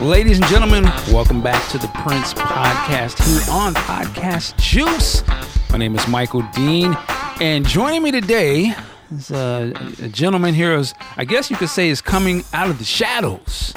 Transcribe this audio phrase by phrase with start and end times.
[0.00, 5.22] Ladies and gentlemen, welcome back to the Prince Podcast here on Podcast Juice.
[5.70, 6.96] My name is Michael Dean,
[7.40, 8.74] and joining me today
[9.10, 9.72] is a,
[10.02, 13.74] a gentleman here is, I guess you could say, is coming out of the shadows,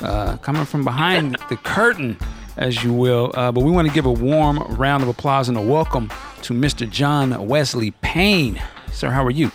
[0.00, 2.16] uh, coming from behind the curtain,
[2.56, 3.32] as you will.
[3.34, 6.08] Uh, but we want to give a warm round of applause and a welcome
[6.42, 6.88] to Mr.
[6.88, 8.62] John Wesley Payne.
[8.92, 9.50] Sir, how are you?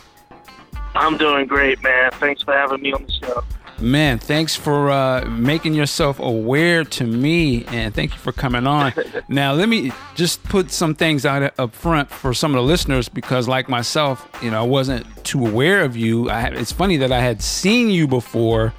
[0.94, 2.10] I'm doing great, man.
[2.12, 3.44] Thanks for having me on the show.
[3.78, 8.94] Man, thanks for uh, making yourself aware to me, and thank you for coming on.
[9.28, 13.10] now, let me just put some things out up front for some of the listeners,
[13.10, 16.30] because like myself, you know, I wasn't too aware of you.
[16.30, 18.72] I, it's funny that I had seen you before,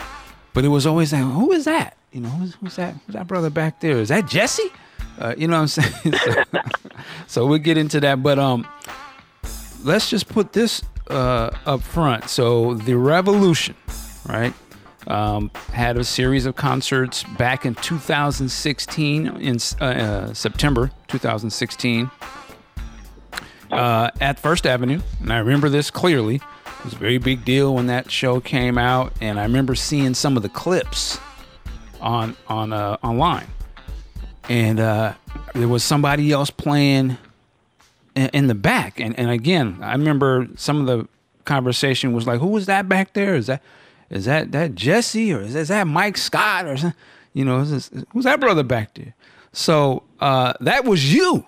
[0.54, 1.96] but it was always like, who is that?
[2.12, 2.96] You know, who's, who's that?
[3.06, 4.00] Who's that brother back there?
[4.00, 4.72] Is that Jesse?
[5.20, 6.14] Uh, you know what I'm saying?
[6.26, 6.44] so,
[7.28, 8.68] so we'll get into that, but um,
[9.88, 12.30] let's just put this uh, up front.
[12.30, 13.76] So the revolution,
[14.28, 14.54] right?
[15.08, 22.12] Um, had a series of concerts back in 2016, in uh, uh, September 2016,
[23.72, 25.00] uh, at First Avenue.
[25.22, 26.36] And I remember this clearly.
[26.36, 29.14] It was a very big deal when that show came out.
[29.22, 31.18] And I remember seeing some of the clips
[32.02, 33.48] on, on uh, online.
[34.50, 35.14] And uh,
[35.54, 37.18] there was somebody else playing
[38.26, 39.00] in, the back.
[39.00, 41.08] And, and again, I remember some of the
[41.46, 43.36] conversation was like, who was that back there?
[43.36, 43.62] Is that
[44.10, 46.94] is that that Jesse or is, is that Mike Scott or?
[47.38, 49.14] You know, this, who's that brother back there?
[49.52, 51.46] So uh, that was you,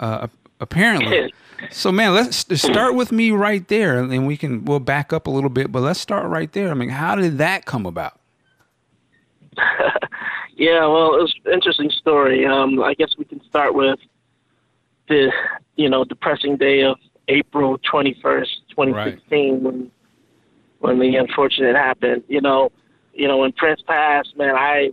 [0.00, 1.30] uh, apparently.
[1.70, 5.26] So man, let's start with me right there, and then we can we'll back up
[5.26, 6.70] a little bit, but let's start right there.
[6.70, 8.18] I mean, how did that come about?
[10.56, 12.46] yeah, well, it was an interesting story.
[12.46, 13.98] Um, I guess we can start with
[15.08, 15.32] the
[15.76, 16.96] you know depressing day of
[17.28, 19.90] April twenty first, twenty sixteen, when
[20.80, 22.24] when the unfortunate happened.
[22.28, 22.70] You know,
[23.12, 24.90] you know when Prince passed, man, I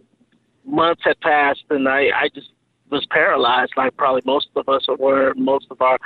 [0.66, 2.50] months had passed and I I just
[2.90, 5.34] was paralyzed, like probably most of us were.
[5.36, 5.98] Most of our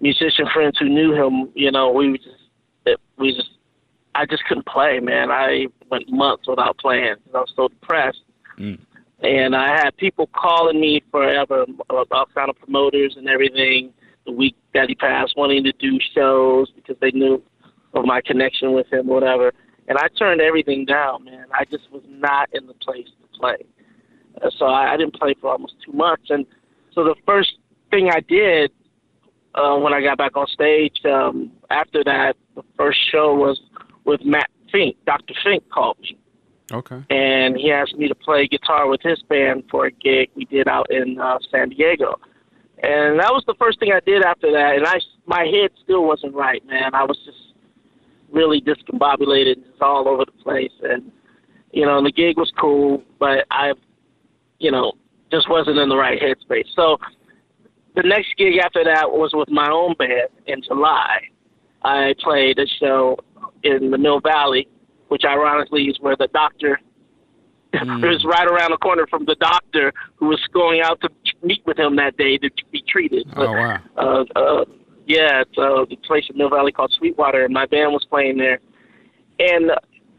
[0.00, 3.50] musician friends who knew him, you know, we just we just
[4.14, 5.30] I just couldn't play, man.
[5.30, 7.14] I went months without playing.
[7.34, 8.20] I was so depressed.
[8.58, 8.78] Mm.
[9.22, 13.92] And I had people calling me forever about kind of promoters and everything
[14.26, 17.42] the week that he passed, wanting to do shows because they knew
[17.94, 19.52] of my connection with him, whatever.
[19.88, 21.46] And I turned everything down, man.
[21.52, 23.56] I just was not in the place to play.
[24.40, 26.24] Uh, so I, I didn't play for almost two months.
[26.30, 26.46] And
[26.92, 27.54] so the first
[27.90, 28.70] thing I did
[29.54, 33.60] uh, when I got back on stage um, after that, the first show was
[34.04, 34.96] with Matt Fink.
[35.04, 35.34] Dr.
[35.44, 36.18] Fink called me.
[36.70, 37.02] Okay.
[37.10, 40.68] And he asked me to play guitar with his band for a gig we did
[40.68, 42.18] out in uh, San Diego.
[42.82, 44.76] And that was the first thing I did after that.
[44.76, 46.94] And I, my head still wasn't right, man.
[46.94, 47.38] I was just
[48.30, 50.72] really discombobulated, just all over the place.
[50.82, 51.12] And
[51.72, 53.72] you know, and the gig was cool, but I,
[54.58, 54.92] you know,
[55.30, 56.66] just wasn't in the right headspace.
[56.76, 56.98] So
[57.96, 61.20] the next gig after that was with my own band in July.
[61.82, 63.18] I played a show
[63.64, 64.68] in the Mill Valley,
[65.12, 66.80] which ironically is where the doctor
[67.74, 68.00] mm.
[68.00, 71.10] was right around the corner from the doctor who was going out to
[71.42, 73.26] meet with him that day to be treated.
[73.36, 73.78] Oh wow!
[73.98, 74.64] Uh, uh,
[75.06, 78.38] yeah, it's uh, the place in Mill Valley called Sweetwater, and my band was playing
[78.38, 78.58] there.
[79.38, 79.70] And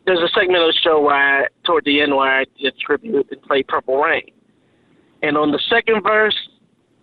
[0.05, 3.27] there's a segment of the show where I, toward the end, where I did tribute
[3.31, 4.29] and played Purple Rain.
[5.23, 6.37] And on the second verse,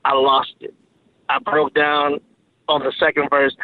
[0.05, 0.75] I lost it.
[1.29, 2.21] I broke down
[2.69, 3.57] on the second verse,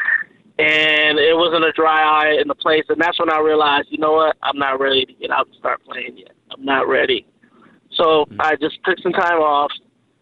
[0.58, 2.84] and it wasn't a dry eye in the place.
[2.88, 4.36] And that's when I realized, you know what?
[4.42, 6.32] I'm not ready to get out and start playing yet.
[6.50, 7.26] I'm not ready.
[7.92, 8.40] So mm-hmm.
[8.40, 9.70] I just took some time off.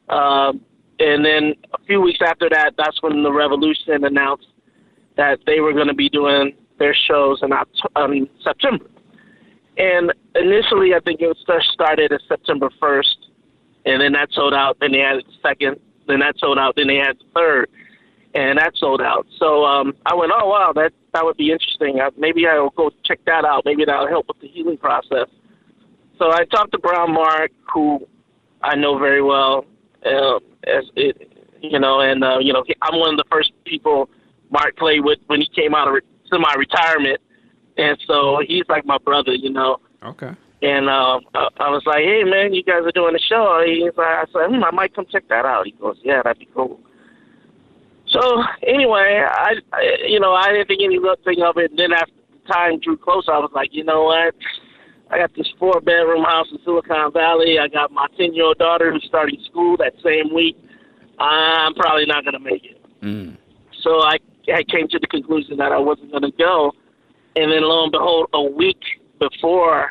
[0.09, 0.61] Um,
[0.99, 4.47] and then a few weeks after that, that's when the Revolution announced
[5.17, 7.51] that they were going to be doing their shows in
[7.97, 8.87] um, September.
[9.77, 13.17] And initially, I think it was started as September 1st,
[13.87, 14.77] and then that sold out.
[14.81, 16.75] Then they had the second, then that sold out.
[16.77, 17.71] Then they had the third,
[18.35, 19.27] and that sold out.
[19.39, 22.01] So um, I went, oh wow, that that would be interesting.
[22.01, 23.63] I, maybe I'll go check that out.
[23.65, 25.29] Maybe that'll help with the healing process.
[26.19, 28.07] So I talked to Brown Mark, who
[28.63, 29.65] I know very well,
[30.05, 30.37] uh,
[30.67, 34.11] as it, you know, and uh, you know, I'm one of the first people
[34.51, 36.01] Mark played with when he came out of re-
[36.31, 37.21] semi-retirement,
[37.77, 39.79] and so he's like my brother, you know.
[40.03, 40.33] Okay.
[40.63, 44.07] And uh, I was like, "Hey, man, you guys are doing a show." He's like,
[44.07, 46.81] "I said, hmm, I might come check that out." He goes, "Yeah, that'd be cool."
[48.15, 51.71] So anyway, I, I you know, I didn't think anything of it.
[51.71, 52.13] And then after
[52.51, 54.35] time drew closer, I was like, you know what?
[55.11, 57.59] I got this four bedroom house in Silicon Valley.
[57.59, 60.57] I got my 10 year old daughter who's starting school that same week.
[61.19, 62.81] I'm probably not going to make it.
[63.03, 63.37] Mm.
[63.83, 64.19] So I
[64.53, 66.73] I came to the conclusion that I wasn't going to go.
[67.37, 68.81] And then lo and behold, a week
[69.19, 69.91] before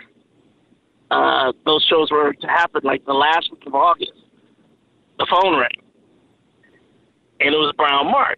[1.11, 4.13] uh, those shows were to happen, like the last week of August,
[5.19, 5.69] the phone rang,
[7.39, 8.37] and it was Brown Mark.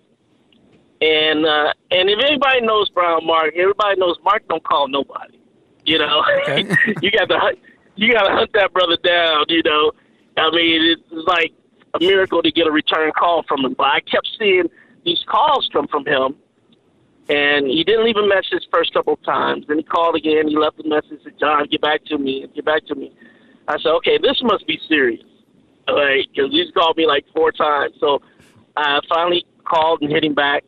[1.02, 5.40] And uh, and if anybody knows Brown Mark, everybody knows Mark don't call nobody.
[5.86, 6.64] You know, okay.
[7.02, 7.60] you got to hunt,
[7.96, 9.46] you got to hunt that brother down.
[9.50, 9.92] You know,
[10.38, 11.52] I mean, it's like
[11.94, 13.76] a miracle to get a return call from him.
[13.78, 14.70] But I kept seeing
[15.04, 16.36] these calls come from him,
[17.30, 19.66] and he didn't leave a message first couple of times.
[19.68, 20.48] Then he called again.
[20.48, 21.20] He left a message.
[21.24, 22.48] Said, "John, get back to me.
[22.56, 23.12] Get back to me."
[23.68, 25.24] I said, "Okay, this must be serious."
[25.88, 27.94] Like, because he's called me like four times.
[28.00, 28.22] So
[28.78, 30.64] I finally called and hit him back.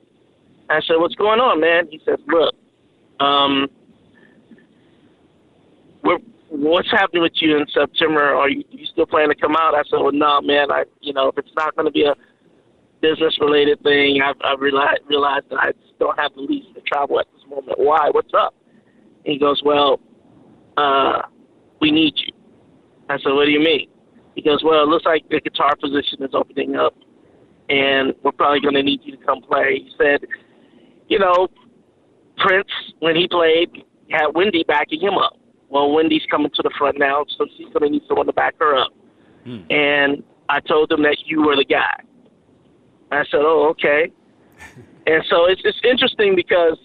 [0.69, 2.55] I said, "What's going on, man?" He said, "Look,
[3.19, 3.67] um,
[6.03, 6.19] we're
[6.49, 8.21] what's happening with you in September?
[8.21, 10.71] Are you, you still planning to come out?" I said, "Well, no, man.
[10.71, 12.15] I, you know, if it's not going to be a
[13.01, 17.19] business related thing, I've, I've realized, realized that I don't have the lease to travel
[17.19, 17.77] at this moment.
[17.77, 18.09] Why?
[18.11, 18.53] What's up?"
[19.25, 19.99] And he goes, "Well,
[20.75, 21.23] uh,
[21.81, 22.33] we need you."
[23.09, 23.89] I said, "What do you mean?"
[24.35, 26.93] He goes, "Well, it looks like the guitar position is opening up,
[27.69, 30.21] and we're probably going to need you to come play." He said
[31.07, 31.47] you know,
[32.37, 32.69] Prince,
[32.99, 35.37] when he played, had Wendy backing him up.
[35.69, 38.55] Well, Wendy's coming to the front now, so she's going to need someone to back
[38.59, 38.91] her up.
[39.43, 39.59] Hmm.
[39.69, 42.01] And I told them that you were the guy.
[43.11, 44.11] I said, oh, okay.
[45.07, 46.77] and so it's it's interesting because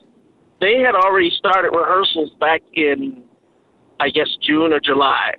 [0.60, 3.24] they had already started rehearsals back in,
[3.98, 5.34] I guess, June or July.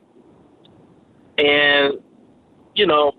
[1.38, 1.94] And,
[2.75, 3.13] you know,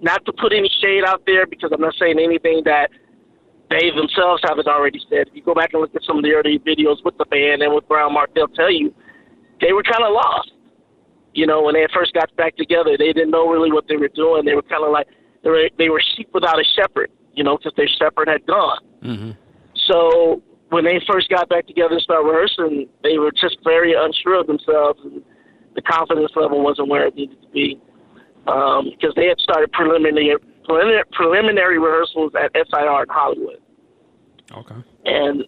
[0.00, 2.90] not to put any shade out there because I'm not saying anything that–
[3.70, 5.28] they themselves haven't already said.
[5.28, 7.62] If you go back and look at some of the early videos with the band
[7.62, 8.94] and with Brown Mark, they'll tell you
[9.60, 10.52] they were kind of lost.
[11.34, 14.08] You know, when they first got back together, they didn't know really what they were
[14.08, 14.44] doing.
[14.44, 15.06] They were kind of like
[15.44, 17.10] they were they were sheep without a shepherd.
[17.34, 18.80] You know, because their shepherd had gone.
[19.04, 19.30] Mm-hmm.
[19.86, 24.40] So when they first got back together and started rehearsing, they were just very unsure
[24.40, 25.22] of themselves, and
[25.76, 27.80] the confidence level wasn't where it needed to be
[28.48, 30.36] um, because they had started preliminary
[31.12, 33.60] preliminary rehearsals at SIR in Hollywood.
[34.52, 34.74] Okay.
[35.04, 35.44] And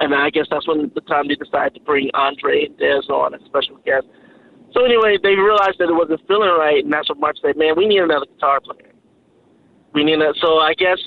[0.00, 3.34] and I guess that's when the time they decided to bring Andre and Dez on
[3.34, 4.08] as special guests.
[4.72, 7.76] So anyway, they realized that it wasn't feeling right, and that's what Mark said, "Man,
[7.76, 8.92] we need another guitar player.
[9.92, 10.98] We need that." So I guess,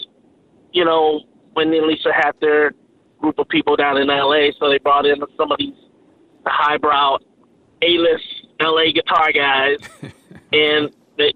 [0.71, 1.21] you know,
[1.53, 2.73] when they Lisa had their
[3.19, 5.73] group of people down in L.A., so they brought in some of these
[6.43, 7.17] the highbrow,
[7.81, 8.93] A-list L.A.
[8.93, 9.77] guitar guys,
[10.53, 11.33] and they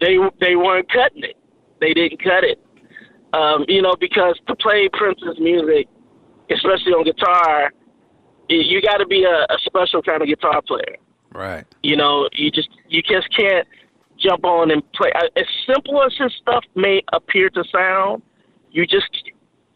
[0.00, 1.36] they they weren't cutting it
[1.80, 2.60] they didn't cut it.
[3.32, 5.88] Um, you know, because to play Prince's music,
[6.50, 7.72] especially on guitar,
[8.48, 10.96] you got to be a, a special kind of guitar player.
[11.34, 11.66] Right.
[11.82, 13.68] You know, you just you just can't
[14.18, 15.12] jump on and play.
[15.36, 18.22] As simple as his stuff may appear to sound,
[18.70, 19.10] you just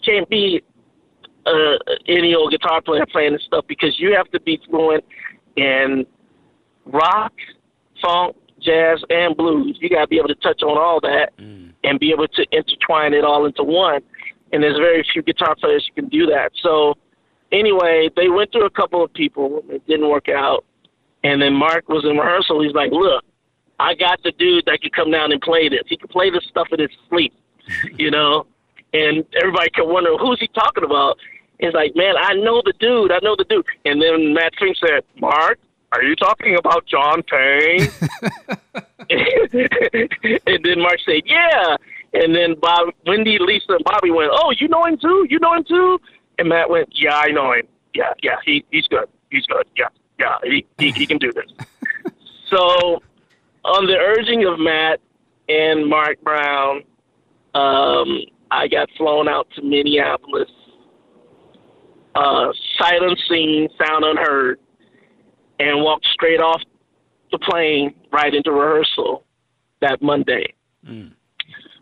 [0.04, 0.62] can't be
[1.44, 1.76] uh,
[2.08, 5.04] any old guitar player playing this stuff because you have to be fluent
[5.56, 6.06] in
[6.86, 7.32] rock,
[8.00, 9.78] funk, jazz, and blues.
[9.80, 11.30] You got to be able to touch on all that.
[11.38, 14.00] Mm and be able to intertwine it all into one.
[14.52, 16.52] And there's very few guitar players who can do that.
[16.62, 16.94] So
[17.50, 19.64] anyway, they went through a couple of people.
[19.68, 20.64] It didn't work out.
[21.24, 22.62] And then Mark was in rehearsal.
[22.62, 23.24] He's like, look,
[23.78, 25.82] I got the dude that could come down and play this.
[25.86, 27.32] He can play this stuff in his sleep,
[27.98, 28.46] you know?
[28.92, 31.18] And everybody can wonder, who's he talking about?
[31.58, 33.12] He's like, man, I know the dude.
[33.12, 33.64] I know the dude.
[33.84, 35.58] And then Matt Fink said, Mark,
[35.92, 37.88] are you talking about John Payne?
[39.10, 41.76] and then Mark said, yeah.
[42.14, 45.26] And then Bob, Wendy, Lisa, and Bobby went, oh, you know him too?
[45.28, 46.00] You know him too?
[46.38, 47.66] And Matt went, yeah, I know him.
[47.94, 49.06] Yeah, yeah, he he's good.
[49.30, 49.66] He's good.
[49.76, 51.50] Yeah, yeah, he he, he can do this.
[52.48, 53.02] so,
[53.64, 55.00] on the urging of Matt
[55.50, 56.84] and Mark Brown,
[57.54, 58.20] um,
[58.50, 60.48] I got flown out to Minneapolis,
[62.14, 64.58] uh, unseen, sound unheard
[65.62, 66.60] and walked straight off
[67.30, 69.24] the plane right into rehearsal
[69.80, 70.54] that Monday.
[70.86, 71.12] Mm.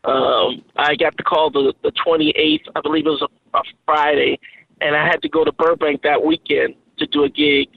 [0.04, 4.38] Um, I got the call the, the 28th, I believe it was a, a Friday,
[4.80, 7.68] and I had to go to Burbank that weekend to do a gig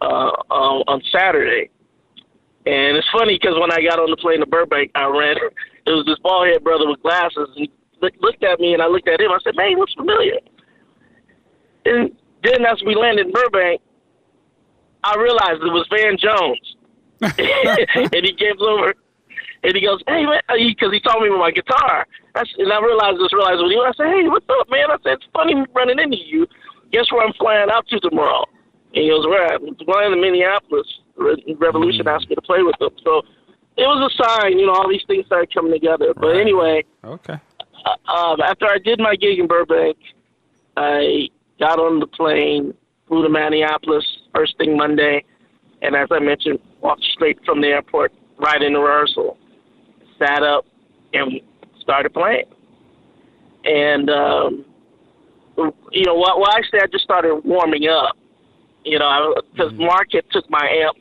[0.00, 1.70] uh, uh, on Saturday.
[2.66, 5.36] And it's funny because when I got on the plane to Burbank, I ran.
[5.86, 7.46] It was this bald head brother with glasses.
[7.56, 7.70] And he
[8.22, 9.30] looked at me, and I looked at him.
[9.30, 10.40] I said, "Man, he looks familiar."
[11.84, 13.82] And then as we landed in Burbank,
[15.04, 16.76] I realized it was Van Jones,
[17.20, 18.94] and he came over
[19.62, 22.06] and he goes, "Hey man," because he, he told me with my guitar.
[22.34, 23.32] I, and I realized this.
[23.32, 23.76] Realized what he.
[23.76, 26.48] I said, "Hey, what's up, man?" I said, "It's funny running into you.
[26.90, 28.44] Guess where I'm flying out to tomorrow?"
[28.96, 30.88] And he goes, "Where?" I'm flying to Minneapolis.
[31.16, 33.22] Revolution asked me to play with them, so
[33.76, 34.58] it was a sign.
[34.58, 36.12] You know, all these things started coming together.
[36.16, 36.40] But right.
[36.40, 37.36] anyway, okay.
[38.08, 39.98] um, after I did my gig in Burbank,
[40.78, 41.28] I
[41.60, 42.72] got on the plane,
[43.06, 45.24] flew to Minneapolis first thing Monday,
[45.82, 49.38] and as I mentioned, walked straight from the airport right into rehearsal,
[50.18, 50.66] sat up,
[51.12, 51.40] and
[51.80, 52.46] started playing.
[53.64, 54.64] And um,
[55.92, 58.16] you know, well, well, actually, I just started warming up.
[58.84, 59.86] You know, because mm-hmm.
[59.86, 60.98] Mark had took my amp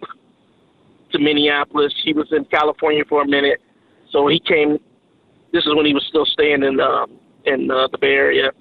[1.12, 1.94] to Minneapolis.
[2.04, 3.62] He was in California for a minute,
[4.12, 4.78] so he came.
[5.52, 8.52] This is when he was still staying in um, in uh, the Bay Area,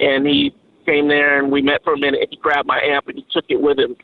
[0.00, 0.52] and he
[0.86, 2.28] came there and we met for a minute.
[2.30, 3.96] He grabbed my amp and he took it with him.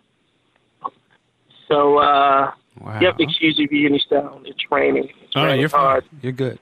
[1.68, 3.00] So uh, wow.
[3.00, 4.46] you have to excuse me if you any sound.
[4.46, 5.08] It's raining.
[5.22, 6.04] It's oh, raining you're hard.
[6.04, 6.20] fine.
[6.22, 6.58] You're good.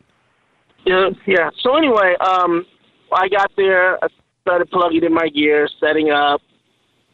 [0.87, 1.51] Yeah, yeah.
[1.61, 2.65] So anyway, um,
[3.13, 4.03] I got there.
[4.05, 4.09] I
[4.43, 6.41] started plugging in my gear, setting up,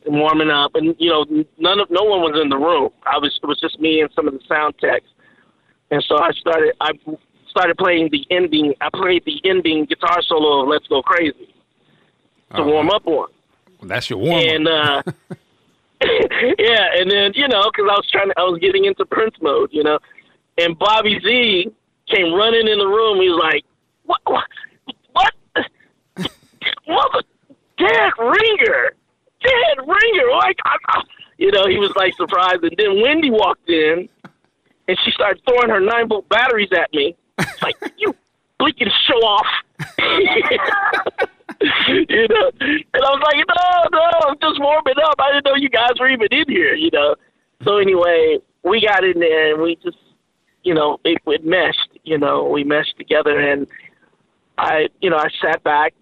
[0.04, 1.24] and warming up, and you know,
[1.58, 2.90] none of no one was in the room.
[3.04, 5.08] I was it was just me and some of the sound techs,
[5.90, 6.90] and so I started I
[7.48, 8.74] started playing the ending.
[8.80, 11.55] I played the ending guitar solo of "Let's Go Crazy"
[12.54, 13.28] to uh warm up on.
[13.82, 14.46] That's your warm up.
[14.46, 15.02] And uh,
[16.58, 19.34] yeah, and then you know, because I was trying, to, I was getting into Prince
[19.40, 19.98] mode, you know,
[20.58, 21.70] and Bobby Z
[22.08, 23.20] came running in the room.
[23.20, 23.64] He was like,
[24.04, 24.20] "What?
[24.24, 24.44] What?
[25.12, 25.32] What?
[26.88, 27.22] Mother,
[27.78, 28.92] Dad Ringer,
[29.42, 31.02] Dad Ringer!" Like, I, I,
[31.38, 32.62] you know, he was like surprised.
[32.62, 34.08] And then Wendy walked in,
[34.88, 37.16] and she started throwing her nine volt batteries at me.
[37.38, 38.14] It's like you
[38.58, 39.46] blinking show off.
[41.88, 45.14] you know, and I was like, no, no, I'm just warming up.
[45.18, 47.16] I didn't know you guys were even in here, you know.
[47.64, 49.96] So anyway, we got in there and we just
[50.66, 53.68] you know, it, it meshed, you know, we meshed together and
[54.58, 55.94] I, you know, I sat back,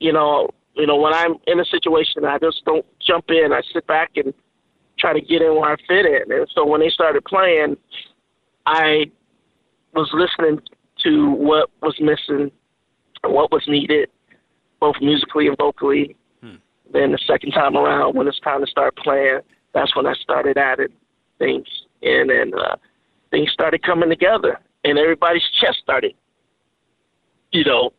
[0.00, 3.52] you know, you know, when I'm in a situation, I just don't jump in.
[3.52, 4.34] I sit back and
[4.98, 6.32] try to get in where I fit in.
[6.32, 7.76] And so when they started playing,
[8.66, 9.04] I
[9.94, 10.60] was listening
[11.04, 12.50] to what was missing,
[13.22, 14.08] what was needed,
[14.82, 16.16] both musically and vocally.
[16.42, 16.56] Hmm.
[16.92, 19.38] Then the second time around, when it's time to start playing,
[19.72, 20.92] that's when I started adding
[21.38, 21.68] things
[22.02, 22.74] in and uh,
[23.30, 26.14] things started coming together, and everybody's chest started,
[27.52, 27.92] you know,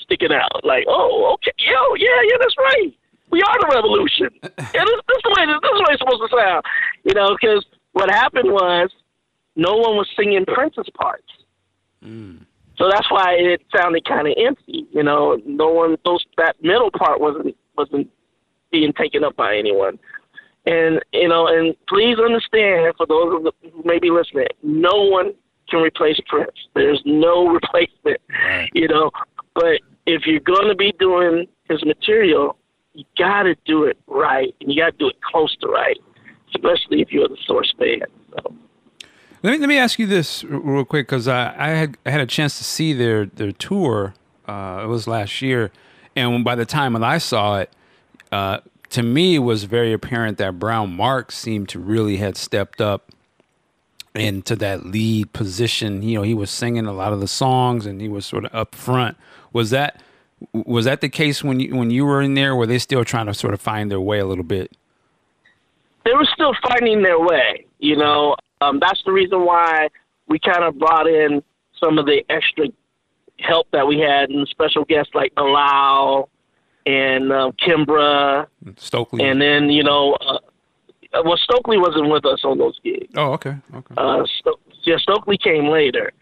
[0.00, 0.64] sticking out.
[0.64, 2.92] Like, oh, okay, yo, yeah, yeah, that's right.
[3.30, 4.28] We are the revolution.
[4.42, 6.62] yeah, this, this is the way this, this is the way it's supposed to sound.
[7.04, 8.90] You know, because what happened was
[9.54, 11.30] no one was singing Prince's parts.
[12.04, 12.46] Mm.
[12.78, 14.86] So that's why it sounded kind of empty.
[14.92, 18.10] You know, no one those that middle part wasn't wasn't
[18.70, 19.98] being taken up by anyone.
[20.66, 25.32] And you know, and please understand for those who may be listening, no one
[25.68, 26.56] can replace Prince.
[26.74, 28.20] There's no replacement.
[28.30, 28.68] Right.
[28.74, 29.10] You know,
[29.54, 32.56] but if you're going to be doing his material,
[32.94, 35.98] you got to do it right, and you got to do it close to right,
[36.54, 38.00] especially if you're the source fan.
[38.30, 38.54] So.
[39.42, 42.20] Let me let me ask you this real quick because I, I had I had
[42.20, 44.14] a chance to see their their tour.
[44.46, 45.70] Uh, it was last year,
[46.14, 47.70] and by the time that I saw it,
[48.32, 48.58] uh,
[48.90, 53.12] to me, it was very apparent that Brown Mark seemed to really had stepped up
[54.14, 56.02] into that lead position.
[56.02, 58.54] You know, he was singing a lot of the songs and he was sort of
[58.54, 59.16] up front.
[59.52, 60.00] Was that
[60.52, 62.54] was that the case when you when you were in there?
[62.54, 64.76] Were they still trying to sort of find their way a little bit?
[66.04, 67.66] They were still finding their way.
[67.78, 69.88] You know, um, that's the reason why
[70.28, 71.42] we kind of brought in
[71.82, 72.66] some of the extra
[73.38, 76.28] help that we had and special guests like Bilal
[76.86, 78.46] and uh, Kimbra,
[78.76, 80.38] Stokely, and then you know, uh,
[81.24, 83.12] well, Stokely wasn't with us on those gigs.
[83.16, 83.94] Oh, okay, okay.
[83.96, 86.12] Uh, Sto- yeah, Stokely came later,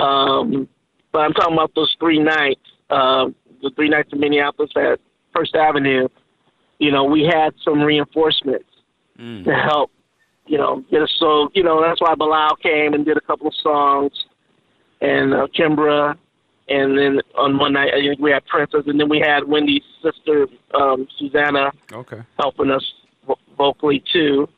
[0.00, 0.68] um,
[1.12, 3.26] but I'm talking about those three nights, uh,
[3.62, 5.00] the three nights in Minneapolis at
[5.34, 6.08] First Avenue.
[6.78, 8.68] You know, we had some reinforcements
[9.18, 9.44] mm.
[9.44, 9.90] to help,
[10.46, 11.14] you know, get us.
[11.18, 14.12] So, you know, that's why Bilal came and did a couple of songs,
[15.00, 16.16] and uh, Kimbra
[16.68, 19.82] and then on one night I think we had Princess, and then we had Wendy's
[20.02, 22.22] sister um, Susanna okay.
[22.38, 22.84] helping us
[23.56, 24.48] vocally too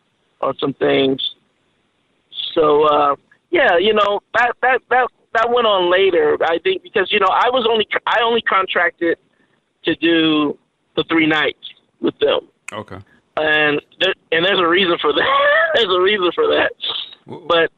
[0.40, 1.20] on some things.
[2.54, 3.16] So uh,
[3.50, 6.36] yeah, you know that that that that went on later.
[6.42, 9.18] I think because you know I was only I only contracted
[9.84, 10.58] to do
[10.96, 11.66] the three nights
[12.00, 12.48] with them.
[12.72, 12.98] Okay.
[13.36, 15.28] And there, and there's a reason for that.
[15.74, 16.72] there's a reason for that.
[17.26, 17.70] But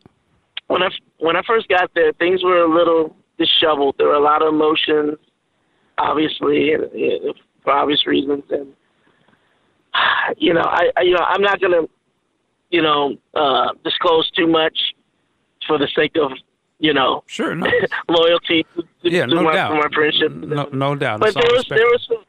[0.66, 3.96] when I when I first got there, things were a little disheveled.
[3.98, 5.18] There were a lot of emotions,
[5.98, 8.44] obviously, and, and for obvious reasons.
[8.50, 8.74] And
[10.36, 11.82] you know, I, I you know I'm not gonna
[12.70, 14.78] you know uh, disclose too much
[15.66, 16.32] for the sake of
[16.78, 17.66] you know sure no.
[18.08, 19.72] loyalty to, yeah, to, no my, doubt.
[19.72, 20.32] my friendship.
[20.32, 21.20] No, no doubt.
[21.20, 21.78] But there was respect.
[21.78, 22.24] there was some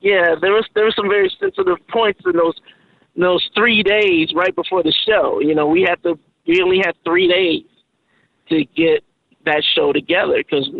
[0.00, 2.54] yeah there was there were some very sensitive points in those
[3.18, 5.40] in those three days right before the show.
[5.40, 7.64] You know, we had to we only had three days
[8.48, 9.04] to get
[9.44, 10.70] that show together because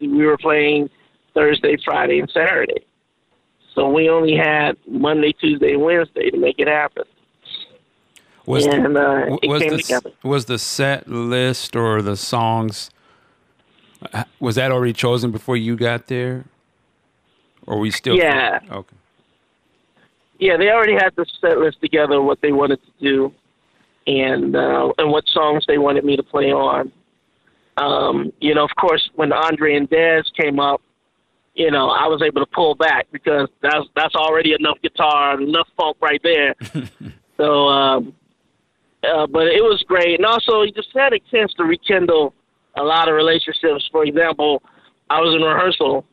[0.00, 0.90] we were playing
[1.34, 2.84] Thursday, Friday, and Saturday.
[3.74, 7.04] So we only had Monday, Tuesday, and Wednesday to make it happen.
[8.44, 10.10] Was and the, uh, it was came the, together.
[10.24, 12.90] was the set list or the songs
[14.12, 16.46] uh, was that already chosen before you got there,
[17.68, 18.16] or we still?
[18.16, 18.60] Yeah.
[18.70, 18.96] Okay.
[20.38, 23.34] Yeah, they already had the set list together, what they wanted to do,
[24.06, 26.90] and uh, and what songs they wanted me to play on.
[27.76, 30.80] Um, you know, of course, when Andre and Dez came up,
[31.54, 35.68] you know, I was able to pull back because that's that's already enough guitar, enough
[35.76, 36.54] funk right there.
[37.36, 38.14] so, um,
[39.02, 42.32] uh, but it was great, and also you just had a chance to rekindle
[42.76, 43.88] a lot of relationships.
[43.90, 44.62] For example,
[45.10, 46.04] I was in rehearsal,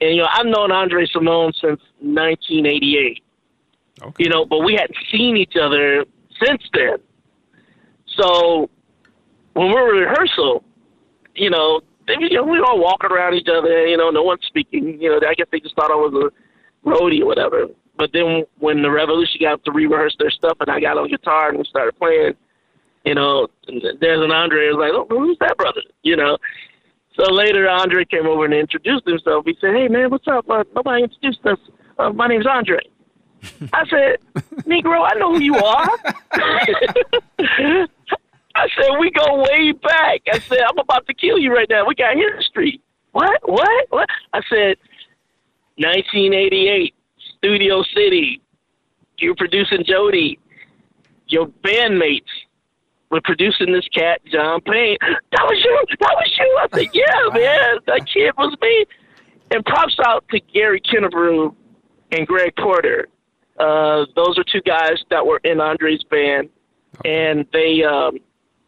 [0.00, 3.22] and you know I've known Andre Cymone since 1988.
[4.02, 4.24] Okay.
[4.24, 6.04] You know, but we hadn't seen each other
[6.42, 6.96] since then.
[8.18, 8.68] So
[9.54, 10.64] when we were in rehearsal,
[11.34, 13.86] you know, they, you know, we were all walking around each other.
[13.86, 15.00] You know, no one's speaking.
[15.00, 17.66] You know, I guess they just thought I was a roadie or whatever.
[17.96, 21.48] But then when the Revolution got to re-rehearse their stuff, and I got on guitar
[21.48, 22.34] and we started playing,
[23.06, 25.80] you know, there's an Andre was like, oh, who's that brother?
[26.02, 26.36] You know.
[27.16, 29.46] So later, Andre came over and introduced himself.
[29.46, 30.48] He said, "Hey, man, what's up?
[30.50, 31.58] Uh, nobody introduced us.
[31.98, 32.80] Uh, my name's Andre."
[33.72, 34.18] I said,
[34.64, 35.88] "Negro, I know who you are."
[38.54, 41.86] I said, "We go way back." I said, "I'm about to kill you right now.
[41.86, 42.80] We got history."
[43.12, 43.40] What?
[43.48, 43.86] What?
[43.90, 44.08] What?
[44.34, 44.76] I said,
[45.76, 46.94] "1988,
[47.38, 48.42] Studio City.
[49.18, 50.38] You're producing Jody.
[51.28, 52.22] Your bandmates
[53.10, 54.96] were producing this cat, John Payne.
[55.00, 55.84] That was you.
[56.00, 56.58] That was you.
[56.60, 57.78] I said, yeah, man.
[57.86, 58.86] That kid was me.
[59.50, 61.54] And props out to Gary Kennebrew
[62.12, 63.08] and Greg Porter.
[63.58, 66.50] Uh, those are two guys that were in Andre's band,
[67.04, 68.18] and they um,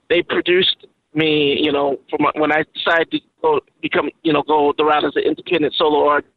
[0.08, 1.58] they produced me.
[1.60, 5.16] You know, my, when I decided to go become, you know, go the route as
[5.16, 6.32] an independent solo artist.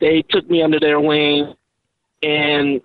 [0.00, 1.54] They took me under their wing,
[2.22, 2.80] and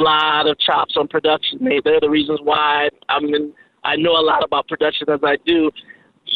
[0.00, 1.58] lot of chops on production.
[1.64, 3.52] They, they're the reasons why I mean
[3.84, 5.70] I know a lot about production as I do.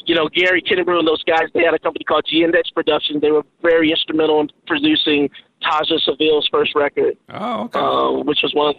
[0.07, 3.21] You know, Gary Kennebrew and those guys, they had a company called G Index Productions.
[3.21, 5.29] They were very instrumental in producing
[5.63, 7.79] Taja Sevelle's first record, Oh, okay.
[7.79, 8.75] uh, which was one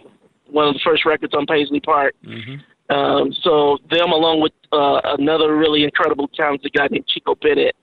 [0.50, 2.14] one of the first records on Paisley Park.
[2.24, 2.56] mm-hmm.
[2.94, 7.74] Um, so them, along with uh, another really incredible talented guy named Chico Bennett,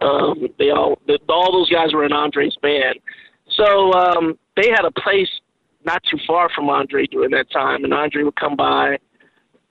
[0.00, 3.00] um, they all the, all those guys were in Andre's band.
[3.50, 5.30] So um, they had a place
[5.88, 8.98] not too far from Andre during that time, and Andre would come by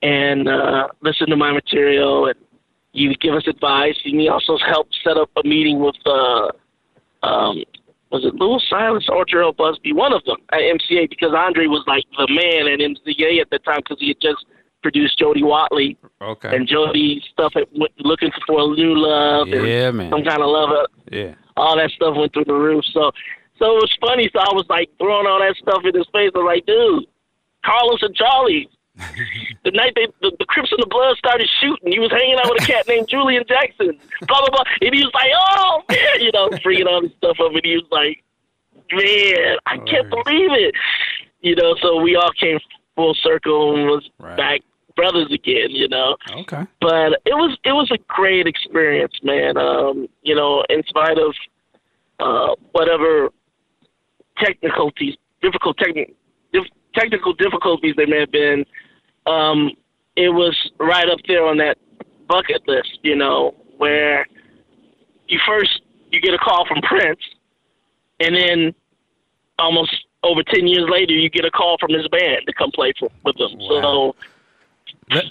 [0.02, 2.34] and uh, listen to my material, and
[2.92, 6.48] he would give us advice, and he also helped set up a meeting with, uh,
[7.22, 7.54] um,
[8.10, 11.84] was it Louil Silas or Jheryl Busby, one of them at MCA, because Andre was
[11.86, 14.44] like the man at MCA at the time because he had just
[14.82, 16.54] produced Jody Watley, Okay.
[16.54, 17.64] and Jody's stuff at
[17.98, 20.10] looking for a new love, and yeah, man.
[20.10, 20.70] some kind of love.
[20.70, 20.90] Up.
[21.10, 21.34] Yeah.
[21.56, 22.84] all that stuff went through the roof.
[22.94, 23.10] So,
[23.58, 24.28] so it was funny.
[24.32, 26.30] So I was like throwing all that stuff in his face.
[26.34, 27.04] I was like, dude,
[27.64, 28.68] Carlos and Charlie.
[29.64, 32.50] the night they the, the Crips and the Blood started shooting, he was hanging out
[32.50, 33.96] with a cat named Julian Jackson.
[34.26, 37.36] Blah blah blah, and he was like, "Oh man," you know, freaking all this stuff
[37.40, 38.24] up, and he was like,
[38.90, 40.24] "Man, I can't Right.
[40.24, 40.74] believe it,"
[41.42, 41.76] you know.
[41.80, 42.58] So we all came
[42.96, 44.36] full circle and was Right.
[44.36, 44.60] back
[44.96, 46.64] brothers again, you know Okay.
[46.80, 49.56] but it was it was a great experience, man.
[49.56, 51.32] Um, you know, in spite of
[52.18, 53.28] uh, whatever
[54.38, 56.14] technicalities, difficult techni-
[56.52, 58.64] dif- technical difficulties there may have been,
[59.26, 59.70] um,
[60.16, 61.78] it was right up there on that
[62.28, 62.98] bucket list.
[63.02, 64.26] You know, where
[65.28, 67.20] you first you get a call from Prince,
[68.20, 68.74] and then
[69.58, 72.92] almost over ten years later, you get a call from his band to come play
[72.98, 73.52] for, with them.
[73.58, 73.80] Wow.
[73.80, 74.16] So
[75.10, 75.24] That,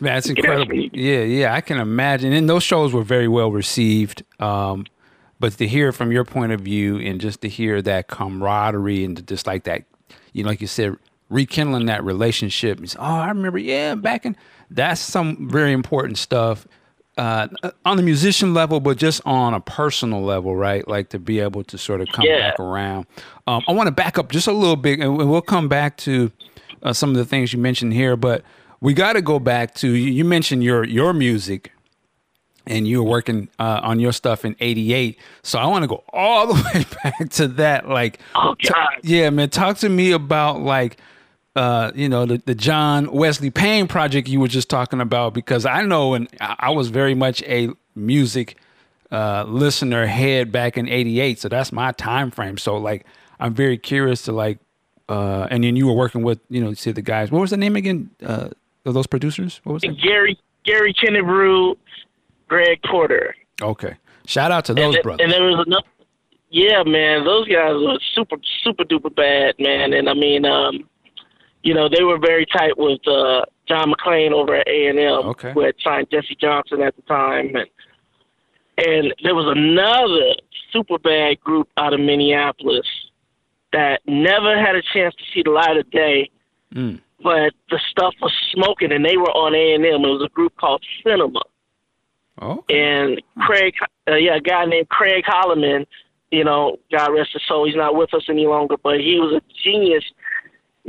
[0.00, 0.74] that's incredible.
[0.74, 2.32] Yeah, yeah, I can imagine.
[2.32, 4.22] And those shows were very well received.
[4.40, 4.86] Um,
[5.42, 9.16] but to hear from your point of view and just to hear that camaraderie and
[9.16, 9.82] to just like that,
[10.32, 10.94] you know, like you said,
[11.30, 12.80] rekindling that relationship.
[12.80, 14.36] It's, oh, I remember, yeah, back in
[14.70, 16.68] that's some very important stuff
[17.18, 17.48] uh,
[17.84, 20.86] on the musician level, but just on a personal level, right?
[20.86, 22.50] Like to be able to sort of come Yeah.
[22.50, 23.06] back around.
[23.48, 26.30] Um, I want to back up just a little bit, and we'll come back to
[26.84, 28.44] uh, some of the things you mentioned here, but
[28.80, 31.72] we got to go back to you you mentioned your your music
[32.66, 36.02] and you were working uh, on your stuff in 88 so i want to go
[36.12, 38.88] all the way back to that like Oh, God.
[39.02, 40.96] yeah man talk to me about like
[41.56, 45.66] uh, you know the, the john wesley payne project you were just talking about because
[45.66, 48.56] i know and i was very much a music
[49.10, 53.04] uh, listener head back in 88 so that's my time frame so like
[53.40, 54.58] i'm very curious to like
[55.08, 57.50] uh, and then you were working with you know you said the guys what was
[57.50, 58.08] the name again?
[58.24, 58.48] Uh,
[58.86, 59.60] of those producers?
[59.64, 61.76] What was it Gary Gary Kennebrew,
[62.52, 63.34] Greg Porter.
[63.62, 63.94] Okay.
[64.26, 65.24] Shout out to those and, brothers.
[65.24, 65.84] And there was enough.
[66.50, 69.94] Yeah, man, those guys were super, super duper bad, man.
[69.94, 70.86] And I mean, um,
[71.62, 75.28] you know, they were very tight with uh, John McClain over at A and M,
[75.30, 75.52] Okay.
[75.54, 77.68] who had signed Jesse Johnson at the time, and
[78.76, 80.34] and there was another
[80.72, 82.86] super bad group out of Minneapolis
[83.72, 86.28] that never had a chance to see the light of day,
[86.74, 87.00] Mm.
[87.22, 90.04] but the stuff was smoking, and they were on A and M.
[90.04, 91.40] It was a group called Cinema
[92.42, 92.64] Oh.
[92.68, 93.74] and Craig,
[94.08, 95.86] uh, yeah, a guy named Craig Holloman.
[96.32, 97.66] You know, God rest his soul.
[97.66, 100.02] He's not with us any longer, but he was a genius.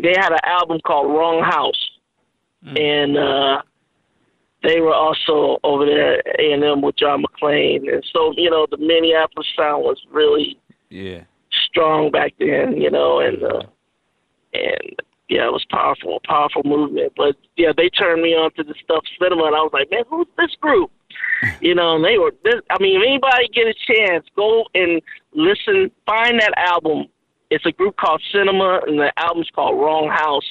[0.01, 1.89] They had an album called Wrong House,
[2.63, 3.61] and uh,
[4.63, 8.49] they were also over there at A and M with John McClain, and so you
[8.49, 10.57] know the Minneapolis sound was really
[10.89, 11.23] Yeah.
[11.69, 12.77] strong back then.
[12.81, 13.61] You know, and uh,
[14.53, 14.95] and
[15.29, 17.13] yeah, it was powerful, powerful movement.
[17.17, 20.03] But yeah, they turned me on to the stuff cinema, and I was like, man,
[20.09, 20.89] who's this group?
[21.61, 22.31] You know, and they were.
[22.43, 25.01] This, I mean, if anybody get a chance, go and
[25.33, 25.91] listen.
[26.05, 27.07] Find that album.
[27.49, 30.45] It's a group called Cinema, and the album's called Wrong House.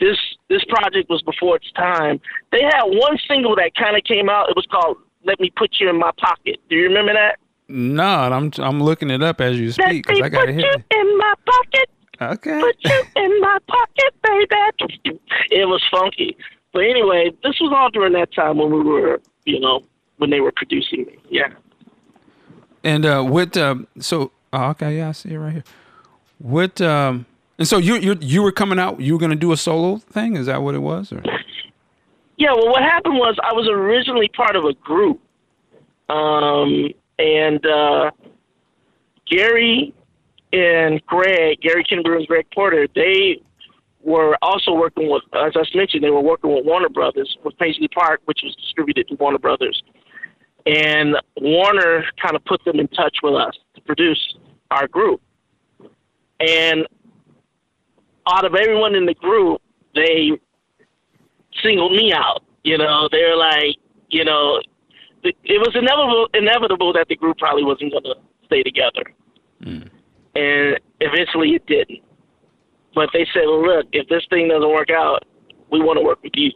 [0.00, 0.16] This
[0.48, 2.20] this project was before its time.
[2.50, 4.48] They had one single that kind of came out.
[4.50, 7.36] It was called "Let Me Put You in My Pocket." Do you remember that?
[7.68, 10.58] No, I'm I'm looking it up as you speak because I got put to you
[10.58, 10.96] hit it.
[10.98, 11.90] in my pocket.
[12.20, 12.60] Okay.
[12.60, 15.18] put you in my pocket, baby.
[15.50, 16.36] It was funky.
[16.72, 19.84] But anyway, this was all during that time when we were, you know,
[20.18, 21.18] when they were producing me.
[21.28, 21.48] Yeah.
[22.82, 23.56] And uh, what?
[23.56, 25.64] Uh, so oh, okay, yeah, I see it right here.
[26.38, 26.80] What?
[26.80, 27.26] Um,
[27.58, 29.00] and so you you you were coming out.
[29.00, 30.36] You were going to do a solo thing.
[30.36, 31.12] Is that what it was?
[31.12, 31.22] Or?
[32.36, 35.20] Yeah, well, what happened was I was originally part of a group.
[36.08, 38.10] Um, and uh,
[39.26, 39.94] Gary
[40.52, 43.40] and Greg, Gary Kennebrew and Greg Porter, they
[44.02, 47.88] were also working with, as I mentioned, they were working with Warner Brothers, with Paisley
[47.88, 49.82] Park, which was distributed to Warner Brothers.
[50.66, 54.36] And Warner kind of put them in touch with us to produce
[54.70, 55.20] our group.
[56.40, 56.86] And
[58.26, 59.60] out of everyone in the group,
[59.94, 60.30] they
[61.62, 62.42] singled me out.
[62.62, 63.76] You know, they're like,
[64.08, 64.60] you know,
[65.22, 68.14] it it was inevitable inevitable that the group probably wasn't going to
[68.46, 69.02] stay together,
[69.62, 69.88] mm.
[70.34, 72.00] and eventually it didn't.
[72.94, 75.24] But they said, well, look, if this thing doesn't work out,
[75.70, 76.52] we want to work with you.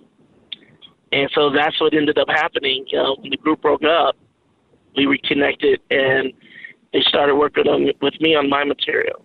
[1.12, 2.84] And so that's what ended up happening.
[2.88, 4.16] You know, when the group broke up,
[4.96, 6.32] we reconnected, and
[6.92, 9.24] they started working on with me on my material.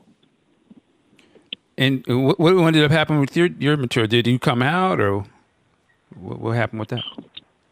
[1.77, 4.07] And what, what ended up happening with your your material?
[4.07, 5.25] Did you come out, or
[6.15, 7.03] what, what happened with that?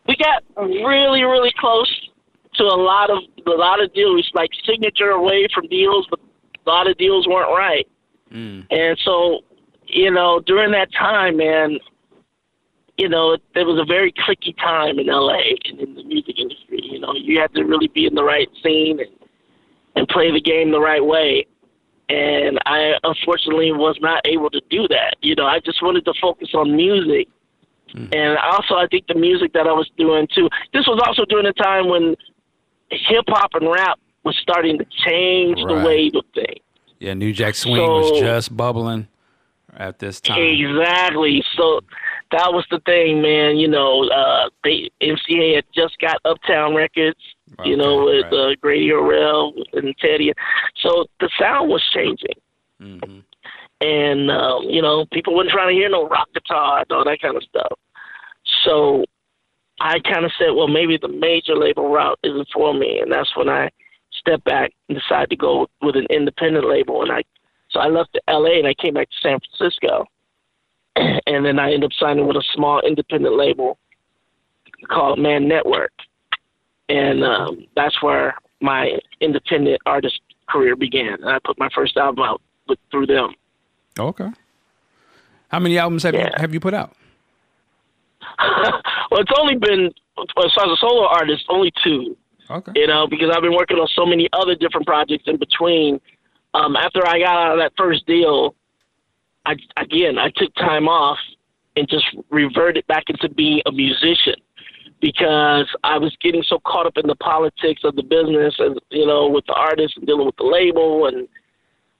[0.07, 2.09] we got really, really close
[2.55, 6.19] to a lot of a lot of deals, like signature away from deals, but
[6.65, 7.87] a lot of deals weren't right.
[8.31, 8.65] Mm.
[8.69, 9.41] And so,
[9.87, 11.79] you know, during that time, man,
[13.01, 16.81] you know, it was a very clicky time in LA and in the music industry.
[16.83, 19.09] You know, you had to really be in the right scene and
[19.95, 21.47] and play the game the right way.
[22.09, 25.15] And I unfortunately was not able to do that.
[25.21, 27.27] You know, I just wanted to focus on music
[27.91, 28.05] hmm.
[28.13, 30.47] and also, I think the music that I was doing too.
[30.71, 32.15] This was also during a time when
[32.91, 35.75] hip hop and rap was starting to change Right.
[35.75, 36.63] the wave of things.
[36.99, 39.07] Yeah, New Jack Swing was just bubbling
[39.75, 40.39] at this time.
[40.39, 41.43] Exactly.
[41.57, 41.81] So
[42.31, 43.57] that was the thing, man.
[43.57, 47.19] You know, uh, they, MCA had just got Uptown Records.
[47.65, 48.33] you know, with right.
[48.33, 50.31] uh, Andre Harrell and Teddy.
[50.81, 52.37] So the sound was changing.
[52.79, 53.19] hmm
[53.83, 57.19] and um, you know people weren't trying to hear no rock guitar and all that
[57.19, 57.79] kind of stuff.
[58.63, 59.05] So
[59.79, 63.35] I kind of said, well, maybe the major label route isn't for me, and that's
[63.35, 63.69] when I
[64.11, 67.01] stepped back and decided to go with an independent label.
[67.01, 67.23] And I,
[67.69, 68.59] so I left L.A.
[68.59, 70.05] and I came back to San Francisco,
[70.95, 73.77] and then I ended up signing with a small independent label
[74.89, 75.91] called Man Network,
[76.89, 81.13] and um, that's where my independent artist career began.
[81.13, 83.33] And I put my first album out with, through them.
[83.99, 84.29] Okay.
[85.49, 86.95] How many albums have you have you put out?
[89.11, 92.15] well, it's only been as far as a solo artist, only two.
[92.49, 92.71] Okay.
[92.75, 95.99] You know, because I've been working on so many other different projects in between.
[96.53, 98.55] Um, after I got out of that first deal,
[99.45, 101.17] I again I took time off
[101.75, 104.35] and just reverted back into being a musician
[105.01, 109.05] because I was getting so caught up in the politics of the business and you
[109.05, 111.27] know with the artists and dealing with the label and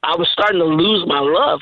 [0.04, 1.62] I was starting to lose my love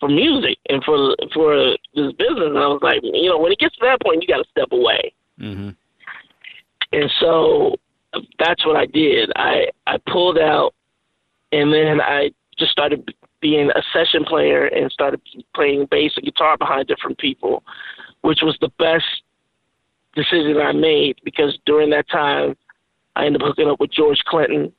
[0.00, 2.48] for music and for for this business.
[2.48, 4.50] And I was like, you know, when it gets to that point, you got to
[4.50, 5.12] step away.
[5.38, 5.70] hmm
[6.92, 7.76] And so
[8.38, 9.32] that's what I did.
[9.36, 10.74] I I pulled out,
[11.52, 13.12] and then I just started
[13.44, 15.20] being a session player and started
[15.54, 17.62] playing bass and guitar behind different people,
[18.22, 19.04] which was the best
[20.16, 22.56] decision I made because during that time,
[23.16, 24.72] I ended up hooking up with George Clinton.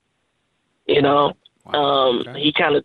[0.87, 1.73] You know, wow.
[1.73, 2.41] um, okay.
[2.41, 2.83] he kind of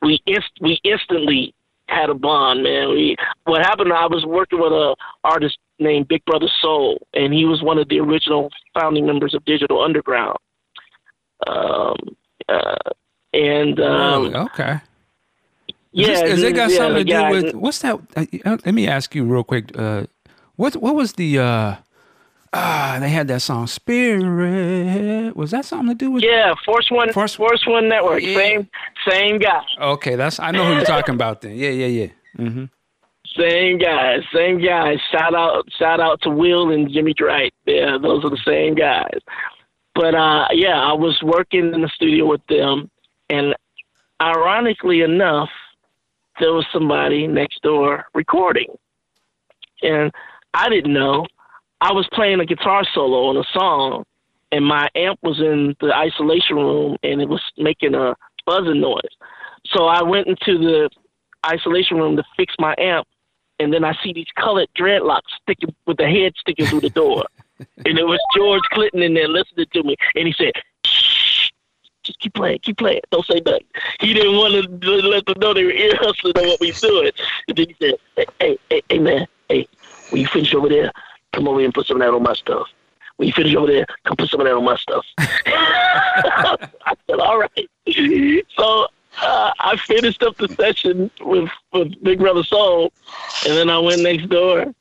[0.00, 1.52] we inst- we instantly
[1.88, 2.90] had a bond, man.
[2.90, 3.92] We what happened?
[3.92, 7.88] I was working with a artist named Big Brother Soul, and he was one of
[7.88, 10.38] the original founding members of Digital Underground.
[11.48, 11.96] Um,
[12.48, 12.90] uh,
[13.32, 14.78] and um, okay.
[15.96, 17.98] Yeah, has it got yeah, something to do with what's that?
[18.14, 19.76] Uh, let me ask you real quick.
[19.76, 20.04] Uh,
[20.56, 21.38] what what was the?
[21.38, 21.76] Uh,
[22.52, 25.34] ah, they had that song Spirit.
[25.34, 26.22] Was that something to do with?
[26.22, 27.12] Yeah, Force One.
[27.14, 28.22] Force, Force One Network.
[28.22, 28.34] Yeah.
[28.34, 28.68] Same
[29.08, 29.64] same guy.
[29.80, 31.56] Okay, that's I know who you're talking about then.
[31.56, 32.08] Yeah, yeah, yeah.
[32.38, 32.64] Mm-hmm.
[33.38, 34.98] Same guys, same guys.
[35.10, 37.54] Shout out, shout out to Will and Jimmy Drake.
[37.64, 39.20] Yeah, those are the same guys.
[39.94, 42.90] But uh, yeah, I was working in the studio with them,
[43.30, 43.54] and
[44.20, 45.48] ironically enough,
[46.40, 48.68] there was somebody next door recording.
[49.82, 50.12] And
[50.54, 51.26] I didn't know.
[51.80, 54.04] I was playing a guitar solo on a song,
[54.52, 58.14] and my amp was in the isolation room and it was making a
[58.46, 59.02] buzzing noise.
[59.66, 60.88] So I went into the
[61.44, 63.06] isolation room to fix my amp,
[63.58, 67.24] and then I see these colored dreadlocks sticking with the head sticking through the door.
[67.58, 70.52] and it was George Clinton in there listening to me, and he said,
[72.06, 73.00] just keep playing, keep playing.
[73.10, 73.66] Don't say nothing.
[74.00, 77.12] He didn't want to let them know they were ear hustling on what we doing.
[77.48, 77.94] And then he said,
[78.38, 79.68] hey, hey, hey, man, hey,
[80.10, 80.92] when you finish over there,
[81.32, 82.68] come over here and put some of that on my stuff.
[83.16, 85.04] When you finish over there, come put some of that on my stuff.
[85.18, 87.70] I said, all right.
[88.56, 88.86] So
[89.22, 92.92] uh, I finished up the session with, with Big Brother Soul,
[93.46, 94.72] and then I went next door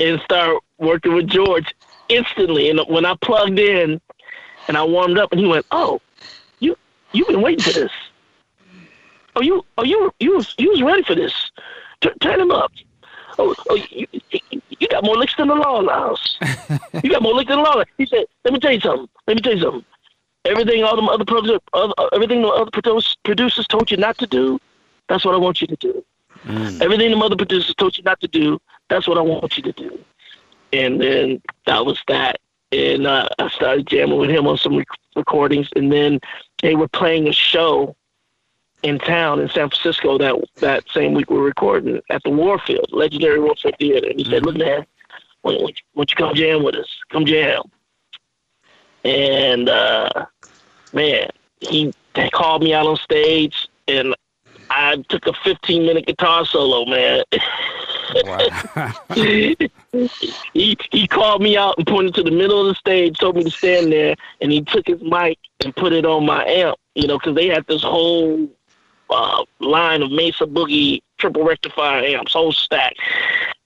[0.00, 1.74] and started working with George
[2.08, 2.68] instantly.
[2.70, 4.00] And when I plugged in
[4.68, 6.00] and I warmed up, and he went, "Oh,
[7.14, 7.92] You've been waiting for this.
[9.36, 11.50] Oh, you, oh, you, you was, you was ready for this.
[12.00, 12.72] T- turn him up.
[13.38, 14.06] Oh, oh you,
[14.78, 16.38] you got more licks than the law house.
[17.02, 17.82] you got more licks than the law.
[17.98, 19.08] He said, "Let me tell you something.
[19.26, 19.84] Let me tell you something.
[20.44, 21.60] Everything all the other producers,
[22.12, 24.60] everything the other producers told you not to do,
[25.08, 26.04] that's what I want you to do.
[26.44, 26.82] Mm.
[26.82, 29.72] Everything the other producers told you not to do, that's what I want you to
[29.72, 29.98] do."
[30.72, 32.40] And then that was that.
[32.72, 36.20] And uh, I started jamming with him on some rec- recordings, and then
[36.64, 37.94] they were playing a show
[38.82, 42.86] in town in San Francisco that that same week we were recording at the Warfield,
[42.90, 44.08] legendary Warfield Theater.
[44.08, 44.86] And he said, "Look, man,
[45.42, 46.88] why don't you come jam with us?
[47.10, 47.64] Come jam."
[49.04, 50.24] And uh,
[50.94, 51.28] man,
[51.60, 51.92] he
[52.32, 54.14] called me out on stage, and
[54.70, 57.22] I took a 15 minute guitar solo, man.
[58.24, 58.92] Wow.
[59.14, 63.44] he he called me out and pointed to the middle of the stage, told me
[63.44, 66.78] to stand there, and he took his mic and put it on my amp.
[66.94, 68.48] You know, because they had this whole
[69.10, 72.94] uh, line of Mesa Boogie triple rectifier amps, whole stack.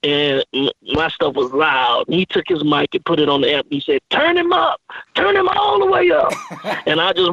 [0.01, 0.45] And
[0.93, 2.05] my stuff was loud.
[2.07, 3.67] He took his mic and put it on the amp.
[3.69, 4.79] He said, "Turn him up,
[5.13, 6.31] turn him all the way up."
[6.87, 7.29] and I just,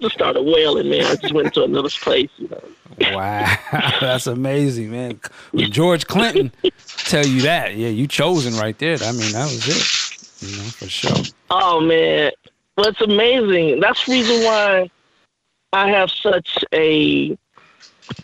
[0.00, 1.06] just started wailing, man.
[1.06, 3.16] I just went to another place, you know.
[3.16, 3.52] wow,
[4.00, 5.20] that's amazing, man.
[5.50, 6.52] When George Clinton
[6.98, 8.96] tell you that, yeah, you chosen right there.
[9.02, 11.34] I mean, that was it, you know, for sure.
[11.50, 12.30] Oh man,
[12.76, 13.80] well, it's amazing.
[13.80, 14.88] That's the reason why
[15.72, 17.36] I have such a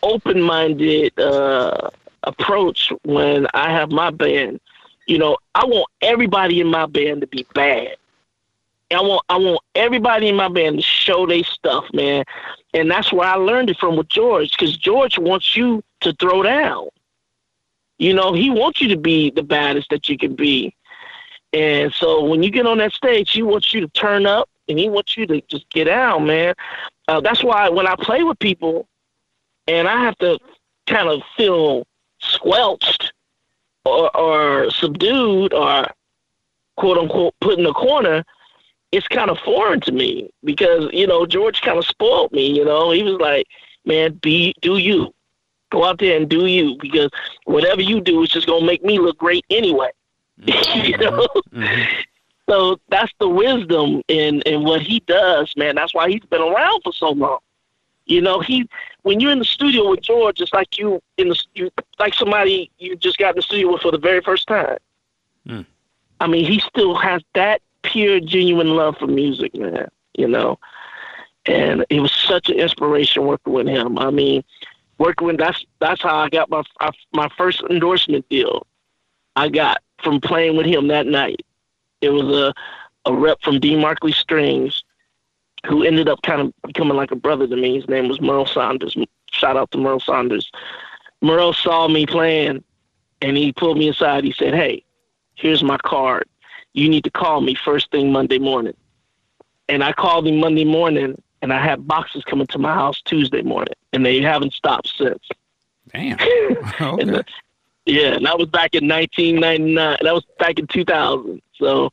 [0.02, 1.90] open-minded uh,
[2.24, 4.60] approach when I have my band.
[5.06, 7.96] You know, I want everybody in my band to be bad.
[8.92, 12.24] I want I want everybody in my band to show their stuff, man.
[12.74, 16.42] And that's where I learned it from with George, because George wants you to throw
[16.42, 16.88] down.
[17.98, 20.74] You know, he wants you to be the baddest that you can be.
[21.52, 24.78] And so when you get on that stage, he wants you to turn up and
[24.78, 26.54] he wants you to just get out, man.
[27.08, 28.86] Uh, that's why when I play with people
[29.70, 30.38] and I have to
[30.86, 31.86] kind of feel
[32.18, 33.12] squelched
[33.84, 35.86] or, or subdued or
[36.76, 38.24] quote unquote put in a corner,
[38.92, 42.64] it's kind of foreign to me because, you know, George kind of spoiled me, you
[42.64, 42.90] know.
[42.90, 43.46] He was like,
[43.84, 45.14] man, be do you.
[45.70, 47.10] Go out there and do you because
[47.44, 49.90] whatever you do is just gonna make me look great anyway.
[50.40, 50.86] Mm-hmm.
[50.86, 51.26] you know?
[51.52, 52.00] Mm-hmm.
[52.48, 55.76] So that's the wisdom in in what he does, man.
[55.76, 57.38] That's why he's been around for so long.
[58.06, 58.68] You know, he
[59.02, 62.70] when you're in the studio with George, it's like you in the you like somebody
[62.78, 64.78] you just got in the studio with for the very first time.
[65.46, 65.66] Mm.
[66.20, 69.88] I mean, he still has that pure, genuine love for music, man.
[70.14, 70.58] You know,
[71.46, 73.98] and it was such an inspiration working with him.
[73.98, 74.44] I mean,
[74.98, 76.62] working with that's that's how I got my
[77.12, 78.66] my first endorsement deal.
[79.36, 81.40] I got from playing with him that night.
[82.00, 82.54] It was a
[83.06, 84.84] a rep from Dean Markley Strings,
[85.66, 87.76] who ended up kind of becoming like a brother to me.
[87.76, 88.96] His name was Merle Saunders.
[89.30, 90.50] Shout out to Merle Saunders.
[91.20, 92.64] Merle saw me playing,
[93.20, 94.24] and he pulled me aside.
[94.24, 94.84] He said, "Hey,
[95.34, 96.26] here's my card.
[96.72, 98.76] you need to call me first thing Monday morning.
[99.68, 103.42] And I called him Monday morning, and I had boxes coming to my house Tuesday
[103.42, 105.28] morning, and they haven't stopped since.
[105.92, 106.14] Damn.
[106.80, 107.02] okay.
[107.02, 107.22] and, uh,
[107.86, 109.98] yeah, and that was back in 1999.
[110.02, 111.42] That was back in 2000.
[111.54, 111.90] So,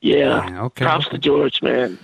[0.00, 0.84] yeah, Man, okay.
[0.84, 1.98] props to George, man.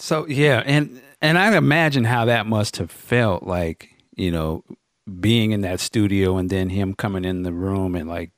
[0.00, 4.64] So yeah, and and I imagine how that must have felt like, you know,
[5.20, 8.30] being in that studio and then him coming in the room and like,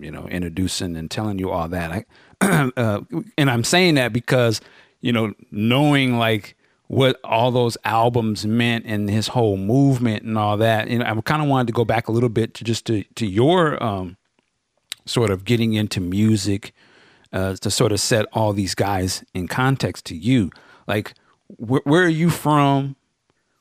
[0.00, 2.06] you know, introducing and telling you all that.
[2.40, 3.00] I, uh,
[3.36, 4.62] and I'm saying that because,
[5.02, 10.56] you know, knowing like what all those albums meant and his whole movement and all
[10.56, 10.88] that.
[10.88, 13.04] You know, I kind of wanted to go back a little bit to just to
[13.16, 14.16] to your um,
[15.04, 16.72] sort of getting into music
[17.30, 20.50] uh, to sort of set all these guys in context to you.
[20.86, 21.14] Like,
[21.58, 22.96] wh- where are you from?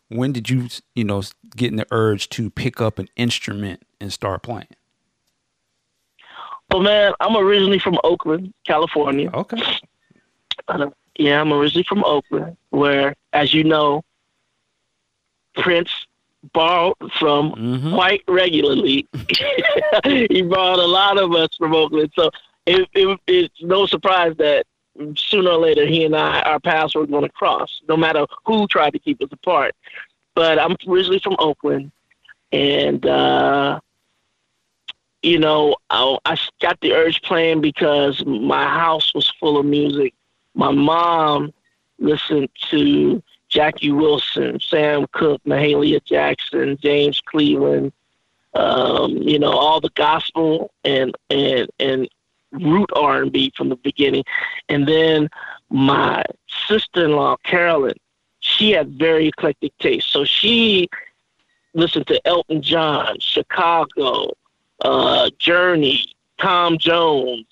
[0.10, 1.24] When did you, you know,
[1.56, 4.68] get in the urge to pick up an instrument and start playing?
[6.72, 9.30] Well, man, I'm originally from Oakland, California.
[9.34, 9.62] Okay.
[11.18, 14.04] Yeah, I'm originally from Oakland, where, as you know,
[15.56, 15.92] Prince
[16.54, 17.94] borrowed from Mhm.
[17.94, 19.08] quite regularly.
[20.06, 22.30] he borrowed a lot of us from Oakland, so
[22.66, 24.66] it, it, it's no surprise that
[25.16, 28.68] sooner or later he and I, our paths were going to cross, no matter who
[28.68, 29.76] tried to keep us apart.
[30.36, 31.92] But I'm originally from Oakland,
[32.52, 33.80] and uh,
[35.22, 40.14] you know, I, I got the urge playing because my house was full of music.
[40.54, 41.54] My mom
[42.00, 47.94] listened to Jackie Wilson, Sam Cooke, Mahalia Jackson, James Cleveland,
[48.54, 52.10] um, you know, all the gospel and and and
[52.54, 54.24] root R and B from the beginning.
[54.70, 55.30] And then
[55.70, 56.24] my
[56.68, 57.98] sister in law, Carolyn,
[58.40, 60.12] she had very eclectic taste.
[60.12, 60.90] So she
[61.74, 64.32] listened to Elton John, Chicago,
[64.82, 66.06] uh, Journey,
[66.40, 67.46] Tom Jones,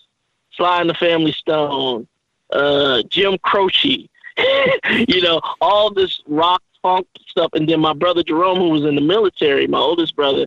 [0.51, 2.07] Sly and the Family Stone,
[2.51, 4.09] uh, Jim Croce,
[5.07, 7.51] you know, all this rock funk stuff.
[7.53, 10.45] And then my brother Jerome, who was in the military, my oldest brother,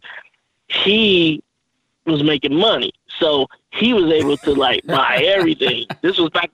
[0.69, 1.43] he
[2.07, 5.87] was making money, so he was able to like buy everything.
[6.03, 6.51] This was back.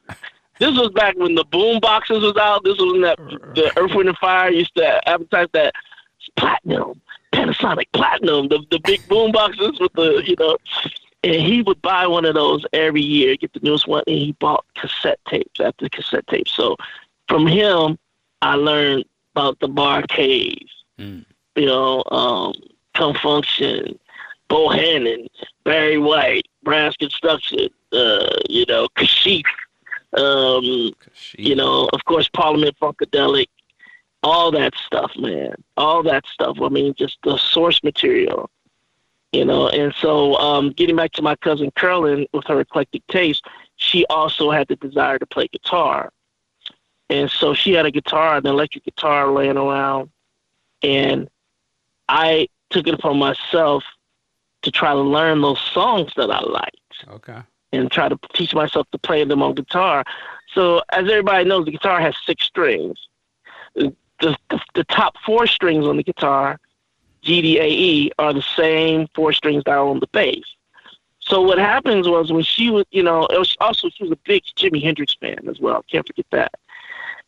[0.59, 2.65] This was back when the boom boxes was out.
[2.65, 3.19] This was when that
[3.55, 5.75] the Earth, Wind and Fire used to advertise that
[6.37, 7.01] platinum,
[7.33, 10.57] Panasonic platinum, the the big boom boxes with the you know.
[11.23, 14.33] And he would buy one of those every year, get the newest one, and he
[14.33, 16.51] bought cassette tapes after cassette tapes.
[16.53, 16.77] So
[17.29, 17.99] from him,
[18.41, 19.05] I learned
[19.35, 20.67] about the Bar-Kays,
[20.99, 21.25] Mm.
[21.57, 22.55] you know, um,
[22.95, 23.99] Con Funk Shun,
[24.51, 25.29] Bohannon,
[25.65, 29.45] Barry White, Brass Construction, uh, you know, Kashif,
[30.17, 30.93] um,
[31.39, 33.47] you know, of course, Parliament Funkadelic,
[34.23, 36.59] all that stuff, man, all that stuff.
[36.61, 38.51] I mean, just the source material,
[39.33, 39.69] you know.
[39.69, 43.45] And so, um, getting back to my cousin Carolyn with her eclectic taste,
[43.77, 46.13] she also had the desire to play guitar,
[47.09, 50.11] and so she had a guitar, an electric guitar, laying around,
[50.83, 51.31] and
[52.09, 53.85] I took it upon myself
[54.62, 56.77] to try to learn those songs that I liked
[57.09, 57.38] Okay.
[57.73, 60.05] and try to teach myself to play them on guitar.
[60.55, 62.99] So, as everybody knows, the guitar has six strings.
[63.75, 66.59] The, the, the top four strings on the guitar,
[67.23, 70.44] G, D, A, E, are the same four strings that are on the bass.
[71.20, 74.18] So what happens was when she was, you know, it was also she was a
[74.25, 75.85] big Jimi Hendrix fan as well.
[75.90, 76.53] Can't forget that.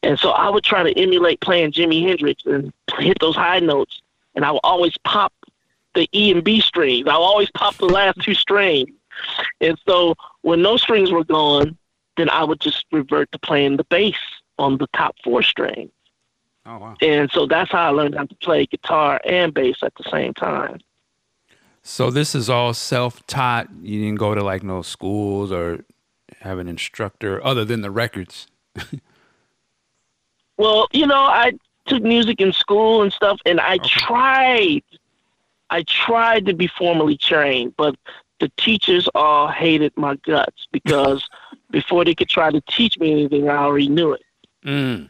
[0.02, 4.02] And so I would try to emulate playing Jimi Hendrix and hit those high notes,
[4.34, 5.32] and I would always pop
[5.94, 7.06] the E and B strings.
[7.08, 8.90] I would always pop the last two strings.
[9.60, 11.76] And so when those strings were gone,
[12.16, 14.16] then I would just revert to playing the bass
[14.58, 15.90] on the top four strings.
[16.64, 16.96] Oh wow.
[17.00, 20.34] And so that's how I learned how to play guitar and bass at the same
[20.34, 20.80] time.
[21.82, 23.68] So this is all self-taught.
[23.82, 25.84] You didn't go to like no schools or
[26.40, 28.46] have an instructor other than the records.
[30.62, 31.52] Well, you know, I
[31.86, 34.82] took music in school and stuff, and I tried,
[35.72, 37.96] I tried to be formally trained, but
[38.40, 41.26] the teachers all hated my guts because
[41.70, 44.22] before they could try to teach me anything, I already knew it.
[44.66, 45.08] Mm.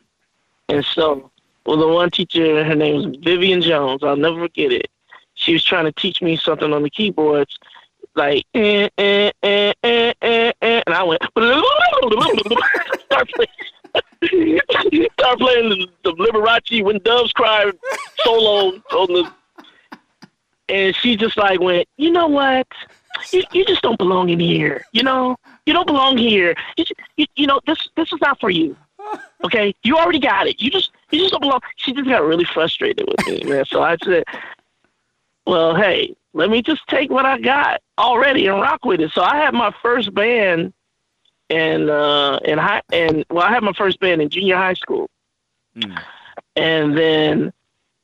[0.68, 1.32] And so,
[1.66, 4.04] well, the one teacher, her name was Vivian Jones.
[4.04, 4.88] I'll never forget it.
[5.34, 7.58] She was trying to teach me something on the keyboards,
[8.14, 14.60] like eh, eh, eh, eh, eh, eh, and I went start playing,
[15.18, 17.72] start playing the, the Liberace when doves cry
[18.22, 19.32] solo on the,
[20.72, 22.66] and she just like went, you know what?
[23.30, 24.82] You, you just don't belong in here.
[24.92, 26.54] You know, you don't belong here.
[26.76, 26.84] You,
[27.16, 28.76] you, you know, this this is not for you.
[29.44, 30.60] Okay, you already got it.
[30.62, 31.60] You just you just don't belong.
[31.74, 33.64] She just got really frustrated with me, man.
[33.64, 34.22] So I said,
[35.46, 39.10] well, hey, let me just take what I got already and rock with it.
[39.10, 40.72] So I had my first band
[41.50, 45.10] and uh, in high and well, I had my first band in junior high school,
[45.76, 46.00] Mm.
[46.54, 47.52] and then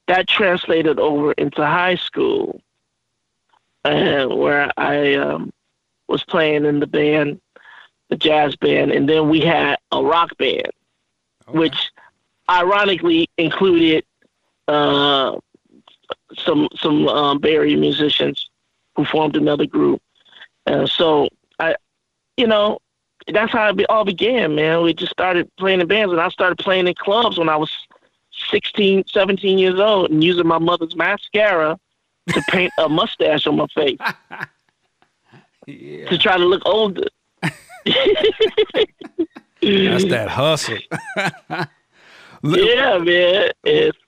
[0.08, 2.60] that translated over into high school,
[3.84, 5.52] and where I um,
[6.08, 7.40] was playing in the band,
[8.08, 10.72] the jazz band, and then we had a rock band,
[11.48, 11.58] Okay.
[11.58, 11.90] which
[12.50, 14.04] ironically included
[14.66, 15.36] uh,
[16.36, 18.50] some some um, Bay Area musicians
[18.96, 20.02] who formed another group.
[20.66, 21.28] Uh, so
[21.58, 21.76] I,
[22.36, 22.78] you know,
[23.32, 24.82] that's how it all began, man.
[24.82, 27.70] We just started playing in bands, and I started playing in clubs when I was
[28.50, 31.78] 16, 17 years old, and using my mother's mascara
[32.28, 33.98] to paint a mustache on my face
[35.66, 36.08] yeah.
[36.08, 37.06] to try to look older.
[37.42, 37.84] That's
[39.62, 40.78] that hustle.
[42.42, 43.50] Yeah, man.
[43.64, 43.98] It's,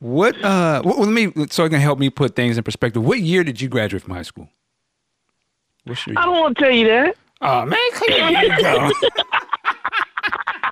[0.00, 3.04] What uh what, let me so it can help me put things in perspective.
[3.04, 4.48] What year did you graduate from high school?
[5.84, 7.14] What's your I don't want to tell you that.
[7.40, 7.78] Oh man,
[8.08, 8.90] here you go.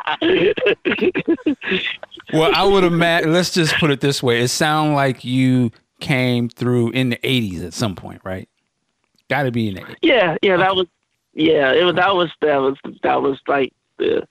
[2.32, 4.40] well, I would imagine let's just put it this way.
[4.40, 8.48] It sounds like you came through in the eighties at some point, right?
[9.28, 9.96] Gotta be in the 80s.
[10.02, 10.86] Yeah, yeah, that was,
[11.34, 14.26] yeah, it was that was that was that was like the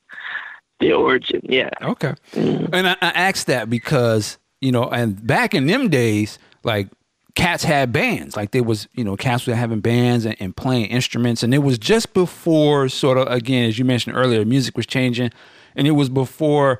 [0.80, 1.41] the origin.
[1.43, 1.69] Yeah.
[1.82, 2.13] Okay.
[2.34, 2.69] Mm.
[2.73, 6.89] And I, I asked that because, you know, and back in them days, like
[7.36, 8.36] cats had bands.
[8.36, 11.43] Like there was, you know, cats were having bands and, and playing instruments.
[11.43, 15.32] And it was just before sort of again, as you mentioned earlier, music was changing.
[15.76, 16.80] And it was before,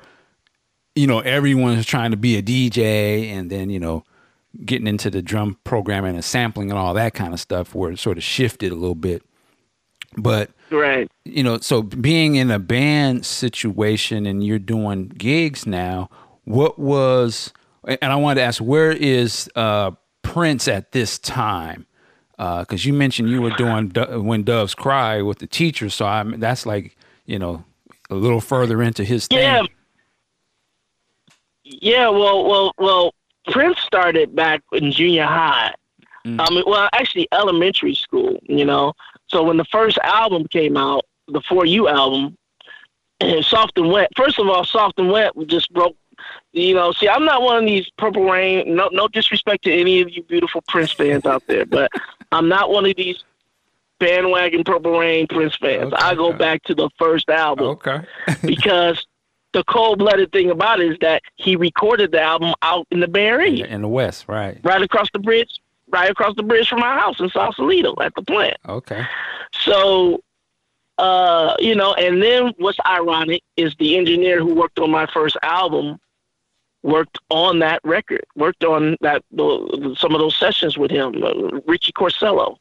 [0.94, 4.04] you know, everyone was trying to be a DJ and then, you know,
[4.64, 7.98] getting into the drum programming and sampling and all that kind of stuff where it
[7.98, 9.22] sort of shifted a little bit.
[10.16, 11.10] But Right.
[11.24, 16.08] you know, so being in a band situation and you're doing gigs now,
[16.44, 17.52] what was,
[17.84, 19.90] and I wanted to ask, where is uh,
[20.22, 21.86] Prince at this time?
[22.38, 26.38] Because you mentioned you were doing Do- When Doves Cry with the teacher, so I'm,
[26.40, 27.64] that's like, you know,
[28.10, 29.38] a little further into his thing.
[29.38, 29.62] Yeah.
[31.64, 32.08] Yeah.
[32.08, 33.14] Well, well, well.
[33.48, 35.72] Prince started back in junior high.
[36.26, 36.40] Mm.
[36.40, 38.40] I mean, well, actually, elementary school.
[38.42, 38.92] You know,
[39.28, 42.36] so when the first album came out, the For You album,
[43.20, 44.10] and Soft and Wet.
[44.16, 45.96] First of all, Soft and Wet just broke.
[46.52, 48.74] You know, see, I'm not one of these Purple Rain.
[48.74, 51.88] No, no disrespect to any of you beautiful Prince fans out there, but
[52.32, 53.22] I'm not one of these
[53.98, 55.92] bandwagon Purple Rain Prince fans.
[55.92, 56.02] Okay.
[56.02, 58.00] I go back to the first album Okay.
[58.42, 59.04] because
[59.52, 63.08] the cold blooded thing about it is that he recorded the album out in the
[63.08, 64.60] Bay in, Area, the, in the West, right.
[64.62, 68.22] right across the bridge, right across the bridge from my house in Sausalito at the
[68.22, 68.56] plant.
[68.68, 69.04] Okay.
[69.52, 70.20] So,
[70.98, 75.36] uh, you know, and then what's ironic is the engineer who worked on my first
[75.42, 75.98] album
[76.82, 81.60] worked on that record, worked on that the, some of those sessions with him, uh,
[81.66, 82.56] Richie Corsello.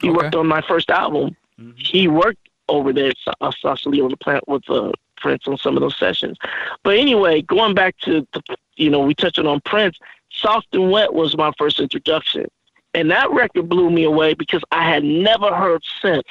[0.00, 0.16] He Okay.
[0.16, 1.36] worked on my first album.
[1.60, 1.74] Mhm.
[1.78, 5.80] He worked over there at Sausalito on the plant with uh, Prince on some of
[5.80, 6.36] those sessions.
[6.84, 8.42] But anyway, going back to, the,
[8.76, 9.98] you know, we touched on Prince.
[10.30, 12.46] Soft and Wet was my first introduction.
[12.94, 16.22] And that record blew me away because I had never heard synths,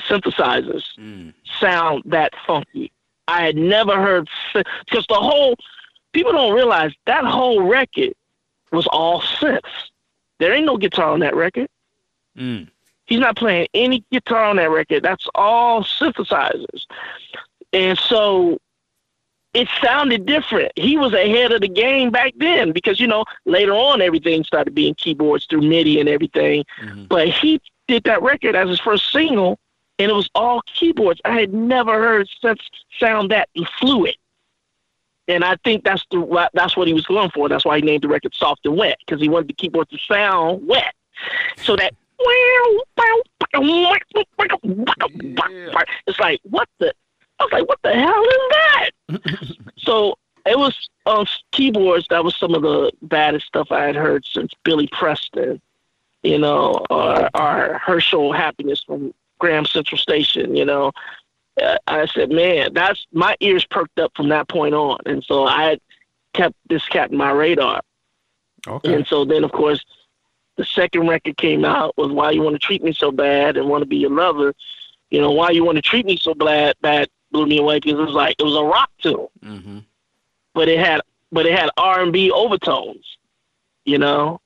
[0.00, 1.32] synthesizers, Mm.
[1.60, 2.92] sound that funky.
[3.26, 5.56] I had never heard because the whole
[6.12, 8.12] people don't realize that whole record
[8.72, 9.60] was all synths.
[10.38, 11.68] There ain't no guitar on that record.
[12.38, 12.68] Mm.
[13.06, 15.02] He's not playing any guitar on that record.
[15.02, 16.86] That's all synthesizers.
[17.72, 18.58] And so
[19.54, 20.72] it sounded different.
[20.76, 24.74] He was ahead of the game back then because, you know, later on everything started
[24.74, 26.64] being keyboards through MIDI and everything.
[26.80, 27.08] Mhm.
[27.08, 29.58] But he did that record as his first single
[29.98, 31.20] and it was all keyboards.
[31.24, 32.68] I had never heard synths
[32.98, 34.16] sound that fluid.
[35.26, 37.48] And I think that's the that's what he was going for.
[37.48, 39.98] That's why he named the record "Soft and Wet" because he wanted the keyboard to
[39.98, 40.94] sound wet,
[41.58, 41.94] so that
[46.06, 46.92] it's like what the
[47.40, 49.56] I was like, what the hell is that?
[49.78, 50.14] so
[50.44, 52.06] it was on keyboards.
[52.10, 55.60] That was some of the baddest stuff I had heard since Billy Preston,
[56.22, 60.56] you know, or, or Hershall Happiness from Graham Central Station.
[60.56, 60.92] You know,
[61.62, 65.46] uh, I said, man, that's my ears perked up from that point on, and so
[65.46, 65.78] I
[66.32, 67.80] kept this cat in my radar.
[68.66, 68.94] Okay.
[68.94, 69.84] And so then, of course,
[70.58, 73.68] the second record came out was "Why You Want to Treat Me So Bad" and
[73.68, 74.52] "Want to Be Your Lover."
[75.10, 77.98] You know, "Why You Want to Treat Me So Bad" bad blew me away because
[77.98, 79.78] it was like it was a rock tune, Mm-hmm.
[80.54, 81.00] but it had
[81.32, 83.16] but it had R and B overtones.
[83.86, 84.40] You know,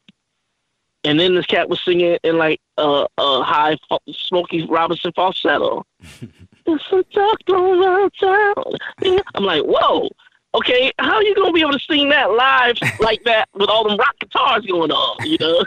[1.02, 3.76] and then this cat was singing in like a, a high
[4.12, 5.84] Smokey Robinson falsetto.
[6.66, 9.24] it's a dark around town.
[9.34, 10.08] I'm like, whoa.
[10.54, 13.88] Okay, how are you gonna be able to sing that live like that with all
[13.88, 15.64] them rock guitars going on, you know?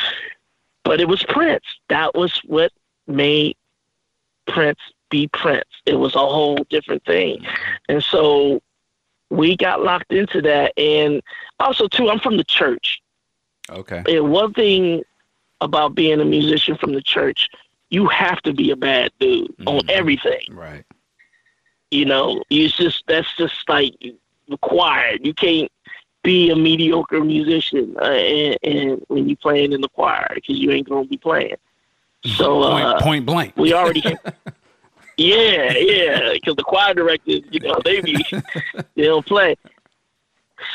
[0.84, 1.64] but it was Prince.
[1.88, 2.72] That was what
[3.06, 3.56] made
[4.46, 5.68] Prince be Prince.
[5.86, 7.44] It was a whole different thing.
[7.88, 8.60] And so
[9.30, 10.72] we got locked into that.
[10.78, 11.22] And
[11.60, 13.00] also, too, I'm from the church.
[13.70, 14.02] Okay.
[14.08, 15.02] And one thing
[15.60, 17.48] about being a musician from the church,
[17.90, 19.68] you have to be a bad dude mm-hmm.
[19.68, 20.42] on everything.
[20.50, 20.84] Right.
[21.90, 23.94] You know, it's just that's just like
[24.48, 25.24] required.
[25.24, 25.70] You can't
[26.22, 30.70] be a mediocre musician uh, and, and, when you're playing in the choir because you
[30.70, 31.56] ain't gonna be playing.
[32.24, 34.02] So point, uh, point blank, we already.
[35.16, 38.24] yeah, yeah, because the choir directors, you know, they be
[38.94, 39.56] they don't play.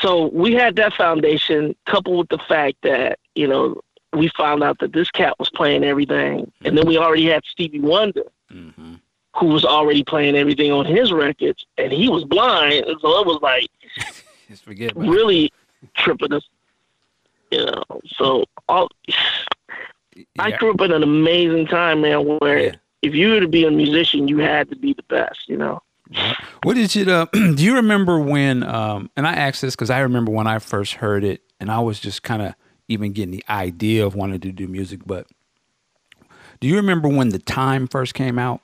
[0.00, 3.80] So we had that foundation coupled with the fact that you know
[4.14, 7.80] we found out that this cat was playing everything, and then we already had Stevie
[7.80, 8.24] Wonder.
[8.50, 8.94] Mm-hmm
[9.34, 13.40] who was already playing everything on his records, and he was blind, so it was
[13.42, 13.68] like
[14.96, 15.52] really
[15.94, 16.48] tripping us.
[17.50, 17.84] You know,
[18.16, 20.24] so all, yeah.
[20.38, 22.74] I grew up in an amazing time, man, where yeah.
[23.02, 25.48] if you were to be a musician, you had to be the best.
[25.48, 25.82] You know.
[26.62, 27.10] What did you?
[27.10, 28.62] Uh, do you remember when?
[28.62, 31.80] Um, and I asked this because I remember when I first heard it, and I
[31.80, 32.54] was just kind of
[32.86, 35.00] even getting the idea of wanting to do music.
[35.04, 35.26] But
[36.60, 38.60] do you remember when the time first came out?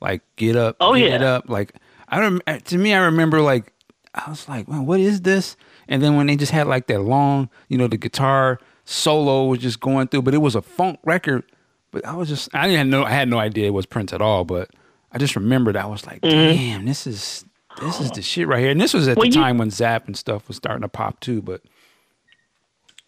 [0.00, 1.48] Like get up, oh get yeah, up.
[1.48, 1.74] Like
[2.08, 2.42] I don't.
[2.66, 3.72] To me, I remember like
[4.14, 5.56] I was like, man, what is this?
[5.88, 9.58] And then when they just had like that long, you know, the guitar solo was
[9.58, 11.44] just going through, but it was a funk record.
[11.90, 14.20] But I was just, I didn't know, I had no idea it was Prince at
[14.20, 14.44] all.
[14.44, 14.70] But
[15.12, 16.56] I just remembered, I was like, mm-hmm.
[16.56, 17.44] damn, this is
[17.80, 18.70] this is the shit right here.
[18.70, 20.88] And this was at well, the you, time when Zapp and stuff was starting to
[20.88, 21.42] pop too.
[21.42, 21.62] But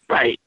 [0.09, 0.39] right.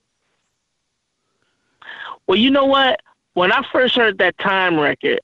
[2.28, 3.02] Well, you know what?
[3.34, 5.20] When I first heard that time record,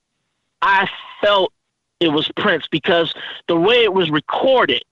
[0.62, 0.89] I
[1.22, 1.53] felt
[1.99, 3.14] it was Prince because
[3.47, 4.84] the way it was recorded,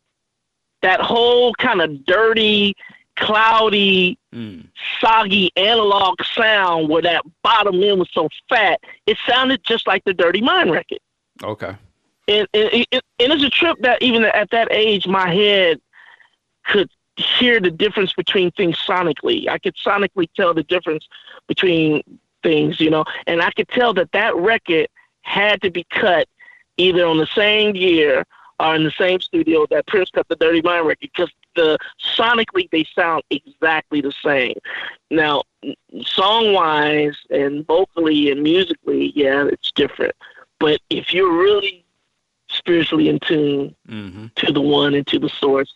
[0.82, 2.76] that whole kind of dirty,
[3.16, 4.68] cloudy, mm.
[5.00, 10.14] soggy analog sound where that bottom end was so fat, it sounded just like the
[10.14, 11.00] Dirty Mind record.
[11.44, 11.76] Okay.
[12.28, 15.80] And, and, and, and it's a trip that even at that age, my head
[16.66, 19.48] could hear the difference between things sonically.
[19.48, 21.08] I could sonically tell the difference
[21.48, 22.02] between
[22.44, 24.88] things, you know, and I could tell that that record
[25.26, 26.28] had to be cut
[26.78, 28.26] either on the same year
[28.60, 32.70] or in the same studio that Prince cut the Dirty Mind record because the sonically
[32.72, 34.56] they sound exactly the same.
[35.10, 35.44] Now,
[36.04, 40.16] song wise and vocally and musically, yeah, it's different.
[40.60, 41.86] But if you're really
[42.50, 44.28] spiritually in tune mm-hmm.
[44.36, 45.74] to the one and to the source,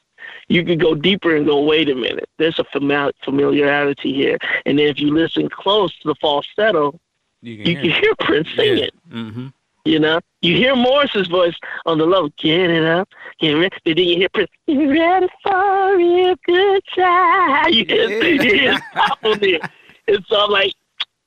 [0.48, 4.38] you could go deeper and go, wait a minute, there's a famili- familiarity here.
[4.66, 7.00] And then if you listen close to the falsetto,
[7.42, 8.78] you can, you hear, can hear Prince singing.
[8.78, 9.16] Yeah.
[9.16, 9.48] Mm-hmm.
[9.86, 12.30] You know, you hear Morris's voice on the low.
[12.38, 13.10] Get it up,
[13.40, 13.76] get ready.
[13.86, 14.50] Then you hear Prince.
[14.68, 17.74] You ready for a good time?
[17.74, 18.44] You hear, yeah.
[18.44, 18.80] you hear
[19.24, 19.60] on there.
[20.08, 20.74] And so I'm like,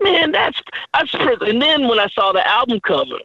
[0.00, 0.60] man, that's
[0.92, 1.42] that's Prince.
[1.42, 3.18] And then when I saw the album cover,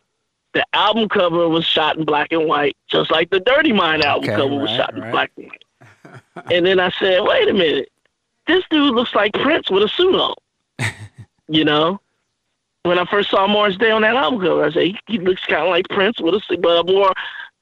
[0.54, 4.30] the album cover was shot in black and white, just like the Dirty Mind album
[4.30, 5.04] okay, cover right, was shot right.
[5.04, 6.24] in black and white.
[6.52, 7.92] and then I said, wait a minute,
[8.48, 10.34] this dude looks like Prince with a suit on.
[11.48, 12.00] you know,
[12.88, 15.46] when I first saw Morris Day on that album cover, I said he, he looks
[15.46, 17.14] kind of like Prince with a but a more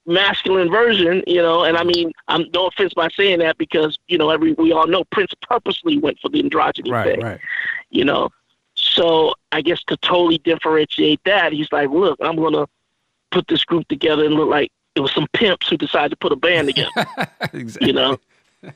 [0.06, 1.64] masculine version, you know.
[1.64, 4.88] And I mean, I'm no offense by saying that because you know every we all
[4.88, 7.40] know Prince purposely went for the androgyny right, thing, right.
[7.90, 8.30] you know.
[8.76, 12.68] So I guess to totally differentiate that, he's like, look, I'm gonna
[13.32, 16.32] put this group together and look like it was some pimps who decided to put
[16.32, 17.08] a band together,
[17.54, 17.88] exactly.
[17.88, 18.18] you know.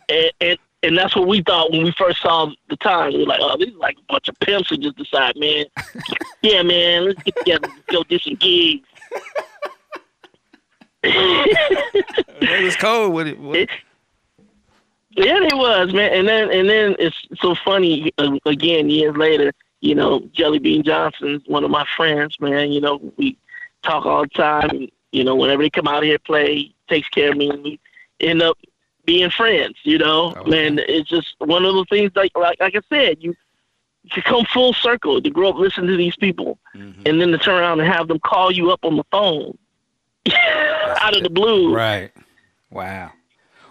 [0.07, 3.13] And, and and that's what we thought when we first saw the time.
[3.13, 5.65] We were like, oh, these are like a bunch of pimps who just decide, man,
[6.41, 8.87] yeah, man, let's get together and go do some gigs.
[11.03, 13.13] it was cold.
[13.13, 13.57] What it, what?
[15.11, 16.13] yeah, it was, man.
[16.13, 18.11] And then and then it's so funny.
[18.17, 22.71] Uh, again, years later, you know, Jelly Bean Johnson's one of my friends, man.
[22.71, 23.37] You know, we
[23.83, 24.87] talk all the time.
[25.11, 27.79] You know, whenever they come out here play, takes care of me, and we
[28.19, 28.57] end up
[29.09, 29.75] being friends.
[29.83, 32.11] You know, oh, man, it's just one of the things.
[32.15, 33.35] Like, like like I said, you
[34.03, 37.01] you come full circle to grow up listening to these people, mm-hmm.
[37.05, 39.57] and then to turn around and have them call you up on the phone
[41.01, 41.75] out of the blue.
[41.75, 42.11] Right.
[42.69, 43.11] Wow.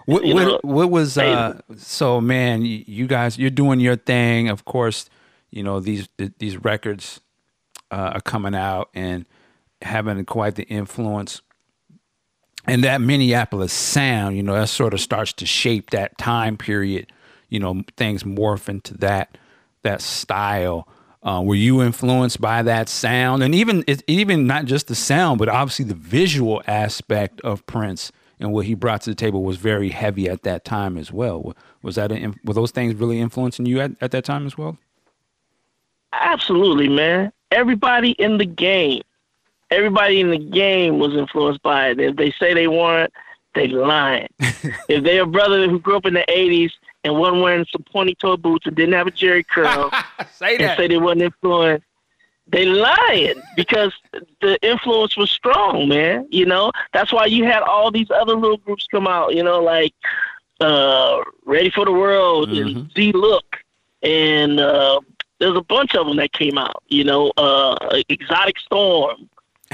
[0.06, 5.10] What, what, what, was uh, so man you guys you're doing your thing of course
[5.50, 6.08] you know these
[6.38, 7.20] these records
[7.90, 9.26] uh, are coming out and
[9.82, 11.42] having quite the influence
[12.66, 17.10] and that Minneapolis sound, you know, that sort of starts to shape that time period.
[17.48, 19.38] You know, things morph into that
[19.82, 20.88] that style.
[21.22, 25.38] Uh, were you influenced by that sound, and even it, even not just the sound,
[25.38, 29.56] but obviously the visual aspect of Prince and what he brought to the table was
[29.56, 31.56] very heavy at that time as well.
[31.82, 34.78] Was that a, were those things really influencing you at, at that time as well?
[36.12, 37.32] Absolutely, man.
[37.50, 39.02] Everybody in the game
[39.70, 42.00] everybody in the game was influenced by it.
[42.00, 43.12] If they say they weren't,
[43.54, 44.28] they lying.
[44.88, 46.70] if they're a brother who grew up in the '80s
[47.04, 49.90] and wasn't wearing some pointy toe boots and didn't have a Jheri curl,
[50.32, 50.62] say that.
[50.70, 51.84] and say they wasn't influenced,
[52.46, 53.92] they lying because
[54.40, 56.26] the influence was strong, man.
[56.30, 59.34] You know that's why you had all these other little groups come out.
[59.34, 59.94] You know, like
[60.60, 62.60] uh, Ready for the World Mhm.
[62.76, 63.58] and Z Look,
[64.02, 65.00] and uh,
[65.38, 66.82] there's a bunch of them that came out.
[66.88, 67.76] You know, uh,
[68.08, 69.28] Exotic Storm,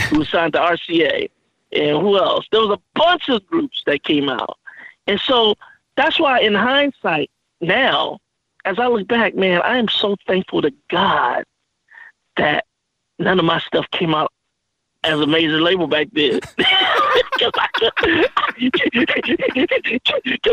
[0.09, 1.31] who was signed to RCA,
[1.73, 2.47] and who else?
[2.51, 4.59] There was a bunch of groups that came out,
[5.07, 5.55] and so
[5.97, 7.31] that's why, in hindsight,
[7.61, 8.19] now
[8.65, 11.45] as I look back, man, I am so thankful to God
[12.37, 12.65] that
[13.19, 14.33] none of my stuff came out
[15.05, 16.41] as a major label back then.
[17.37, 17.53] Because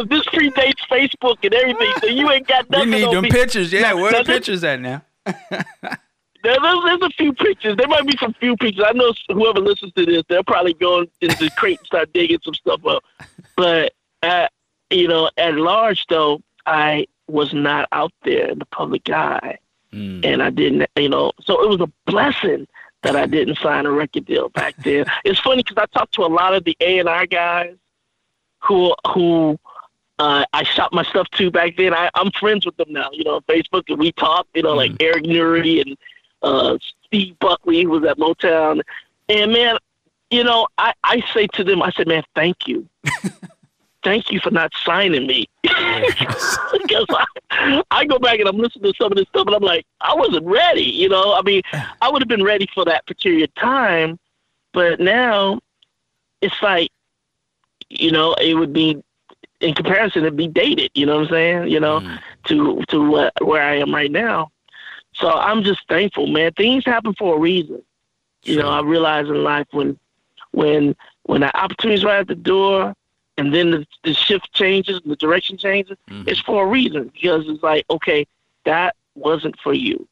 [0.08, 3.30] this predates Facebook and everything, so you ain't got we nothing need on them me.
[3.30, 3.72] pictures.
[3.72, 4.24] Yeah, where the no, no.
[4.24, 5.04] pictures at now?
[6.44, 7.78] There, there's, there's a few pictures.
[7.78, 8.86] There might be some few pictures.
[8.88, 12.40] I know whoever listens to this, they're probably going into the crate and start digging
[12.44, 13.04] some stuff up.
[13.56, 14.48] But, uh,
[14.90, 19.58] you know, at large, though, I was not out there in the public eye.
[19.94, 20.26] Mm.
[20.26, 22.68] And I didn't, you know, so it was a blessing
[23.04, 25.06] that I didn't sign a record deal back then.
[25.26, 27.76] it's funny because I talked to a lot of the A&R guys
[28.60, 29.60] who, who,
[30.20, 31.96] uh, I shot my stuff to back then.
[31.96, 34.76] I, I'm friends with them now, you know, on Facebook, and we talk, you know,
[34.76, 35.98] like Eric Nury and
[36.42, 38.82] uh, Steve Buckley, who was at Motown.
[39.30, 39.78] And man,
[40.30, 42.88] you know, I, I say to them, I said, man, thank you.
[44.04, 45.48] thank you for not signing me.
[45.62, 47.06] Because
[47.52, 49.86] I, I go back and I'm listening to some of this stuff and I'm like,
[50.00, 51.34] I wasn't ready, you know.
[51.34, 51.62] I mean,
[52.02, 54.18] I would have been ready for that particular time,
[54.74, 55.60] but now
[56.42, 56.90] it's like,
[57.90, 59.02] you know, it would be
[59.60, 60.90] in comparison, it'd be dated.
[60.96, 61.68] You know what I'm saying?
[61.70, 62.20] You know, Mm.
[62.46, 64.50] to to what, where I am right now.
[65.22, 66.52] So I'm just thankful, man.
[66.54, 67.82] Things happen for a reason.
[68.44, 69.98] You know, I realize in life when
[70.52, 72.96] when when the opportunity's right at the door,
[73.38, 75.98] and then the, the shift changes, the direction changes.
[76.10, 76.28] Mhm.
[76.28, 78.26] It's for a reason because it's like, okay,
[78.66, 80.08] that wasn't for you.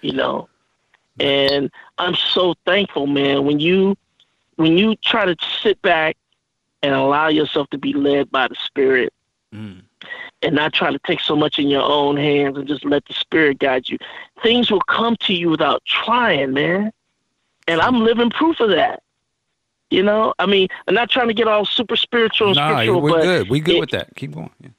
[0.00, 0.48] You know,
[1.20, 3.44] and I'm so thankful, man.
[3.44, 3.96] When you
[4.56, 6.16] when you try to sit back
[6.82, 9.12] and allow yourself to be led by the Spirit
[9.54, 9.82] Mm.
[10.44, 13.14] And not try to take so much in your own hands and just let the
[13.14, 13.98] spirit guide you.
[14.42, 16.92] Things will come to you without trying, man.
[17.66, 19.02] And I'm living proof of that.
[19.90, 23.00] You know, I mean, I'm not trying to get all super spiritual and Nah, spiritual,
[23.00, 23.48] we're but good.
[23.50, 24.14] We good it- with that.
[24.16, 24.50] Keep going.
[24.60, 24.70] Yeah.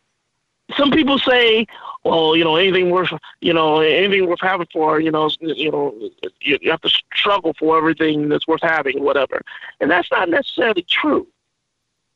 [0.75, 1.67] some people say,
[2.03, 5.93] "Well, you know, anything worth, you know, anything worth having for, you know, you know,
[6.41, 9.41] you, you have to struggle for everything that's worth having, whatever."
[9.79, 11.27] And that's not necessarily true.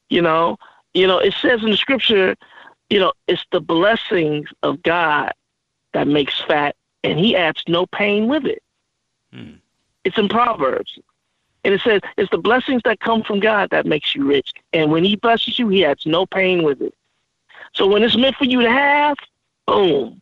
[0.10, 0.58] You know,
[0.96, 2.36] you know, it says in the scripture,
[2.90, 5.34] you know, it's the blessings of God
[5.94, 8.64] that makes fat, and He adds no pain with it.
[9.34, 9.54] Hmm.
[10.04, 10.98] It's in Proverbs.
[11.64, 14.52] And it says it's the blessings that come from God that makes you rich.
[14.72, 16.94] And when he blesses you, he adds no pain with it.
[17.74, 19.18] So when it's meant for you to have,
[19.68, 20.22] boom,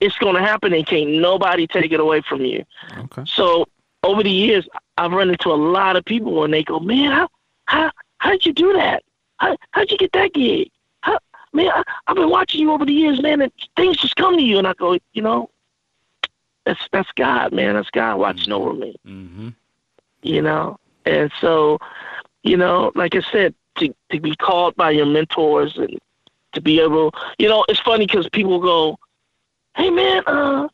[0.00, 2.64] it's going to happen and can't nobody take it away from you.
[2.98, 3.22] Okay.
[3.26, 3.66] So
[4.02, 7.28] over the years, I've run into a lot of people and they go, man, how,
[7.64, 9.02] how, how did you do that?
[9.38, 10.70] How, how'd you get that gig?
[11.54, 14.42] Man, I, I've been watching you over the years, man, and things just come to
[14.42, 14.58] you.
[14.58, 15.48] And I go, you know,
[16.66, 17.74] that's, that's God, man.
[17.74, 19.48] That's God watching over me Mm-hmm.
[20.22, 20.78] you know.
[21.06, 21.78] And so,
[22.42, 25.98] you know, like I said, to to be called by your mentors and
[26.52, 28.96] to be able, you know, it's funny because people go,
[29.76, 30.68] "Hey, man, uh,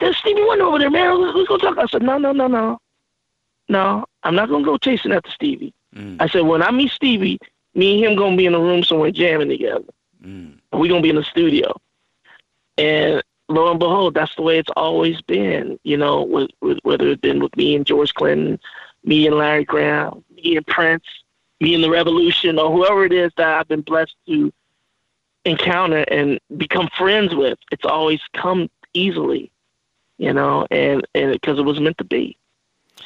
[0.00, 1.20] there's Stevie Wonder over there, man.
[1.20, 2.78] Let's, let's go talk." I said, "No, no, no, no,
[3.68, 4.04] no.
[4.22, 6.16] I'm not gonna go chasing after Stevie." Mm.
[6.20, 7.38] I said, "When I meet Stevie,
[7.76, 9.84] me and him gonna be in a room somewhere jamming together.
[10.24, 10.58] Mm.
[10.72, 11.80] We're gonna be in the studio."
[12.78, 15.78] And lo and behold, that's the way it's always been.
[15.84, 18.58] You know, with, with, whether it's been with me and George Clinton,
[19.04, 21.04] me and Larry Graham, me and Prince,
[21.60, 24.52] me and the Revolution, or whoever it is that I've been blessed to
[25.44, 27.58] encounter and become friends with.
[27.70, 29.50] It's always come easily,
[30.18, 32.36] you know, and and because it was meant to be.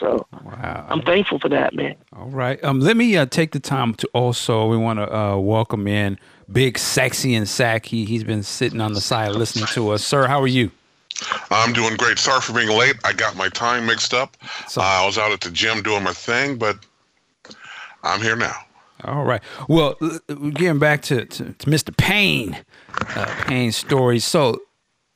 [0.00, 0.86] So Wow.
[0.88, 1.94] I'm thankful for that, man.
[2.16, 2.62] All right.
[2.64, 6.18] Um, let me uh, take the time to also we want to uh, welcome in
[6.50, 7.86] Big Sexy and Sack.
[7.86, 10.02] He he's been sitting on the side listening to us.
[10.02, 10.70] Sir, how are you?
[11.50, 12.18] I'm doing great.
[12.18, 12.96] Sorry for being late.
[13.04, 14.36] I got my time mixed up.
[14.66, 16.78] So- Uh, I was out at the gym doing my thing, but
[18.02, 18.54] I'm here now.
[19.04, 19.42] All right.
[19.68, 21.94] Well, l- l- getting back to, to, to Mr.
[21.96, 22.58] Payne,
[23.16, 24.18] uh, Payne's story.
[24.18, 24.60] So,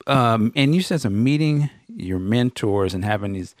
[0.07, 3.55] um, and you said some meeting your mentors and having these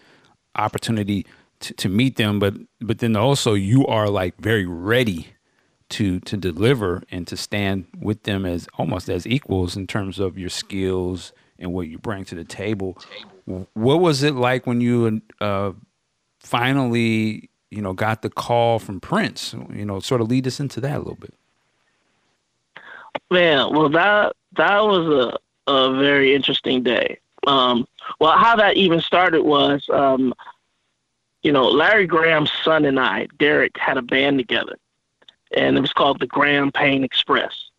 [0.55, 1.25] opportunity
[1.61, 5.27] to, to meet them, but but then also you are like very ready
[5.89, 10.37] to to deliver and to stand with them as almost as equals in terms of
[10.37, 12.97] your skills and what you bring to the table.
[13.45, 15.71] What was it like when you uh,
[16.39, 19.53] finally, you know, got the call from Prince.
[19.73, 21.33] You know, sort of lead us into that a little bit.
[23.31, 27.17] Man, well that that was a a very interesting day.
[27.47, 27.87] Um,
[28.19, 30.33] well, how that even started was, um,
[31.43, 34.77] you know, Larry Graham's son and I, Derek, had a band together,
[35.55, 37.69] and it was called the Graham Payne Express.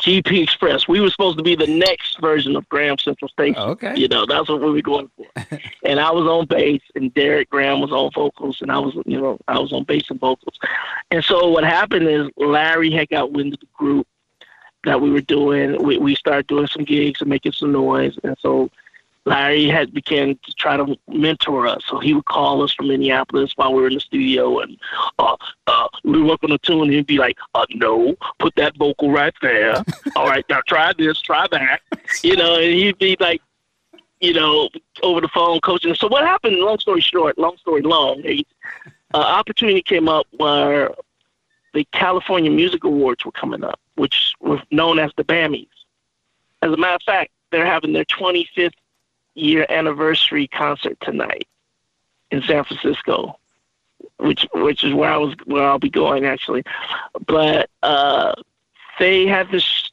[0.00, 0.88] GP Express.
[0.88, 3.56] We were supposed to be the next version of Graham Central Station.
[3.56, 3.94] Okay.
[3.96, 5.26] You know, that's what we were going for.
[5.84, 9.20] and I was on bass, and Derek Graham was on vocals, and I was, you
[9.20, 10.58] know, I was on bass and vocals.
[11.10, 14.06] And so what happened is Larry had got wind of the group
[14.84, 15.82] that we were doing.
[15.82, 18.70] We we started doing some gigs and making some noise, and so
[19.26, 21.82] Larry had began to try to mentor us.
[21.86, 24.76] So he would call us from Minneapolis while we were in the studio, and
[25.18, 28.76] uh, uh, we work on a tune, and he'd be like, uh, "No, put that
[28.76, 29.76] vocal right there.
[30.16, 31.80] All right, now try this, try that."
[32.22, 33.40] You know, and he'd be like,
[34.20, 34.68] you know,
[35.02, 35.94] over the phone coaching.
[35.94, 36.56] So what happened?
[36.56, 38.44] Long story short, long story long, a
[39.14, 40.90] uh, opportunity came up where
[41.72, 45.68] the California Music Awards were coming up, which were known as the Bammies.
[46.62, 48.72] As a matter of fact, they're having their 25th
[49.34, 51.46] year anniversary concert tonight
[52.30, 53.38] in San Francisco,
[54.18, 56.62] which which is where I was where I'll be going actually.
[57.26, 58.34] But uh,
[58.98, 59.90] they had this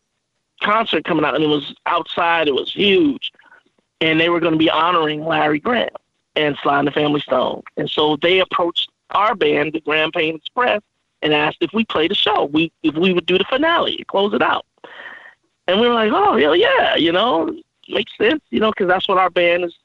[0.61, 2.47] concert coming out, and it was outside.
[2.47, 3.31] It was huge,
[3.99, 5.89] and they were going to be honoring Larry Graham
[6.35, 7.63] and Sly and the Family Stone.
[7.77, 10.81] And so they approached our band, the Graham Payne Express,
[11.21, 12.45] and asked if we played the show.
[12.45, 14.65] We if we would do the finale, close it out.
[15.67, 17.55] And we were like, oh hell yeah, you know,
[17.87, 19.77] makes sense, you know, because that's what our band is.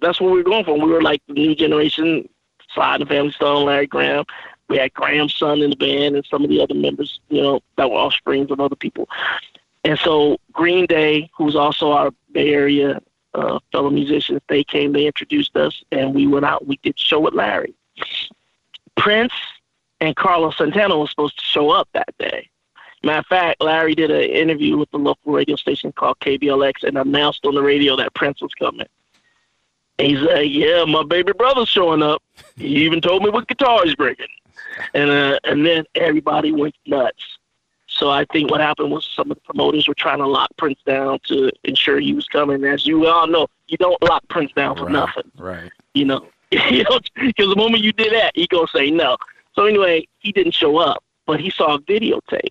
[0.00, 0.78] That's what we are going for.
[0.78, 2.28] We were like the new generation,
[2.72, 4.24] Sly and Family Stone, Larry Graham.
[4.68, 7.60] We had Graham's son in the band and some of the other members, you know,
[7.76, 9.08] that were offsprings of other people.
[9.84, 13.00] And so Green Day, who's also our Bay Area
[13.34, 16.66] uh, fellow musicians, they came, they introduced us, and we went out.
[16.66, 17.74] We did show with Larry.
[18.96, 19.34] Prince
[20.00, 22.48] and Carlos Santana was supposed to show up that day.
[23.04, 26.96] Matter of fact, Larry did an interview with the local radio station called KBLX and
[26.96, 28.86] announced on the radio that Prince was coming.
[29.98, 32.22] And he's like, "Yeah, my baby brother's showing up.
[32.56, 34.26] He even told me what guitar he's bringing."
[34.94, 37.38] And uh, and then everybody went nuts.
[37.86, 40.80] So I think what happened was some of the promoters were trying to lock Prince
[40.84, 42.64] down to ensure he was coming.
[42.64, 45.30] As you all know, you don't lock Prince down for right, nothing.
[45.38, 45.70] Right.
[45.92, 47.02] You know, because
[47.36, 49.18] the moment you did that, he gonna say no.
[49.52, 52.50] So anyway, he didn't show up, but he saw a videotape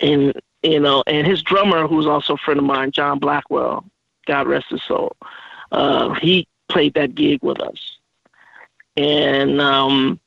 [0.00, 3.84] and you know, and his drummer, who's also a friend of mine, John Blackwell,
[4.26, 5.14] God rest his soul,
[5.72, 7.98] uh, he played that gig with us,
[8.96, 10.18] and um,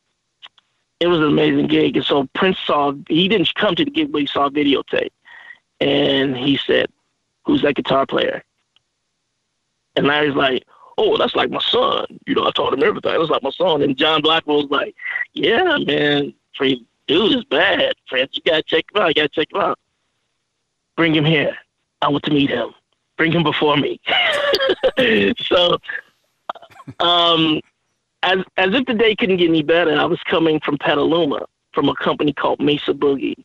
[0.99, 1.95] it was an amazing gig.
[1.95, 5.11] And so Prince saw he didn't come to the gig, but he saw a videotape,
[5.79, 6.87] and he said,
[7.45, 8.43] "Who's that guitar player?"
[9.95, 10.65] And Larry's like,
[10.99, 12.05] "Oh, that's like my son.
[12.27, 13.17] You know, I taught him everything.
[13.17, 14.95] That's like my son." And John Blackwell was like,
[15.33, 16.33] "Yeah, man,
[17.07, 18.31] dude is bad, Prince.
[18.33, 19.07] You gotta check him out.
[19.09, 19.79] You gotta check him out.
[20.95, 21.55] Bring him here.
[22.01, 22.69] I want to meet him.
[23.17, 23.99] Bring him before me.
[25.39, 25.77] so,
[26.99, 27.61] um,
[28.23, 31.89] as as if the day couldn't get any better, I was coming from Petaluma from
[31.89, 33.43] a company called Mesa Boogie,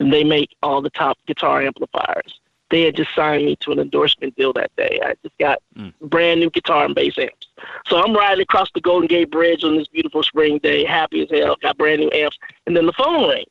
[0.00, 2.40] and they make all the top guitar amplifiers.
[2.74, 4.98] They had just signed me to an endorsement deal that day.
[5.00, 5.94] I just got mm.
[6.00, 7.46] brand new guitar and bass amps.
[7.86, 11.30] So I'm riding across the Golden Gate Bridge on this beautiful spring day, happy as
[11.30, 13.46] hell, got brand new amps, and then the phone rings.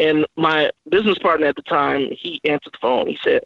[0.00, 3.06] And my business partner at the time, he answered the phone.
[3.06, 3.42] He said,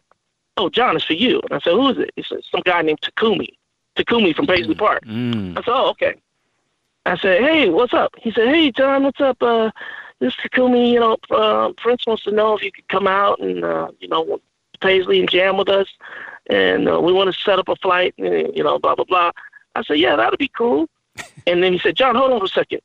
[0.57, 2.81] "Oh, John, it's for you." And I said, "Who is it?" He said, "Some guy
[2.81, 3.53] named Takumi,
[3.95, 4.79] Takumi from Paisley mm.
[4.79, 5.57] Park." Mm.
[5.57, 6.15] I said, "Oh, okay."
[7.05, 9.41] I said, "Hey, what's up?" He said, "Hey, John, what's up?
[9.41, 9.71] Uh,
[10.19, 13.63] this Takumi, you know, uh, Prince wants to know if you could come out and
[13.63, 14.41] uh, you know
[14.79, 15.87] Paisley and jam with us,
[16.49, 19.31] and uh, we want to set up a flight, and, you know, blah blah blah."
[19.75, 20.87] I said, "Yeah, that'd be cool."
[21.47, 22.81] and then he said, "John, hold on for a second.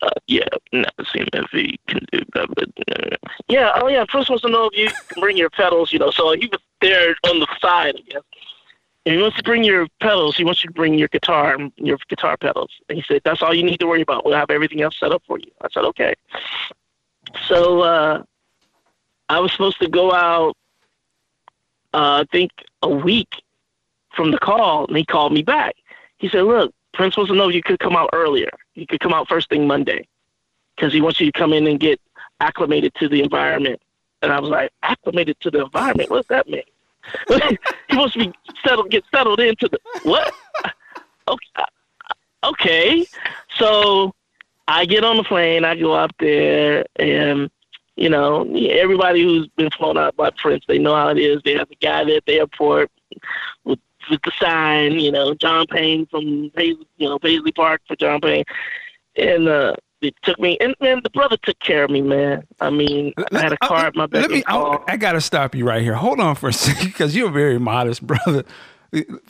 [0.00, 2.48] Uh, yeah, never seen if he can do that.
[2.54, 3.16] But uh,
[3.48, 5.92] yeah, oh yeah, Prince wants to know if you can bring your pedals.
[5.92, 8.22] You know, so he was there on the side, I guess.
[9.04, 10.36] And he wants to bring your pedals.
[10.36, 12.70] He wants you to bring your guitar and your guitar pedals.
[12.88, 14.24] And he said, "That's all you need to worry about.
[14.24, 16.14] We'll have everything else set up for you." I said, "Okay."
[17.48, 18.22] So uh,
[19.28, 20.56] I was supposed to go out
[21.94, 22.50] uh, I think
[22.82, 23.42] a week
[24.14, 25.76] from the call, and he called me back.
[26.18, 28.50] He said, "Look, Prince wants to know if you could come out earlier.
[28.74, 30.06] You could come out first thing Monday,
[30.76, 32.00] because he wants you to come in and get
[32.40, 33.80] acclimated to the environment."
[34.22, 36.10] And I was like, "Acclimated to the environment?
[36.10, 36.62] What's that mean?"
[37.88, 38.32] he wants to be
[38.64, 40.32] settled, get settled into the what?
[41.28, 41.64] Okay,
[42.42, 43.06] okay.
[43.56, 44.12] So
[44.66, 45.64] I get on the plane.
[45.64, 47.48] I go up there, and
[47.96, 51.42] you know, everybody who's been flown out by Prince, they know how it is.
[51.44, 52.90] They have a guy there at the airport
[53.64, 53.78] with
[54.10, 58.20] with the sign, you know, John Payne from Paisley, you know, Paisley Park for John
[58.20, 58.44] Payne,
[59.16, 60.58] and uh, it took me.
[60.60, 62.42] And man, the brother took care of me, man.
[62.60, 64.22] I mean, I had a car at my back.
[64.22, 64.42] Let me.
[64.46, 65.94] I, I got to stop you right here.
[65.94, 68.44] Hold on for a second, because you're a very modest brother.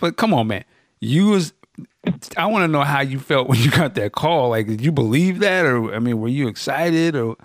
[0.00, 0.64] But come on, man.
[1.00, 1.52] You was.
[2.36, 4.50] I want to know how you felt when you got that call.
[4.50, 7.36] Like, did you believe that, or I mean, were you excited, or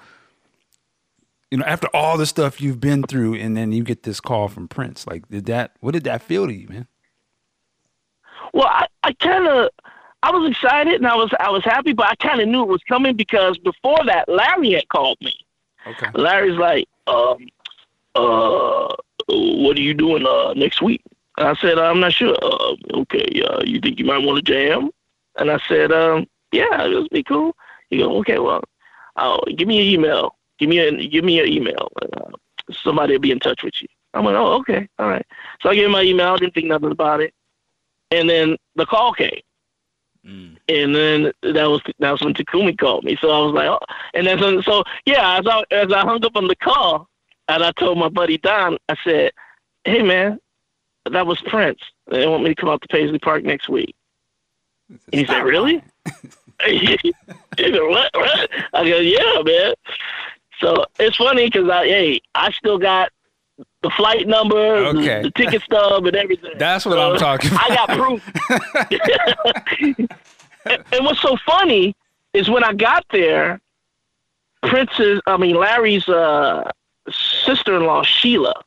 [1.52, 4.48] you know, after all the stuff you've been through, and then you get this call
[4.48, 5.08] from Prince?
[5.08, 5.72] Like, did that?
[5.80, 6.88] What did that feel to you, man?
[8.54, 9.70] Well, I, I kind of,
[10.24, 12.70] I was excited and I was, I was happy, but I kind of knew it
[12.70, 15.36] was coming because before that, Larry had called me.
[15.86, 16.08] Okay.
[16.14, 17.48] Larry's like, um,
[18.16, 18.96] uh,
[19.28, 21.02] what are you doing uh, next week?
[21.38, 22.36] And I said, I'm not sure.
[22.42, 24.90] Uh, okay, uh, you think you might want to jam?
[25.38, 27.56] And I said, um, yeah, it'll be cool.
[27.90, 28.64] He go, okay, well,
[29.18, 30.36] uh, give me your email.
[30.60, 31.92] Give me a, give me your email.
[32.02, 32.32] Uh,
[32.72, 33.88] somebody will be in touch with you.
[34.14, 35.26] I'm like, oh, okay, all right.
[35.62, 36.34] So I gave him my email.
[36.34, 37.34] I didn't think nothing about it.
[38.12, 39.42] And then the call came.
[40.26, 40.58] Mm.
[40.68, 43.18] And then that was that's when Takumi called me.
[43.22, 43.80] So I was like, oh.
[44.14, 47.08] and then so, so yeah, as I as I hung up on the call,
[47.48, 49.32] and I told my buddy Don, I said,
[49.86, 50.40] "Hey man,
[51.10, 51.80] that was Prince.
[52.08, 53.96] They want me to come out to Paisley Park next week."
[54.90, 55.82] And he said, "Really?"
[56.66, 56.98] he
[57.58, 58.12] said, "What?
[58.14, 59.74] What?" I go, "Yeah, man."
[60.60, 63.12] So it's funny because I hey, I still got
[63.82, 65.22] the flight number, okay.
[65.22, 66.54] the, the, ticket stub, and everything.
[66.58, 67.72] That's what so I'm talking about.
[67.72, 68.32] I got proof.
[70.66, 71.96] and, and what's so funny
[72.34, 73.60] is when I got there,
[74.64, 76.70] Prince's, I mean Larry's uh,
[77.10, 78.64] sister-in-law Sheila,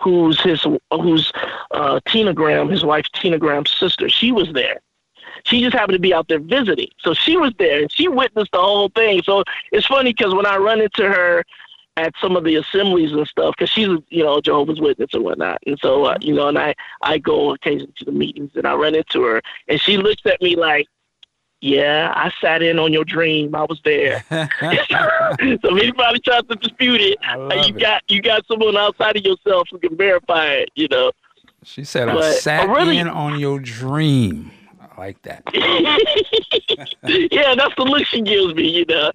[0.00, 1.32] who's his, who's
[1.70, 4.08] uh, Tina Graham, his wife Tina Graham's sister.
[4.08, 4.80] She was there.
[5.44, 8.52] She just happened to be out there visiting, so she was there and she witnessed
[8.52, 9.22] the whole thing.
[9.22, 11.44] So it's funny because when I run into her
[11.96, 15.58] at some of the assemblies and stuff because she's you know Jehovah's Witness and whatnot,
[15.66, 18.74] and so uh, you know, and I I go occasionally to the meetings and I
[18.74, 20.86] run into her and she looks at me like,
[21.60, 24.24] yeah, I sat in on your dream, I was there.
[24.30, 27.78] so if anybody tries to dispute it, you it.
[27.78, 31.12] got you got someone outside of yourself who can verify it, you know.
[31.62, 34.50] She said, but, I sat really, in on your dream.
[34.96, 35.42] I like that.
[37.30, 39.12] yeah, that's the look she gives me, you know.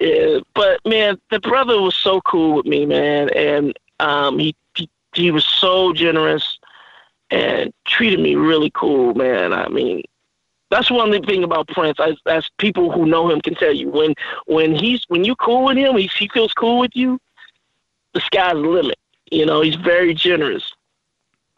[0.00, 4.90] Yeah, but man, the brother was so cool with me, man, and um, he, he
[5.14, 6.58] he was so generous
[7.30, 9.52] and treated me really cool, man.
[9.52, 10.02] I mean,
[10.70, 12.00] that's one thing about Prince.
[12.00, 14.14] As, as people who know him can tell you, when
[14.46, 17.20] when he's when you cool with him, he, he feels cool with you.
[18.14, 18.98] The sky's the limit.
[19.30, 20.72] You know, he's very generous.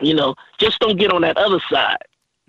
[0.00, 1.98] You know, just don't get on that other side.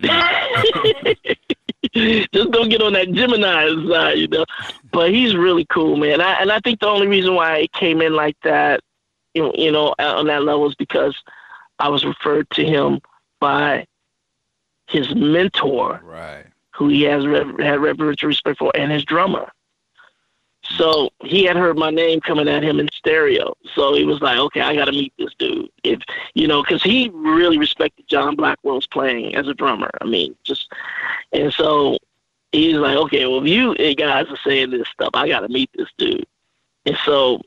[1.94, 4.44] just don't get on that Gemini side, you know.
[4.92, 6.20] But he's really cool, man.
[6.20, 8.80] I, and I think the only reason why it came in like that,
[9.34, 11.16] you know, you know, on that level is because
[11.78, 13.00] I was referred to him
[13.40, 13.86] by
[14.86, 16.44] his mentor, right?
[16.74, 19.50] Who he has had reverential respect for, and his drummer.
[20.70, 23.56] So he had heard my name coming at him in stereo.
[23.74, 25.70] So he was like, okay, I got to meet this dude.
[25.84, 26.00] If,
[26.34, 29.90] you know, because he really respected John Blackwell's playing as a drummer.
[30.00, 30.72] I mean, just,
[31.32, 31.98] and so
[32.52, 35.70] he's like, okay, well, if you guys are saying this stuff, I got to meet
[35.74, 36.26] this dude.
[36.84, 37.40] And so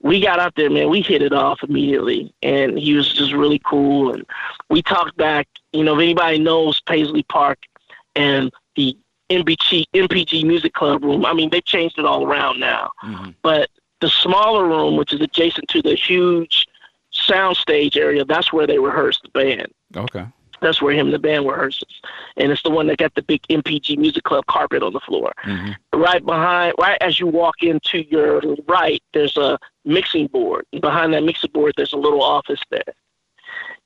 [0.00, 0.90] we got out there, man.
[0.90, 4.14] We hit it off immediately, and he was just really cool.
[4.14, 4.24] And
[4.70, 5.48] we talked back.
[5.72, 7.58] You know, if anybody knows Paisley Park
[8.14, 8.96] and the
[9.30, 11.24] NPG NPG Music Club room.
[11.24, 12.90] I mean, they've changed it all around now.
[13.04, 13.30] Mm-hmm.
[13.42, 13.70] But
[14.00, 16.66] the smaller room, which is adjacent to the huge
[17.12, 19.72] soundstage area, that's where they rehearse the band.
[19.96, 20.26] Okay.
[20.60, 22.00] That's where him and the band rehearses,
[22.36, 25.32] and it's the one that got the big NPG Music Club carpet on the floor.
[25.44, 26.00] Mm-hmm.
[26.00, 30.66] Right behind, right as you walk into your right, there's a mixing board.
[30.72, 32.82] And behind that mixing board, there's a little office there.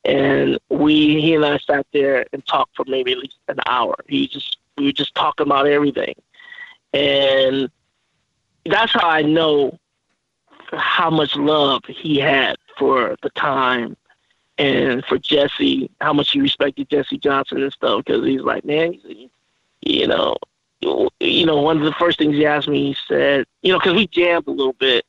[0.05, 3.95] And we, he and I sat there and talked for maybe at least an hour.
[4.09, 6.15] He just we were just talking about everything.
[6.93, 7.71] And
[8.67, 9.79] that's how I know
[10.73, 13.97] how much love he had for the time
[14.59, 18.05] and for Jesse, how much he respected Jesse Johnson and stuff.
[18.05, 18.99] Because he's like, man,
[19.81, 20.37] you know,
[21.21, 23.95] you know, one of the first things he asked me, he said, you know, because
[23.95, 25.05] we jammed a little bit.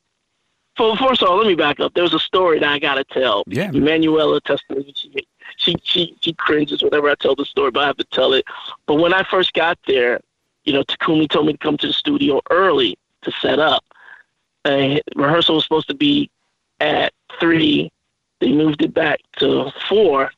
[0.76, 1.94] For first of all, let me back up.
[1.94, 3.44] There was a story that I got to tell.
[3.46, 3.70] Yeah.
[3.70, 5.24] Manuela Testolini
[5.56, 8.44] she she she cringes whenever I tell the story, but I have to tell it.
[8.86, 10.20] But when I first got there,
[10.64, 13.84] you know, Takumi told me to come to the studio early to set up.
[14.64, 16.30] And rehearsal was supposed to be
[16.80, 17.92] at three.
[18.40, 20.30] They moved it back to four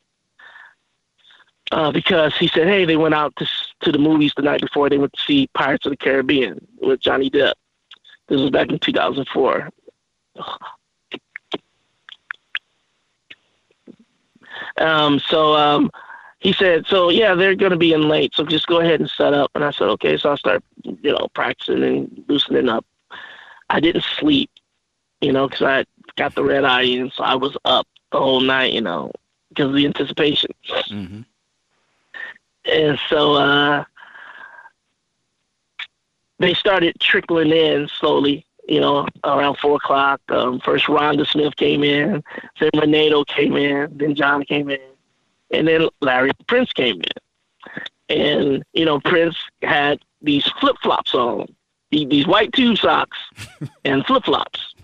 [1.72, 3.46] uh, because he said, "Hey, they went out to
[3.80, 4.88] to the movies the night before.
[4.88, 7.54] They went to see Pirates of the Caribbean with Johnny Depp.
[8.28, 9.70] This was back in 2004.
[14.78, 15.90] Um, so um,
[16.38, 19.10] he said, "So yeah, they're going to be in late, so just go ahead and
[19.10, 22.84] set up." And I said, "Okay." So I start, you know, practicing and loosening up.
[23.68, 24.50] I didn't sleep,
[25.20, 25.84] you know, because I
[26.16, 29.10] got the red eye in, so I was up the whole night, you know,
[29.48, 30.50] because of the anticipation.
[30.88, 31.22] Mm-hmm.
[32.66, 33.84] And so uh,
[36.38, 40.20] they started trickling in slowly, you know, around four o'clock.
[40.28, 42.22] Um, first, Rhonda Smith came in,
[42.60, 44.80] then Renato came in, then John came in,
[45.50, 48.16] and then Larry Prince came in.
[48.16, 51.46] And you know, Prince had these flip flops on,
[51.90, 53.18] these white tube socks
[53.84, 54.74] and flip flops.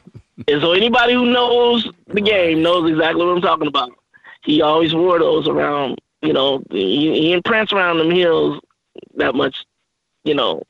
[0.49, 3.91] And so anybody who knows the game knows exactly what I'm talking about.
[4.43, 8.61] He always wore those around, you know, he, he didn't prance around them hills
[9.17, 9.65] that much,
[10.25, 10.63] you know,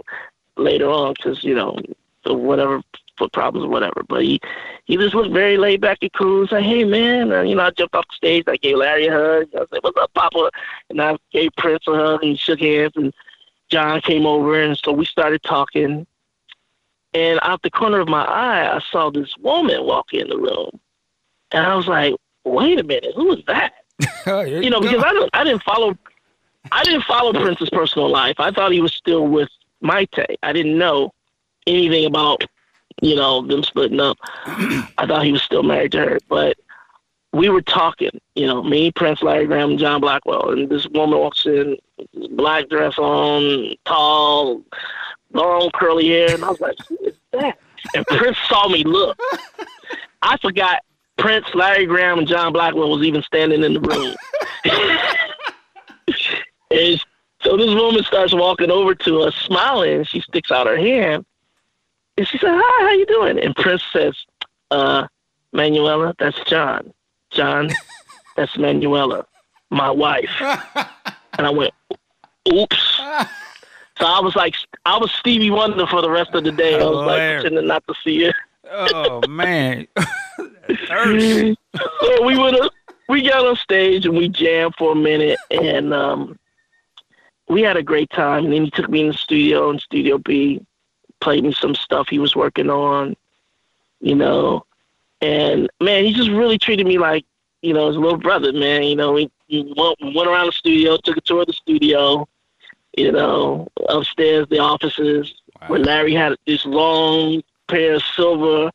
[0.57, 1.79] later on because, you know,
[2.27, 2.83] whatever
[3.23, 4.03] foot problems or whatever.
[4.09, 4.41] But he
[4.85, 6.47] he just looked very laid back and cool.
[6.47, 8.45] Said, "Hey man," and, you know, I jumped off the stage.
[8.49, 9.49] I gave Larry a hug.
[9.55, 10.51] I said, "What's up, Papa?"
[10.91, 12.93] And I gave Prince a hug and shook hands.
[12.97, 13.13] And
[13.69, 16.07] John came over, and so we started talking.
[17.15, 20.81] And out the corner of my eye, I saw this woman walk in the room,
[21.53, 22.15] and I was like,
[22.45, 23.75] "Wait a minute, who is that?"
[24.27, 25.97] you know, because I don't, I didn't follow,
[26.73, 28.37] I didn't follow Prince's personal life.
[28.39, 29.51] I thought he was still with
[29.83, 30.37] Mayte.
[30.43, 31.13] I didn't know
[31.67, 32.45] anything about
[33.01, 34.19] you know, them splitting up.
[34.47, 36.57] I thought he was still married to her, but
[37.33, 41.19] we were talking, you know, me, Prince, Larry Graham, and John Blackwell, and this woman
[41.19, 41.77] walks in,
[42.33, 44.63] black dress on, tall,
[45.33, 47.59] long curly hair, and I was like, who is that?
[47.95, 49.19] And Prince saw me look.
[50.23, 50.83] I forgot
[51.17, 54.15] Prince, Larry Graham, and John Blackwell was even standing in the room.
[56.71, 57.05] and
[57.43, 61.25] so this woman starts walking over to us, smiling, she sticks out her hand.
[62.17, 64.15] And she said, "Hi, how you doing?" And Prince says,
[64.71, 65.07] "Uh,
[65.53, 66.93] Manuela, that's John.
[67.31, 67.71] John,
[68.37, 69.27] that's Manuela,
[69.71, 71.73] my wife." and I went,
[72.53, 73.01] "Oops."
[73.99, 74.55] So I was like,
[74.85, 76.75] I was Stevie Wonder for the rest of the day.
[76.75, 78.35] I was like pretending not to see it.
[78.71, 79.87] oh man,
[80.89, 82.73] so we went, up,
[83.09, 86.39] we got on stage and we jammed for a minute, and um,
[87.49, 88.45] we had a great time.
[88.45, 90.65] And then he took me in the studio in Studio B,
[91.23, 93.17] played me some stuff he was working on,
[94.01, 94.67] you know.
[95.21, 97.25] And man, he just really treated me like,
[97.63, 98.83] you know, his little brother, man.
[98.83, 102.29] You know, we, we went, went around the studio, took a tour of the studio,
[102.97, 105.69] you know, upstairs, the offices, wow.
[105.69, 108.71] where Larry had this long pair of silver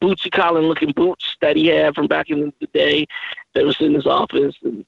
[0.00, 3.06] Bootsy Collin looking boots that he had from back in the day
[3.54, 4.54] that was in his office.
[4.62, 4.84] And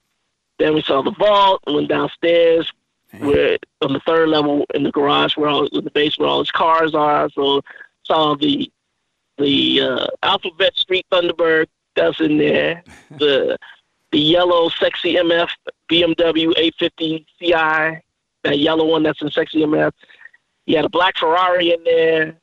[0.59, 2.73] then we saw the vault and went downstairs,
[3.19, 6.41] where on the third level in the garage where all in the base where all
[6.41, 7.29] his cars are.
[7.31, 7.63] So
[8.05, 8.71] saw the
[9.39, 12.83] the uh, Alphabet Street Thunderbird that's in there.
[13.19, 13.59] The
[14.11, 15.49] the yellow sexy MF
[15.91, 19.93] BMW 850 Ci, that yellow one that's in sexy MF.
[20.67, 22.37] He had a black Ferrari in there.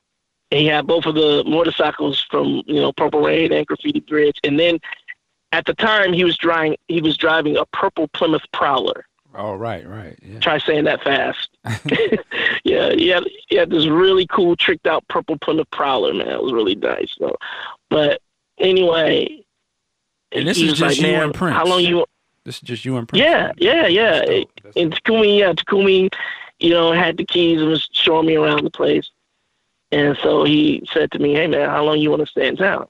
[0.51, 4.39] And he had both of the motorcycles from you know Purple Rain and Graffiti Bridge,
[4.43, 4.79] and then
[5.51, 9.05] at the time he was driving he was driving a purple Plymouth Prowler.
[9.35, 10.17] Oh, right, right.
[10.21, 10.39] Yeah.
[10.39, 11.49] Try saying that fast.
[12.63, 13.19] yeah, yeah,
[13.49, 13.65] yeah.
[13.65, 16.27] This really cool, tricked out purple Plymouth Prowler, man.
[16.27, 17.13] It was really nice.
[17.17, 17.37] So,
[17.89, 18.21] but
[18.57, 19.43] anyway,
[20.31, 21.55] and this is just like, you and Prince.
[21.55, 22.05] How long you?
[22.43, 23.23] This is just you and Prince.
[23.23, 24.21] Yeah, yeah, yeah.
[24.75, 26.11] And Takumi, yeah, Takumi,
[26.59, 29.09] you know, had the keys and was showing me around the place.
[29.91, 32.57] And so he said to me, "Hey, man, how long you want to stay in
[32.57, 32.87] town?"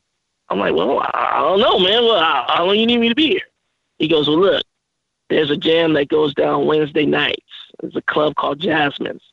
[0.49, 2.03] I'm like, "Well, I don't know, man.
[2.03, 3.47] Well, how long you need me to be here?"
[3.99, 4.63] He goes, "Well, look,
[5.29, 7.41] there's a jam that goes down Wednesday nights.
[7.79, 9.23] There's a club called Jasmine's.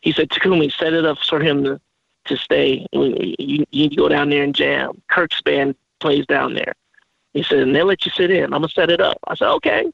[0.00, 1.80] He said, Takumi, set it up for him to,
[2.26, 2.86] to stay.
[2.92, 5.00] You, you go down there and jam.
[5.08, 6.74] Kirk's band plays down there.
[7.34, 8.44] He said, and they'll let you sit in.
[8.44, 9.18] I'm going to set it up.
[9.26, 9.90] I said, okay.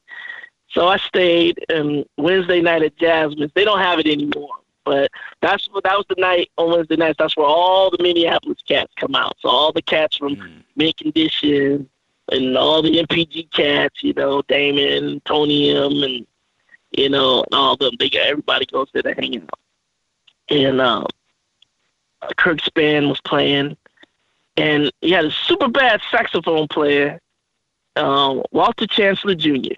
[0.71, 3.53] So I stayed and Wednesday night at Jasmine's.
[3.55, 4.57] They don't have it anymore.
[4.85, 7.17] But that's what that was the night on Wednesday nights.
[7.19, 9.37] That's where all the Minneapolis cats come out.
[9.41, 10.63] So all the cats from mm.
[10.77, 11.89] Mint Condition,
[12.33, 16.27] and all the NPG cats, you know, Damon, Tony M, and
[16.93, 17.95] you know, all of them.
[17.99, 19.59] They got everybody goes there to hang out.
[20.49, 21.07] And um,
[22.37, 23.77] Kirk's band was playing,
[24.57, 27.21] and he had a super bad saxophone player,
[27.97, 29.75] um, Walter Chancellor Jr.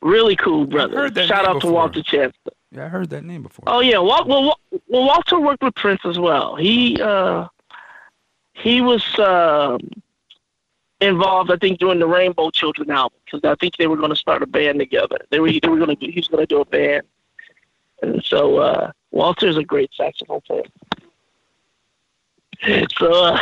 [0.00, 1.12] Really cool brother.
[1.26, 1.70] Shout out before.
[1.70, 2.52] to Walter Chancellor.
[2.70, 3.64] Yeah, I heard that name before.
[3.66, 4.58] Oh yeah, well, well,
[4.88, 6.56] well Walter worked with Prince as well.
[6.56, 7.48] He uh,
[8.52, 9.04] he was.
[9.18, 9.78] Uh,
[11.00, 14.16] involved, I think, during the Rainbow Children album because I think they were going to
[14.16, 15.18] start a band together.
[15.30, 17.02] They were they were going to he was going to do a band,
[18.02, 20.64] and so uh, Walter's a great saxophone player.
[22.98, 23.40] So, uh,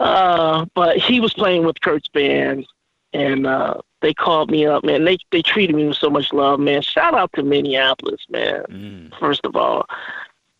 [0.00, 2.66] uh, but he was playing with Kirk's band,
[3.12, 5.04] and uh, they called me up, man.
[5.04, 6.80] They they treated me with so much love, man.
[6.80, 8.64] Shout out to Minneapolis, man.
[8.70, 9.18] Mm.
[9.18, 9.86] First of all,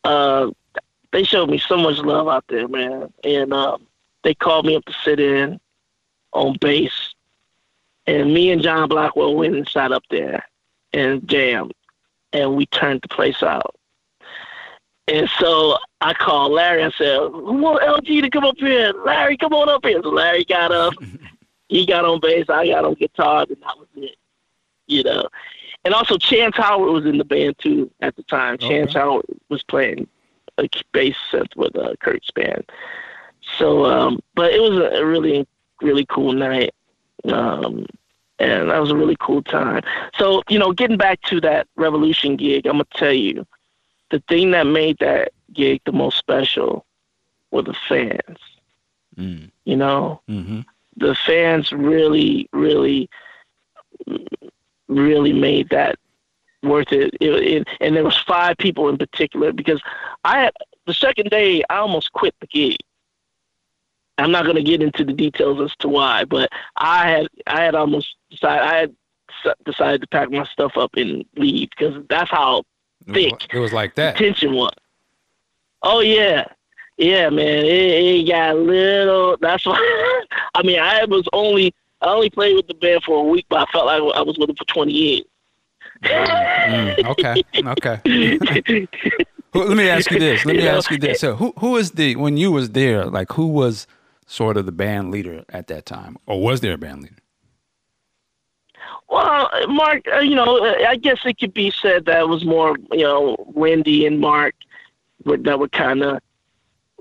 [0.04, 0.50] uh,
[1.12, 3.12] they showed me so much love out there, man.
[3.24, 3.78] And uh,
[4.22, 5.60] they called me up to sit in
[6.32, 7.14] on bass,
[8.06, 10.44] and me and John Blackwell went and sat up there
[10.92, 11.72] and jammed,
[12.32, 13.74] and we turned the place out.
[15.08, 16.84] And so I called Larry.
[16.84, 18.92] I said, "Who want LG to come up here?
[19.04, 20.94] Larry, come on up here." So Larry got up.
[21.68, 22.46] he got on bass.
[22.48, 24.16] I got on guitar, and that was it.
[24.86, 25.28] You know.
[25.84, 28.58] And also, Chance Howard was in the band too at the time.
[28.58, 30.06] Chance Howard was playing
[30.58, 32.70] a bass synth with uh, Kirk's band.
[33.58, 35.46] So, um, but it was a really,
[35.82, 36.74] really cool night.
[37.24, 37.86] Um,
[38.38, 39.82] and that was a really cool time.
[40.16, 43.46] So, you know, getting back to that Revolution gig, I'm gonna tell you,
[44.10, 46.86] the thing that made that gig the most special
[47.50, 48.38] were the fans.
[49.16, 49.50] Mm.
[49.64, 50.60] You know, Mm-hmm.
[50.96, 53.10] the fans really, really,
[54.88, 55.96] really made that
[56.62, 57.14] worth it.
[57.20, 57.68] It, it.
[57.80, 59.80] And there was five people in particular because
[60.24, 60.52] I had
[60.86, 62.76] the second day I almost quit the gig.
[64.20, 67.62] I'm not going to get into the details as to why, but I had I
[67.62, 68.94] had almost decided I had
[69.64, 72.64] decided to pack my stuff up and leave because that's how
[73.06, 73.54] It was, Thick.
[73.54, 74.16] it was like that.
[74.16, 74.72] tension was.
[75.82, 76.44] Oh yeah,
[76.98, 77.64] yeah, man.
[77.64, 79.36] It, it got a little.
[79.40, 80.24] That's why.
[80.54, 83.66] I mean, I was only I only played with the band for a week, but
[83.68, 85.24] I felt like I was with them for twenty years.
[86.02, 87.42] Mm, okay.
[87.56, 88.00] Okay.
[89.54, 90.44] Let me ask you this.
[90.44, 91.20] Let me You know, ask you this.
[91.20, 93.04] So, who who was the when you was there?
[93.06, 93.86] Like, who was
[94.30, 97.16] sort of the band leader at that time, or was there a band leader?
[99.08, 102.76] Well, Mark, uh, you know, I guess it could be said that it was more,
[102.92, 104.54] you know, Wendy and Mark
[105.24, 106.20] were, that were kind of,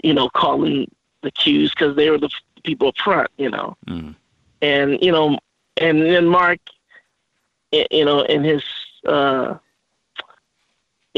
[0.03, 0.89] you know, calling
[1.21, 2.31] the cues because they were the
[2.63, 3.77] people up front, you know.
[3.87, 4.15] Mm.
[4.63, 5.37] and you know,
[5.77, 6.59] and then Mark,
[7.71, 8.63] you know, in his
[9.05, 9.55] uh,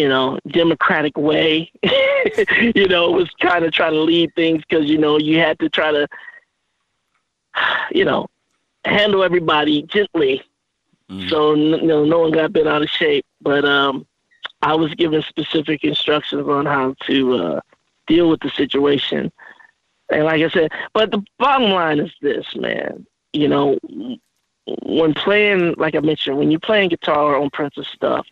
[0.02, 1.72] you know democratic way,
[2.76, 5.70] you know, was kind of trying to lead things because you know you had to
[5.70, 6.08] try to,
[7.92, 8.28] you know,
[8.86, 10.42] handle everybody gently,
[11.10, 11.30] Mhm.
[11.30, 13.26] so you know no one got bent out of shape.
[13.42, 14.06] But um,
[14.62, 17.60] I was given specific instructions on how to uh,
[18.08, 19.32] deal with the situation.
[20.10, 23.06] And like I said, but the bottom line is this, man.
[23.34, 23.78] You know,
[24.84, 28.26] when playing, like I mentioned, when you're playing guitar on Prince's stuff,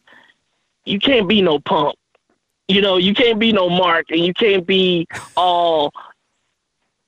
[0.86, 1.96] you can't be no punk.
[2.68, 5.92] You know, you can't be no Mark, and you can't be all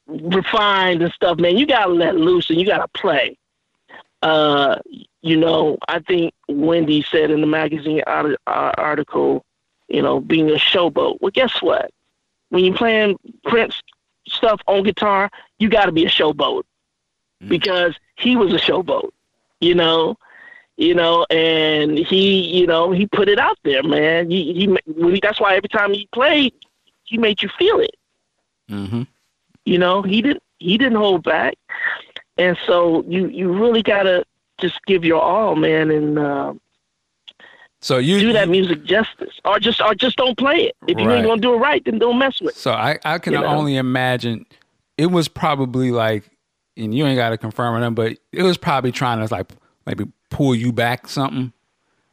[0.07, 1.57] refined and stuff, man.
[1.57, 3.37] You gotta let loose and you gotta play.
[4.21, 4.77] Uh,
[5.21, 9.45] you know, I think Wendy said in the magazine article,
[9.87, 11.17] you know, being a showboat.
[11.21, 11.91] Well, guess what?
[12.49, 13.81] When you're playing Prince
[14.27, 16.63] stuff on guitar, you got to be a showboat
[17.41, 17.49] Mm.
[17.49, 19.09] because he was a showboat,
[19.59, 20.15] you know,
[20.81, 24.31] you know, and he, you know, he put it out there, man.
[24.31, 26.53] He, he, that's why every time he played,
[27.03, 27.95] he made you feel it.
[28.69, 29.03] Mm-hmm.
[29.65, 31.55] You know, he didn't he didn't hold back,
[32.37, 34.25] and so you you really gotta
[34.59, 36.53] just give your all, man, and uh,
[37.81, 40.75] So you do that you- music justice, or just or just don't play it.
[40.87, 41.17] If you Right.
[41.17, 42.55] ain't gonna do it right, then don't mess with.
[42.55, 42.59] it.
[42.59, 43.47] So I, I can You know?
[43.47, 44.45] only imagine
[44.97, 46.29] it was probably like,
[46.77, 49.47] and you ain't got to confirm them, but it was probably trying to like
[49.85, 51.53] maybe pull you back something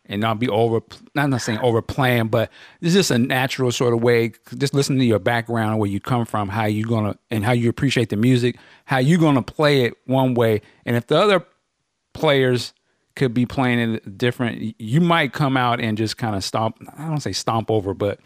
[0.05, 0.81] and not be over,
[1.15, 2.51] not not saying overplaying, but
[2.81, 4.33] it's just a natural sort of way.
[4.57, 7.69] Just listening to your background, where you come from, how you gonna, and how you
[7.69, 11.47] appreciate the music, how you gonna play it one way, and if the other
[12.13, 12.75] players
[13.17, 16.77] could be playing it different, you might come out and just kind of stomp.
[16.97, 18.21] I don't say stomp over, but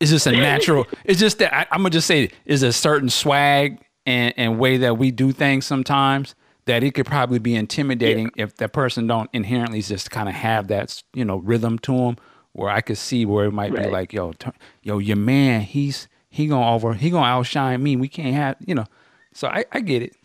[0.00, 0.86] it's just a natural.
[1.04, 4.78] it's just that I, I'm gonna just say is a certain swag and, and way
[4.78, 6.34] that we do things sometimes
[6.68, 10.68] that it could probably be intimidating if that person don't inherently just kind of have
[10.68, 12.16] that you know rhythm to them.
[12.52, 14.50] Where I could see where it might be like, yo, t-
[14.82, 17.96] yo, your man, he's he gonna over, he gonna outshine me.
[17.96, 18.86] We can't have, you know.
[19.32, 20.16] So I, I get it.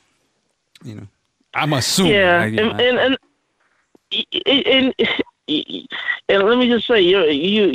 [0.83, 1.07] You know,
[1.53, 2.13] I'm assuming.
[2.13, 3.17] Yeah, I- and you know, and
[4.45, 4.93] and, and,
[5.47, 5.47] and,
[6.29, 7.65] and let me just say, your you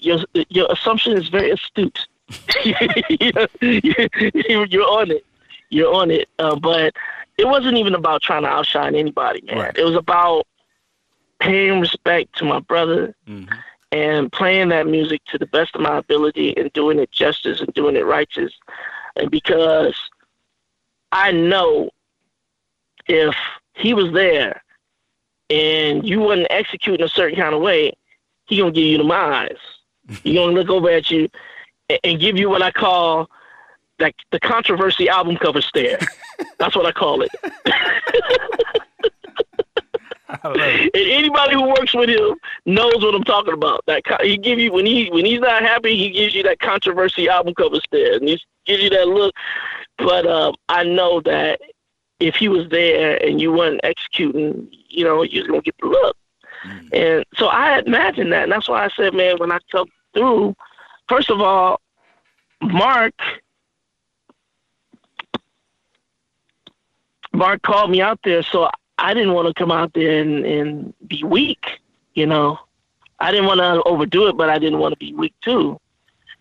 [0.00, 0.18] your
[0.48, 2.06] your assumption is very astute.
[2.64, 3.46] you're,
[4.66, 5.24] you're on it.
[5.70, 6.28] You're on it.
[6.38, 6.94] Uh, but
[7.38, 9.58] it wasn't even about trying to outshine anybody, man.
[9.58, 9.76] Right.
[9.76, 10.46] It was about
[11.40, 13.48] paying respect to my brother mhm.
[13.92, 17.72] and playing that music to the best of my ability and doing it justice and
[17.72, 18.52] doing it righteous.
[19.16, 19.96] And because
[21.12, 21.90] I know
[23.08, 23.34] if
[23.74, 24.62] he was there
[25.48, 27.92] and you wasn't executing a certain kind of way,
[28.46, 29.56] he gonna give you the eyes.
[30.22, 31.28] He gonna look over at you
[31.88, 33.30] and, and give you what I call
[34.00, 35.98] like the controversy album cover stare.
[36.58, 37.30] That's what I call it.
[40.42, 43.84] And anybody who works with him knows what I'm talking about.
[43.86, 47.28] That he give you when he when he's not happy, he gives you that controversy
[47.28, 49.34] album cover stare, and he gives you that look.
[49.98, 51.60] But um, I know that
[52.20, 56.16] if he was there and you weren't executing, you know, you're gonna get the look.
[56.64, 56.88] Mm.
[56.92, 60.54] And so I imagined that, and that's why I said, man, when I come through,
[61.08, 61.80] first of all,
[62.62, 63.14] Mark
[67.32, 70.94] Mark called me out there, so I didn't want to come out there and, and
[71.06, 71.80] be weak,
[72.14, 72.58] you know.
[73.18, 75.78] I didn't want to overdo it, but I didn't want to be weak too.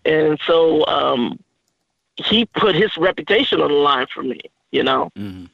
[0.05, 1.39] And so um,
[2.15, 4.39] he put his reputation on the line for me,
[4.71, 5.11] you know.
[5.17, 5.45] Mm-hmm.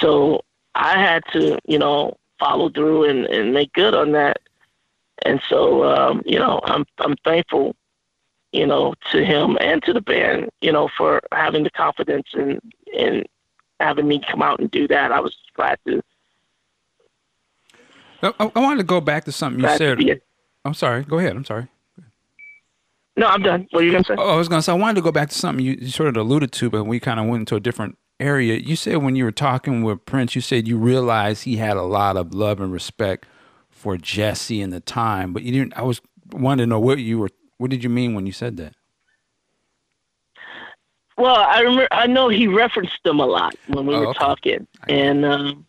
[0.00, 0.42] So
[0.74, 4.38] I had to, you know, follow through and, and make good on that.
[5.24, 7.74] And so, um, you know, I'm I'm thankful,
[8.52, 12.60] you know, to him and to the band, you know, for having the confidence and
[12.96, 13.26] and
[13.80, 15.12] having me come out and do that.
[15.12, 16.02] I was glad to.
[18.22, 20.20] I, I wanted to go back to something you said.
[20.64, 21.04] I'm sorry.
[21.04, 21.36] Go ahead.
[21.36, 21.68] I'm sorry.
[23.16, 23.66] No, I'm done.
[23.72, 24.14] What are you gonna say?
[24.16, 26.08] Oh, I was gonna say I wanted to go back to something you, you sort
[26.08, 28.56] of alluded to, but we kind of went into a different area.
[28.58, 31.82] You said when you were talking with Prince, you said you realized he had a
[31.82, 33.26] lot of love and respect
[33.70, 35.76] for Jesse in the time, but you didn't.
[35.76, 36.00] I was
[36.32, 37.30] wanted to know what you were.
[37.56, 38.74] What did you mean when you said that?
[41.18, 41.88] Well, I remember.
[41.90, 44.18] I know he referenced them a lot when we oh, were okay.
[44.18, 45.66] talking, and um,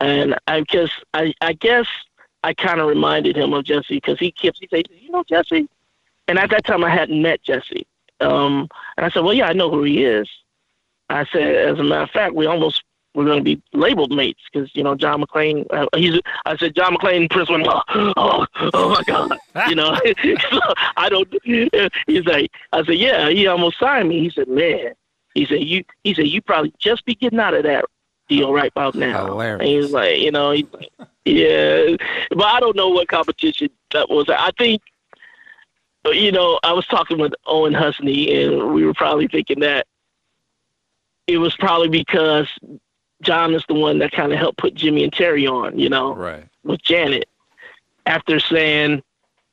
[0.00, 1.86] and I guess I I guess
[2.42, 5.68] I kind of reminded him of Jesse because he kept he said, "You know Jesse,"
[6.26, 7.86] and at that time I hadn't met Jesse.
[8.20, 10.28] Um, and I said, "Well, yeah, I know who he is."
[11.08, 12.82] I said, as a matter of fact, we almost
[13.14, 15.66] were going to be labeled mates because you know John McClain.
[15.70, 16.18] Uh, he's.
[16.46, 17.66] I said John McClain Prince went.
[17.68, 17.82] Oh,
[18.16, 19.36] oh, oh my God!
[19.68, 19.94] you know,
[20.50, 20.60] so
[20.96, 21.28] I don't.
[22.06, 23.28] He's like, I said, yeah.
[23.28, 24.20] He almost signed me.
[24.20, 24.92] He said, man.
[25.34, 25.84] He said you.
[26.04, 27.84] He said you probably just be getting out of that
[28.28, 29.26] deal right about now.
[29.26, 29.60] Hilarious.
[29.60, 30.90] And he's like, you know, he's like,
[31.24, 31.96] yeah.
[32.30, 34.28] But I don't know what competition that was.
[34.28, 34.82] I think.
[36.04, 39.86] You know, I was talking with Owen Husney, and we were probably thinking that
[41.28, 42.48] it was probably because
[43.22, 46.14] John is the one that kind of helped put Jimmy and Terry on, you know,
[46.14, 46.44] right.
[46.64, 47.28] with Janet.
[48.04, 49.02] After saying,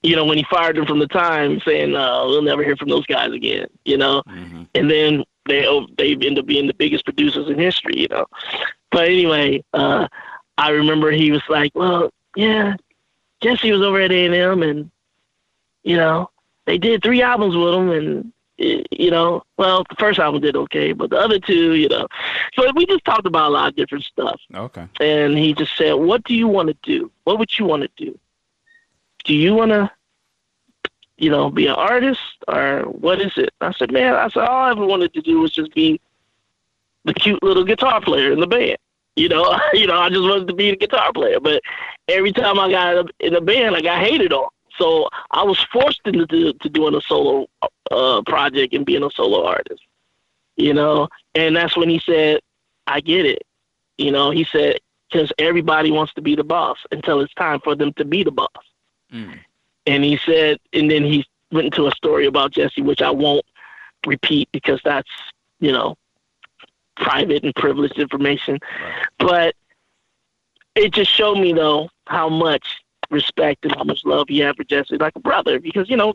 [0.02, 2.90] you know, when he fired them from the time, saying, uh, we'll never hear from
[2.90, 4.64] those guys again, you know, mm-hmm.
[4.74, 5.66] and then they
[5.98, 8.26] they end up being the biggest producers in history, you know.
[8.92, 10.08] But anyway, uh,
[10.58, 12.76] I remember he was like, well, yeah,
[13.42, 14.90] Jesse was over at A and M, and
[15.84, 16.30] you know,
[16.66, 20.92] they did three albums with him, and you know, well, the first album did okay,
[20.92, 22.08] but the other two, you know.
[22.54, 24.40] So we just talked about a lot of different stuff.
[24.54, 24.86] Okay.
[25.00, 27.12] And he just said, What do you want to do?
[27.24, 28.18] What would you want to do?
[29.24, 29.92] Do you want to,
[31.18, 33.52] you know, be an artist or what is it?
[33.62, 36.02] I said, Man, I said, all I ever wanted to do was just be
[37.06, 38.78] the cute little guitar player in the band.
[39.16, 41.40] You know, you know, I just wanted to be the guitar player.
[41.40, 41.62] But
[42.10, 44.50] every time I got in the band, like I got hated on.
[44.80, 47.48] So I was forced into to doing a solo
[47.92, 49.84] uh, project and being a solo artist.
[50.56, 52.42] You know, and that's when he said,
[52.88, 53.44] "I get it."
[53.98, 54.80] You know, he said
[55.10, 58.32] because everybody wants to be the boss until it's time for them to be the
[58.32, 58.48] boss.
[59.12, 59.40] Mm.
[59.88, 63.46] And he said, and then he went into a story about Jesse, which I won't
[64.06, 65.10] repeat because that's
[65.60, 65.98] you know
[66.96, 68.60] private and privileged information.
[68.82, 69.08] Right.
[69.18, 69.56] But
[70.76, 72.78] it just showed me though how much
[73.10, 76.14] respect and how much love he had for Jesse, like a brother, because you know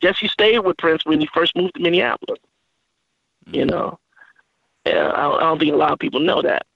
[0.00, 2.40] Jesse stayed with Prince when he first moved to Minneapolis.
[3.46, 3.54] Mm-hmm.
[3.54, 3.98] You know,
[4.86, 6.66] yeah, I, I don't think a lot of people know that,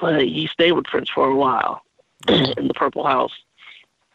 [0.00, 1.82] but he stayed with Prince for a while
[2.26, 2.58] mm-hmm.
[2.58, 3.32] in the Purple House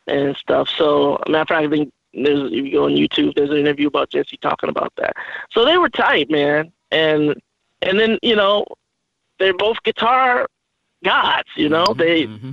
[0.07, 0.69] and stuff.
[0.69, 3.87] So, matter of fact, I think there's if you go on YouTube, there's an interview
[3.87, 5.15] about Jesse talking about that.
[5.51, 7.35] So they were tight, man, and
[7.81, 8.65] and then you know
[9.39, 10.47] they're both guitar
[11.03, 11.49] gods.
[11.55, 11.99] You know, mm-hmm.
[11.99, 12.51] they mm-hmm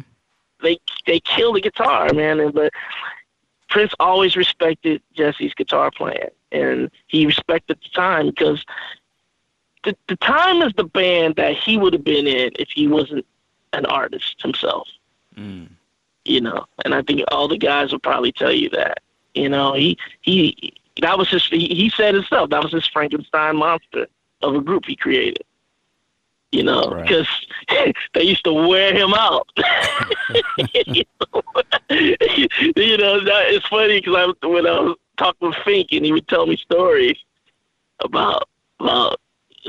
[0.62, 2.40] they they kill the guitar, man.
[2.40, 2.72] And but
[3.68, 8.64] Prince always respected Jesse's guitar playing, and he respected the time because
[9.84, 13.26] the the time is the band that he would have been in if he wasn't
[13.72, 14.88] an artist himself.
[15.36, 15.68] Mm.
[16.24, 19.00] You know, and I think all the guys will probably tell you that.
[19.34, 23.56] You know, he he that was his he, he said himself that was his Frankenstein
[23.56, 24.06] monster
[24.42, 25.44] of a group he created
[26.52, 27.28] you know, because
[27.70, 27.97] right.
[28.14, 29.48] they used to wear him out.
[29.56, 31.43] you know,
[31.90, 36.56] it's funny because I when I was talking with Fink and he would tell me
[36.56, 37.18] stories
[38.01, 38.48] about
[38.81, 39.20] about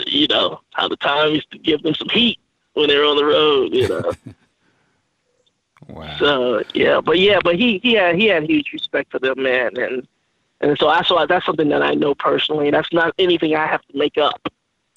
[0.07, 2.39] you know how the time used to give them some heat
[2.73, 4.11] when they were on the road, you know.
[5.89, 6.17] wow.
[6.17, 9.77] So yeah, but yeah, but he he had he had huge respect for them, man,
[9.77, 10.07] and
[10.61, 12.71] and so I so that's something that I know personally.
[12.71, 14.41] That's not anything I have to make up.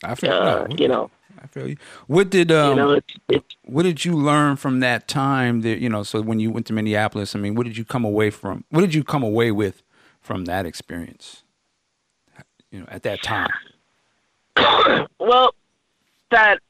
[0.03, 1.11] I feel uh, you know.
[1.45, 1.77] I feel you.
[2.07, 5.61] What did um, you know, it's, it's what did you learn from that time?
[5.61, 8.05] That you know, so when you went to Minneapolis, I mean, what did you come
[8.05, 8.65] away from?
[8.71, 9.83] What did you come away with
[10.23, 11.43] from that experience?
[12.71, 13.51] You know, at that time.
[15.21, 15.55] well,
[16.31, 16.61] that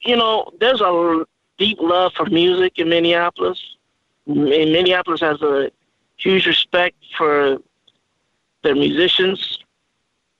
[0.00, 1.24] you know, there's a
[1.56, 3.62] deep love for music in Minneapolis.
[4.26, 5.70] And Minneapolis has a
[6.16, 7.58] huge respect for
[8.64, 9.60] their musicians.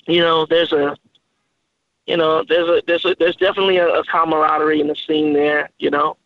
[0.07, 0.97] You know, there's a
[2.09, 5.69] you know, there's a there's a, there's definitely a, a camaraderie in the scene there.
[5.79, 6.17] You know,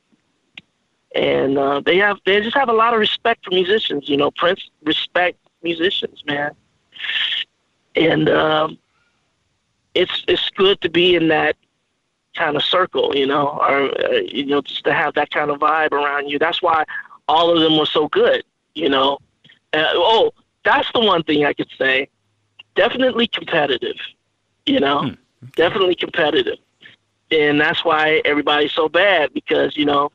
[1.15, 4.09] and uh, they have they just have a lot of respect for musicians.
[4.09, 6.53] You know, Prince respect musicians, man,
[7.97, 8.79] and um,
[9.95, 11.57] it's it's good to be in that
[12.37, 15.59] kind of circle, you know, or uh, you know, just to have that kind of
[15.59, 16.39] vibe around you.
[16.39, 16.85] That's why
[17.27, 18.45] all of them were so good,
[18.77, 19.19] you know.
[19.73, 20.33] Uh, oh,
[20.65, 22.09] that's the one thing I could say.
[22.77, 23.97] Definitely competitive,
[24.65, 25.15] you know, hmm.
[25.57, 26.59] Definitely competitive,
[27.31, 30.11] and that's why everybody's so bad because you know,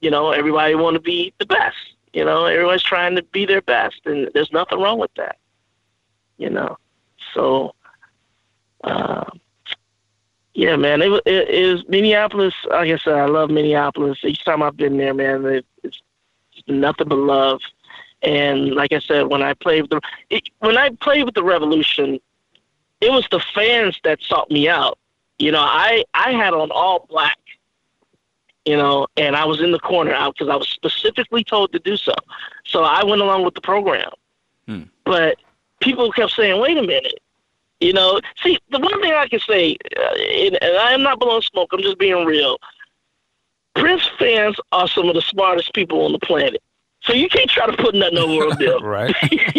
[0.00, 1.76] you know, everybody want to be the best.
[2.12, 5.38] You know, everyone's trying to be their best, and there's nothing wrong with that.
[6.36, 6.76] You know,
[7.34, 7.74] so.
[8.84, 9.24] Uh,
[10.58, 11.02] yeah, man.
[11.02, 12.52] It, it, it was Minneapolis.
[12.72, 14.18] I said, I love Minneapolis.
[14.24, 16.02] Each time I've been there, man, it, it's,
[16.52, 17.60] it's been nothing but love.
[18.22, 20.00] And like I said, when I played with the
[20.30, 22.18] it, when I played with the Revolution,
[23.00, 24.98] it was the fans that sought me out.
[25.38, 27.38] You know, I I had on all black.
[28.64, 31.78] You know, and I was in the corner out because I was specifically told to
[31.78, 32.12] do so.
[32.66, 34.10] So I went along with the program.
[34.66, 34.82] Hmm.
[35.04, 35.38] But
[35.80, 37.18] people kept saying, "Wait a minute,
[37.80, 41.42] you know, see, the one thing I can say, uh, and, and I'm not blowing
[41.42, 42.58] smoke, I'm just being real.
[43.74, 46.60] Prince fans are some of the smartest people on the planet.
[47.08, 48.80] So you can't try to put nothing over a bill.
[48.82, 49.16] right.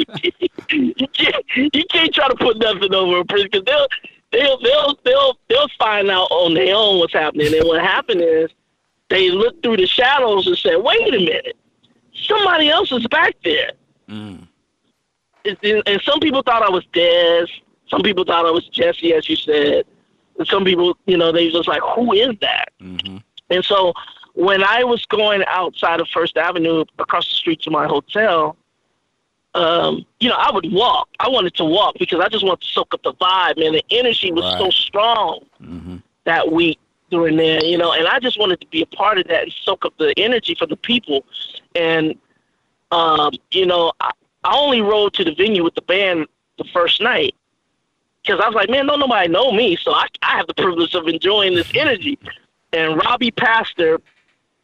[0.71, 3.87] you, can't, you can't try to put nothing over a Prince because they'll,
[4.31, 7.51] they'll, they'll, they'll, they'll find out on their own what's happening.
[7.55, 8.51] And what happened is
[9.09, 11.57] they look through the shadows and say, wait a minute,
[12.13, 13.71] somebody else is back there.
[14.07, 14.47] Mm.
[15.63, 17.47] And some people thought I was Dez.
[17.87, 19.85] Some people thought I was Jesse, as you said.
[20.37, 22.69] And some people, you know, they just like, who is that?
[22.79, 23.17] Mm-hmm.
[23.49, 23.93] And so
[24.39, 28.55] when I was going outside of First Avenue across the street to my hotel,
[29.53, 31.09] um, you know, I would walk.
[31.19, 33.73] I wanted to walk because I just wanted to soak up the vibe, man.
[33.73, 34.57] The energy was right.
[34.57, 35.97] so strong mm-hmm.
[36.23, 36.79] that week
[37.11, 39.53] during there, you know, and I just wanted to be a part of that and
[39.63, 41.25] soak up the energy for the people.
[41.75, 42.15] And,
[42.91, 44.11] um, you know, I,
[44.45, 47.35] I only rode to the venue with the band the first night
[48.21, 50.95] because I was like, man, don't nobody know me, so I, I have the privilege
[50.95, 52.17] of enjoying this energy.
[52.71, 53.99] And Robbie Paster,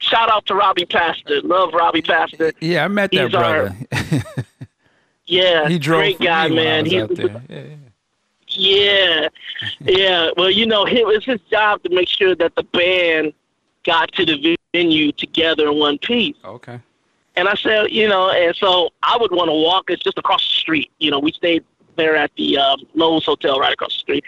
[0.05, 2.53] shout out to Robbie Paster, love Robbie Paster.
[2.59, 3.75] Yeah, I met that He's brother.
[3.91, 4.45] Our,
[5.25, 6.85] yeah, he drove great guy, man.
[6.85, 7.63] He's yeah, yeah.
[8.47, 9.27] Yeah,
[9.81, 10.29] yeah.
[10.37, 13.33] Well, you know, it was his job to make sure that the band
[13.83, 16.35] got to the venue together in one piece.
[16.43, 16.79] Okay.
[17.35, 19.89] And I said, you know, and so I would want to walk.
[19.89, 20.91] It's just across the street.
[20.99, 21.65] You know, we stayed
[21.97, 24.23] there at the um, Loews Hotel right across the street.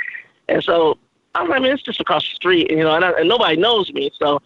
[0.49, 0.97] And so
[1.35, 3.57] I was like, man, it's just across the street, you know, and, I, and nobody
[3.57, 4.11] knows me.
[4.17, 4.41] So,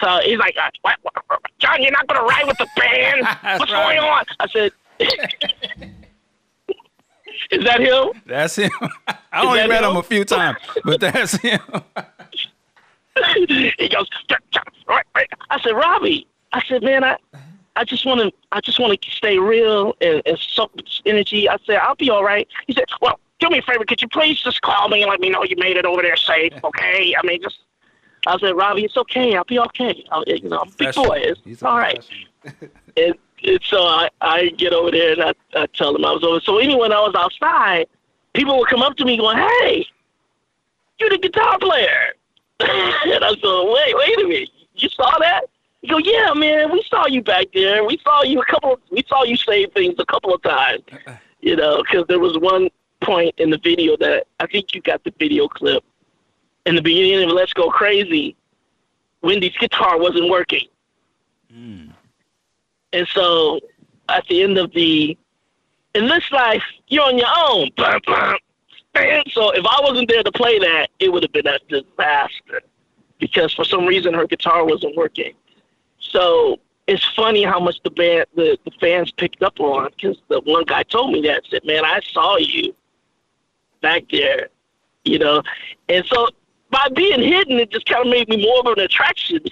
[0.00, 2.68] so he's like, uh, what, what, what, John, you're not going to ride with the
[2.76, 3.22] band?
[3.60, 3.96] What's right.
[3.96, 4.24] going on?
[4.38, 4.72] I said,
[7.50, 8.22] is that him?
[8.26, 8.70] That's him.
[9.32, 9.90] I only met him?
[9.90, 11.60] him a few times, but that's him.
[13.36, 14.08] he goes,
[14.88, 15.28] right, right.
[15.50, 17.16] I said, Robbie, I said, man, I,
[17.76, 21.48] I just want to, I just want to stay real and, and soak this energy.
[21.48, 22.48] I said, I'll be all right.
[22.66, 23.84] He said, well, do me a favor.
[23.84, 26.16] Could you please just call me and let me know you made it over there
[26.16, 26.52] safe?
[26.62, 27.14] Okay.
[27.16, 27.58] I mean, just,
[28.26, 29.34] I said, Robbie, it's okay.
[29.36, 30.04] I'll be okay.
[30.10, 31.20] I'll, you know, I'm a big boy.
[31.22, 32.04] It's He's all right.
[32.96, 33.14] and,
[33.44, 36.40] and so I, I get over there and I, I tell them I was over.
[36.40, 37.86] So anyway, when I was outside,
[38.34, 39.86] people would come up to me going, hey,
[40.98, 42.14] you're the guitar player.
[42.60, 44.50] and I said, wait, wait a minute.
[44.74, 45.42] You saw that?
[45.82, 47.84] You go, yeah, man, we saw you back there.
[47.84, 48.74] We saw you a couple.
[48.74, 50.82] Of, we saw you say things a couple of times.
[51.42, 52.68] You know, because there was one
[53.00, 55.82] point in the video that I think you got the video clip.
[56.66, 58.36] In the beginning of Let's Go Crazy,
[59.22, 60.66] Wendy's guitar wasn't working.
[61.52, 61.92] Mm.
[62.92, 63.60] And so
[64.08, 65.16] at the end of the
[65.94, 67.70] in this life, you're on your own.
[69.30, 72.62] So if I wasn't there to play that, it would have been a disaster
[73.18, 75.32] because for some reason her guitar wasn't working.
[75.98, 80.40] So it's funny how much the band, the, the fans picked up on because the
[80.40, 82.74] one guy told me that said, "Man, I saw you
[83.80, 84.48] back there,"
[85.04, 85.42] you know,
[85.88, 86.28] and so
[86.70, 89.40] by being hidden, it just kind of made me more of an attraction.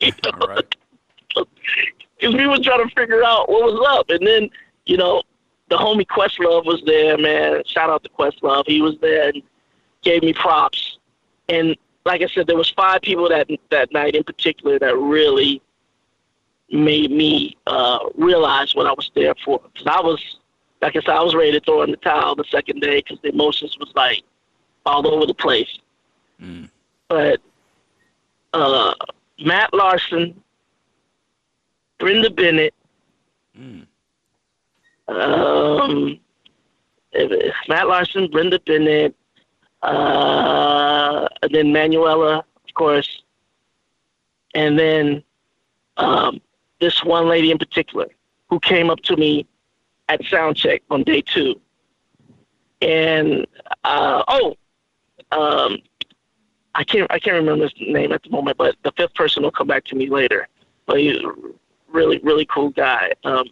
[0.00, 0.58] You know,
[1.32, 1.46] because
[2.34, 4.50] we were trying to figure out what was up, and then
[4.84, 5.22] you know,
[5.70, 7.62] the homie Questlove was there, man.
[7.66, 9.40] Shout out to Questlove, he was there and
[10.02, 10.98] gave me props,
[11.48, 15.62] and like I said, there was five people that that night in particular that really
[16.70, 19.60] made me uh, realize what I was there for.
[19.72, 20.20] Because I was,
[20.80, 23.18] like I said, I was ready to throw in the towel the second day because
[23.22, 24.22] the emotions was like
[24.86, 25.78] all over the place.
[26.42, 26.68] Mm.
[27.08, 27.40] But
[28.52, 28.94] uh,
[29.38, 30.42] Matt Larson,
[31.98, 32.74] Brenda Bennett,
[33.58, 33.86] mm.
[35.08, 36.18] um,
[37.68, 39.14] Matt Larson, Brenda Bennett,
[39.82, 43.22] uh, and then Manuela, of course,
[44.54, 45.22] and then
[45.96, 46.40] um,
[46.80, 48.08] this one lady in particular
[48.48, 49.46] who came up to me
[50.08, 51.60] at sound check on day two.
[52.80, 53.46] And
[53.84, 54.56] uh, oh,
[55.30, 55.78] um,
[56.74, 59.50] I can't I can't remember his name at the moment, but the fifth person will
[59.50, 60.48] come back to me later.
[60.86, 61.32] But he's a
[61.90, 63.12] really really cool guy.
[63.24, 63.46] Um,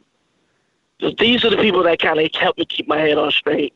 [1.18, 3.74] these are the people that kind of helped me keep my head on straight,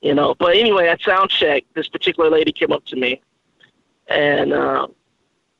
[0.00, 0.34] you know.
[0.34, 3.20] But anyway, at sound check, this particular lady came up to me,
[4.08, 4.88] and uh,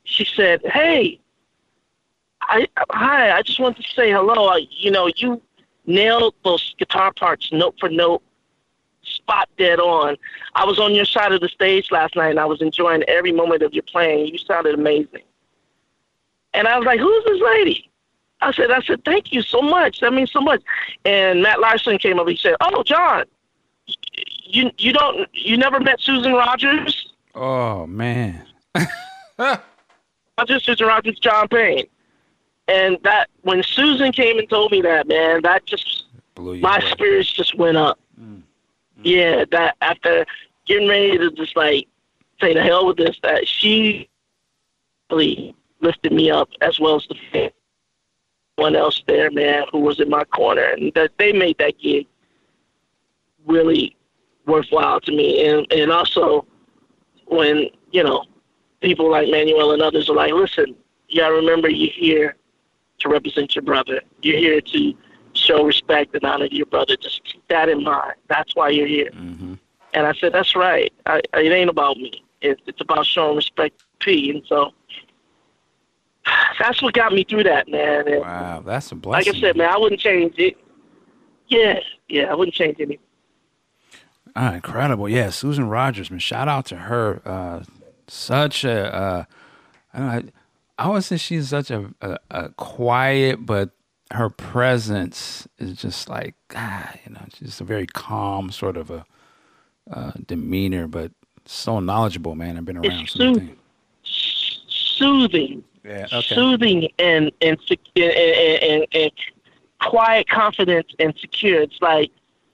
[0.03, 1.19] she said, "Hey,
[2.41, 4.47] I hi, I just wanted to say hello.
[4.47, 5.41] I, you know, you
[5.85, 8.23] nailed those guitar parts note for note,
[9.29, 10.17] spot dead on.
[10.55, 13.31] I was on your side of the stage last night, and I was enjoying every
[13.31, 14.27] moment of your playing.
[14.27, 15.23] You sounded amazing."
[16.53, 17.89] And I was like, "Who's this lady?"
[18.41, 19.99] I said, "I said thank you so much.
[19.99, 20.61] That means so much."
[21.05, 22.27] And Matt Larson came up.
[22.27, 23.25] He said, "Oh, John,
[24.43, 28.45] you you don't you never met Susan Rogers?" Oh man.
[29.37, 29.57] I
[30.47, 31.85] just Susan Rogers, John Payne.
[32.67, 36.05] And that when Susan came and told me that, man, that just
[36.37, 37.99] my spirits just went up.
[38.19, 38.43] Mm.
[38.99, 39.07] Mm-hmm.
[39.07, 40.25] Yeah, that after
[40.65, 41.87] getting ready to just like
[42.41, 44.09] say the hell with this, that she
[45.09, 47.51] really lifted me up as well as the
[48.55, 52.07] one else there, man, who was in my corner, and that they made that gig
[53.45, 53.95] really
[54.45, 55.47] worthwhile to me.
[55.47, 56.45] And and also
[57.27, 58.25] when you know
[58.81, 60.75] people like Manuel and others are like, listen,
[61.07, 62.35] you gotta remember you're here
[62.99, 64.01] to represent your brother.
[64.21, 64.93] You're here to
[65.49, 66.95] show respect and honor to your brother.
[66.95, 68.13] Just keep that in mind.
[68.27, 69.09] That's why you're here.
[69.11, 69.55] Mm-hmm.
[69.93, 70.93] And I said, that's right.
[71.05, 72.23] I, it ain't about me.
[72.41, 74.29] It, it's about showing respect to P.
[74.29, 74.71] And so
[76.59, 78.07] that's what got me through that, man.
[78.07, 79.33] And wow, that's a blessing.
[79.33, 80.57] Like I said, man, I wouldn't change it.
[81.47, 82.99] Yeah, yeah, I wouldn't change anything.
[84.35, 85.09] Ah, incredible.
[85.09, 86.19] Yeah, Susan Rogers, man.
[86.19, 87.21] Shout out to her.
[87.25, 87.63] Uh,
[88.07, 89.23] such a, uh,
[89.93, 90.31] I don't know,
[90.77, 93.71] I would say she's such a, a, a, quiet, but
[94.11, 98.89] her presence is just like, ah, you know, she's just a very calm sort of
[98.89, 99.05] a
[99.91, 101.11] uh, demeanor, but
[101.45, 102.57] so knowledgeable, man.
[102.57, 103.01] I've been around.
[103.01, 103.57] It's soothing.
[104.03, 105.63] soothing.
[105.83, 106.35] Yeah, okay.
[106.35, 107.57] Soothing and and,
[107.95, 109.11] and, and, and
[109.81, 111.61] quiet confidence and secure.
[111.61, 112.11] It's like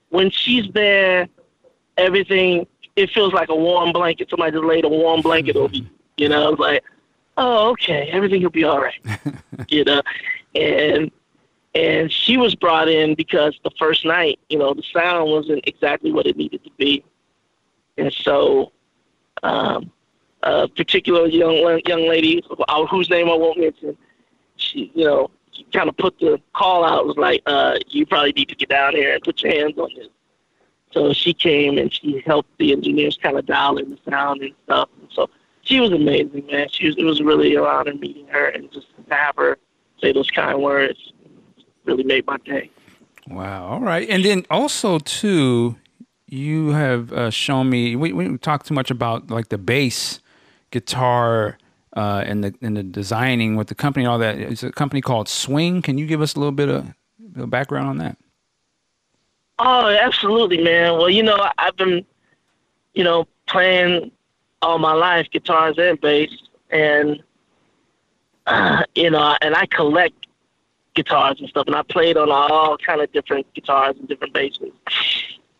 [0.09, 1.27] when she's there,
[1.97, 4.29] everything it feels like a warm blanket.
[4.29, 5.85] Somebody just laid a warm blanket over you.
[6.17, 6.83] You know, it's like
[7.37, 8.99] oh, okay, everything will be all right,
[9.67, 10.01] you know,
[10.53, 11.11] and
[11.75, 16.11] and she was brought in because the first night, you know, the sound wasn't exactly
[16.11, 17.03] what it needed to be,
[17.97, 18.71] and so
[19.43, 19.91] um,
[20.43, 23.97] a particular young young lady uh, whose name I won't mention,
[24.55, 25.29] she, you know,
[25.73, 27.05] kind of put the call out.
[27.05, 29.89] Was like, uh, you probably need to get down here and put your hands on
[29.95, 30.07] this.
[30.91, 34.53] So she came and she helped the engineers kind of dial in the sound and
[34.63, 34.87] stuff.
[35.01, 35.29] And so
[35.61, 36.69] she was amazing, man.
[36.69, 39.57] She was, it was really an honor meeting her and just to have her
[39.99, 41.11] say those kind words
[41.85, 42.69] really made my day.
[43.27, 43.65] Wow.
[43.67, 44.07] All right.
[44.09, 45.77] And then also too,
[46.27, 47.95] you have uh, shown me.
[47.95, 50.19] We we didn't talk too much about like the bass
[50.71, 51.57] guitar
[51.95, 54.37] uh, and the and the designing with the company and all that.
[54.37, 55.81] It's a company called Swing.
[55.81, 56.93] Can you give us a little bit of,
[57.35, 58.17] of background on that?
[59.57, 60.93] Oh, absolutely, man.
[60.97, 62.05] Well, you know, I've been,
[62.93, 64.11] you know, playing
[64.61, 66.29] all my life, guitars and bass,
[66.69, 67.23] and
[68.47, 70.24] uh, you know, and I collect
[70.95, 74.71] guitars and stuff, and I played on all kind of different guitars and different basses,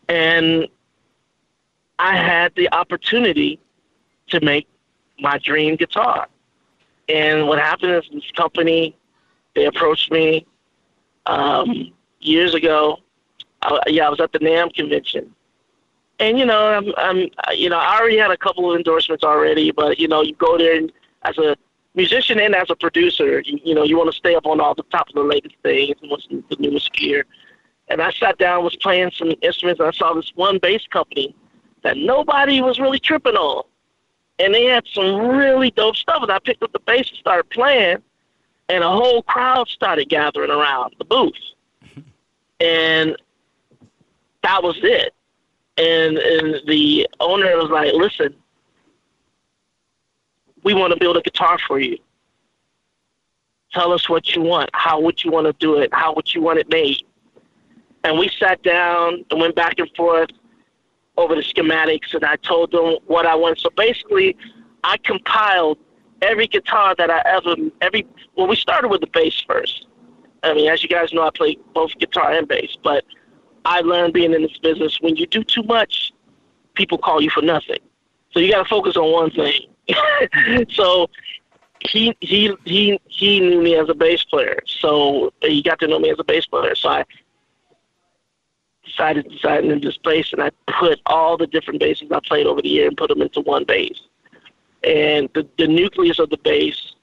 [0.08, 0.66] and
[1.98, 3.60] I had the opportunity
[4.28, 4.66] to make
[5.20, 6.28] my dream guitar.
[7.08, 8.96] And what happened is this company,
[9.54, 10.46] they approached me
[11.26, 12.98] um, years ago.
[13.62, 15.34] I, yeah, I was at the NAMM convention,
[16.18, 19.70] and you know, I'm, I'm, you know, I already had a couple of endorsements already,
[19.70, 20.92] but you know, you go there and
[21.22, 21.56] as a
[21.96, 24.74] musician and as a producer, you, you know, you want to stay up on all
[24.74, 27.24] the top of the latest things and what's the newest gear.
[27.88, 31.34] And I sat down, was playing some instruments, and I saw this one bass company
[31.82, 33.64] that nobody was really tripping on,
[34.38, 36.22] and they had some really dope stuff.
[36.22, 37.98] And I picked up the bass and started playing,
[38.68, 41.34] and a whole crowd started gathering around the booth,
[42.60, 43.16] and
[44.42, 45.12] that was it
[45.78, 48.34] and and the owner was like, "Listen,
[50.66, 51.96] we want to build a guitar for you.
[53.70, 54.68] Tell us what you want.
[54.72, 55.94] How would you want to do it?
[55.94, 57.02] How would you want it made?
[58.02, 60.30] And we sat down and went back and forth
[61.16, 63.60] over the schematics, and I told them what I wanted.
[63.60, 64.36] So basically,
[64.82, 65.78] I compiled
[66.20, 68.04] every guitar that I ever every.
[68.36, 69.86] Well, we started with the bass first.
[70.42, 73.04] I mean, as you guys know, I play both guitar and bass, but
[73.64, 76.12] I learned being in this business when you do too much,
[76.74, 77.78] people call you for nothing.
[78.32, 79.60] So you got to focus on one thing.
[80.70, 81.08] so
[81.80, 85.98] he he he he knew me as a bass player, so he got to know
[85.98, 86.74] me as a bass player.
[86.74, 87.04] So I
[88.84, 92.46] decided to decided in this bass, and I put all the different basses I played
[92.46, 94.00] over the year and put them into one bass.
[94.82, 96.94] And the the nucleus of the bass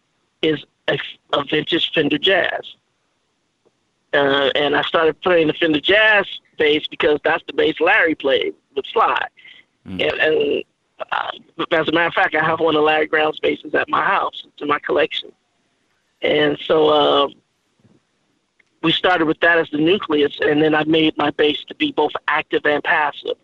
[0.42, 0.98] is a,
[1.34, 2.76] a vintage Fender Jazz.
[4.14, 6.28] Uh, and I started playing the Fender Jazz
[6.58, 9.28] bass because that's the bass Larry played with Sly.
[9.88, 10.02] Mm.
[10.02, 10.64] And, and
[11.12, 14.44] as a matter of fact, I have one of Larry Brown's basses at my house.
[14.46, 15.32] It's in my collection.
[16.22, 17.28] And so uh,
[18.82, 21.92] we started with that as the nucleus, and then I made my base to be
[21.92, 23.38] both active and passive.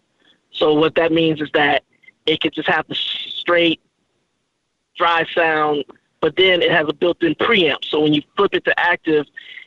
[0.51, 1.83] So what that means is that
[2.25, 3.81] it could just have the straight,
[4.97, 5.85] dry sound,
[6.21, 7.85] but then it has a built-in preamp.
[7.85, 9.25] So when you flip it to active,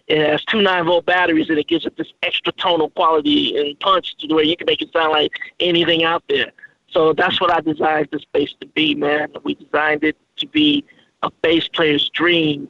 [0.08, 3.78] it has two nine volt batteries and it gives it this extra tonal quality and
[3.80, 6.52] punch to where you can make it sound like anything out there.
[6.92, 9.32] So that's what I designed this bass to be, man.
[9.44, 10.84] We designed it to be
[11.22, 12.68] a bass player's dream,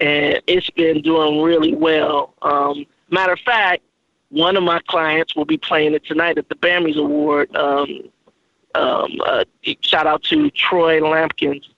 [0.00, 2.34] and it's been doing really well.
[2.42, 3.82] Um, matter of fact,
[4.30, 7.54] one of my clients will be playing it tonight at the Bammies Award.
[7.54, 8.10] Um,
[8.74, 9.44] um, uh,
[9.80, 11.68] shout out to Troy Lampkins.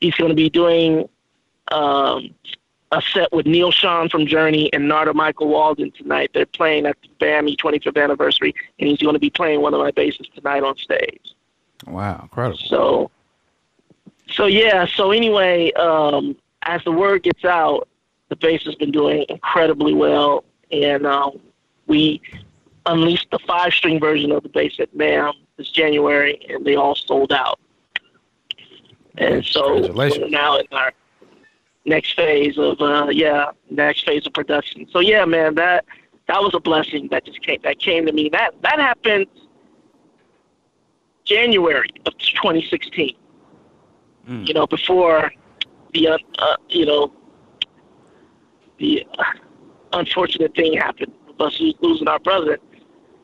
[0.00, 1.08] He's going to be doing
[1.70, 2.34] um,
[2.92, 6.30] a set with Neal Schon from Journey and Narada Michael Walden tonight.
[6.34, 9.80] They're playing at the BAMI 25th anniversary, and he's going to be playing one of
[9.80, 11.34] my basses tonight on stage.
[11.86, 12.58] Wow, incredible!
[12.58, 13.10] So,
[14.30, 14.86] so yeah.
[14.86, 17.88] So anyway, um, as the word gets out,
[18.28, 21.40] the bass has been doing incredibly well, and um,
[21.86, 22.20] we
[22.86, 27.32] unleashed the five-string version of the bass at NAMM this January, and they all sold
[27.32, 27.58] out.
[29.18, 30.92] And so we're now in our
[31.84, 34.86] next phase of uh yeah next phase of production.
[34.90, 35.84] So yeah man that
[36.28, 38.28] that was a blessing that just came that came to me.
[38.28, 39.26] That that happened
[41.24, 43.14] january of 2016
[44.28, 44.48] mm.
[44.48, 45.30] you know before
[45.94, 47.12] the uh, uh, you know
[48.78, 49.24] the uh,
[49.92, 52.58] unfortunate thing happened of us losing our brother.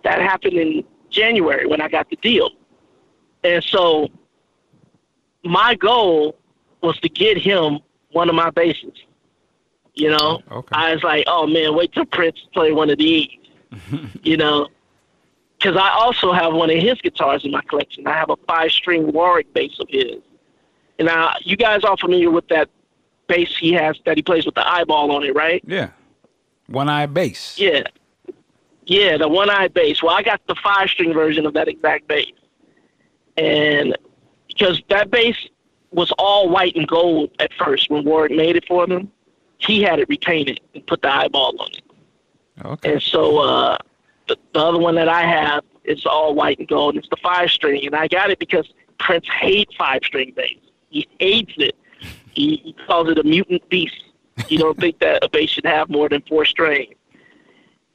[0.04, 2.50] That happened in january when i got the deal.
[3.44, 4.08] And so
[5.42, 6.36] my goal
[6.82, 7.80] was to get him
[8.18, 8.94] one of my bases.
[9.94, 10.72] You know, okay.
[10.72, 13.28] I was like, oh man, wait till Prince play one of these.
[14.22, 14.68] you know,
[15.56, 18.06] because I also have one of his guitars in my collection.
[18.06, 20.16] I have a five-string Warwick bass of his.
[20.98, 22.68] And now you guys are familiar with that
[23.28, 25.62] bass he has that he plays with the eyeball on it, right?
[25.64, 25.90] Yeah,
[26.66, 27.56] one eye bass.
[27.56, 27.82] Yeah,
[28.84, 30.02] yeah, the one eye bass.
[30.02, 32.32] Well, I got the five-string version of that exact bass,
[33.36, 33.96] and
[34.48, 35.36] because that bass
[35.90, 39.10] was all white and gold at first when Ward made it for them.
[39.58, 41.82] He had it repainted and put the eyeball on it.
[42.64, 42.92] Okay.
[42.92, 43.78] And so uh,
[44.28, 46.96] the, the other one that I have is all white and gold.
[46.96, 50.58] It's the five string, and I got it because Prince hates five string bass.
[50.90, 51.76] He hates it.
[52.32, 54.04] He, he calls it a mutant beast.
[54.46, 56.94] He don't think that a bass should have more than four strings.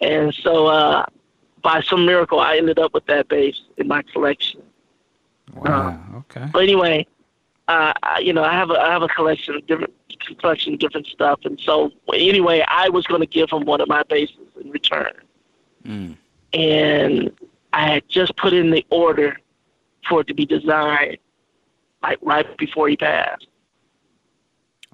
[0.02, 1.06] And so, uh,
[1.62, 4.62] by some miracle, I ended up with that bass in my collection.
[5.54, 6.02] Wow.
[6.14, 6.50] Uh, okay.
[6.52, 7.08] But anyway,
[7.68, 9.94] uh, you know, I have a I have a collection of different
[10.40, 13.88] collection of different stuff, and so anyway, I was going to give him one of
[13.88, 15.14] my bases in return,
[15.86, 16.18] mm.
[16.54, 17.32] and
[17.72, 19.38] I had just put in the order
[20.08, 21.18] for it to be designed,
[22.02, 23.48] like right before he passed.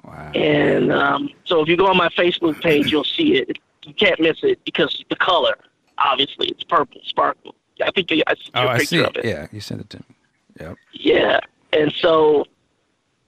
[0.04, 0.32] Wow.
[0.34, 3.58] And um, so if you go on my Facebook page, you'll see it.
[3.84, 5.58] You can't miss it because the color,
[5.98, 7.56] obviously, it's purple, sparkle.
[7.84, 9.00] I think I see oh, I see.
[9.00, 9.18] It.
[9.24, 10.16] Yeah, you sent it to me.
[10.60, 10.78] Yep.
[10.94, 11.40] Yeah,
[11.74, 12.46] and so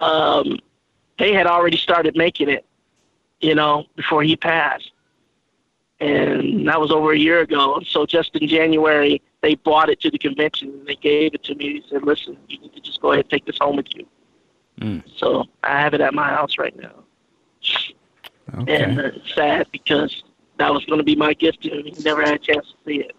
[0.01, 0.59] um,
[1.17, 2.65] they had already started making it,
[3.39, 4.91] you know, before he passed.
[5.99, 7.79] And that was over a year ago.
[7.87, 11.55] So just in January, they brought it to the convention and they gave it to
[11.55, 11.79] me.
[11.79, 14.07] They said, listen, you need to just go ahead and take this home with you.
[14.79, 15.03] Mm.
[15.15, 17.03] So I have it at my house right now.
[18.61, 18.83] Okay.
[18.83, 20.23] And uh, it's sad because
[20.57, 21.85] that was going to be my gift to him.
[21.85, 23.15] He never had a chance to see it.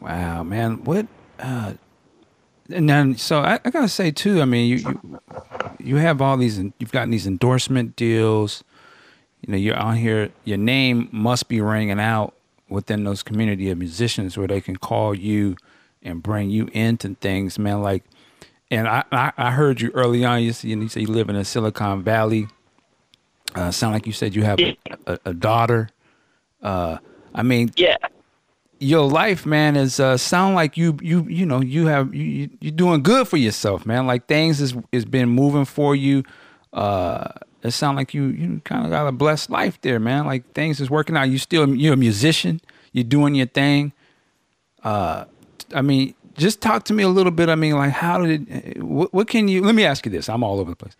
[0.00, 0.84] Wow, man.
[0.84, 1.06] What
[1.38, 1.74] uh,
[2.72, 4.40] and then so I, I, gotta say too.
[4.40, 5.20] I mean, you, you
[5.78, 6.58] you have all these.
[6.58, 8.64] You've gotten these endorsement deals.
[9.42, 10.30] You know, you're on here.
[10.44, 12.34] Your name must be ringing out
[12.68, 15.56] within those community of musicians where they can call you
[16.02, 17.82] and bring you into things, man.
[17.82, 18.04] Like,
[18.70, 20.42] and I, I, I heard you early on.
[20.42, 22.48] You, you say you live in the Silicon Valley.
[23.54, 24.76] Uh, sound like you said you have a,
[25.06, 25.88] a, a daughter.
[26.62, 26.98] Uh,
[27.34, 27.96] I mean, Yeah.
[28.80, 32.50] Your life, man, is uh, sound like you you you know you have you you-
[32.60, 34.06] you're doing good for yourself, man.
[34.06, 36.24] Like things is is been moving for you.
[36.72, 37.28] Uh,
[37.62, 40.26] it sound like you you kind of got a blessed life there, man.
[40.26, 41.24] Like things is working out.
[41.28, 42.60] You still you're a musician.
[42.92, 43.92] You're doing your thing.
[44.82, 45.26] Uh,
[45.74, 47.48] I mean, just talk to me a little bit.
[47.50, 49.62] I mean, like how did what, what can you?
[49.62, 50.28] Let me ask you this.
[50.28, 50.96] I'm all over the place.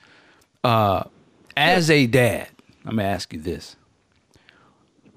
[0.63, 1.05] Uh,
[1.57, 2.49] as a dad,
[2.85, 3.77] I'm gonna ask you this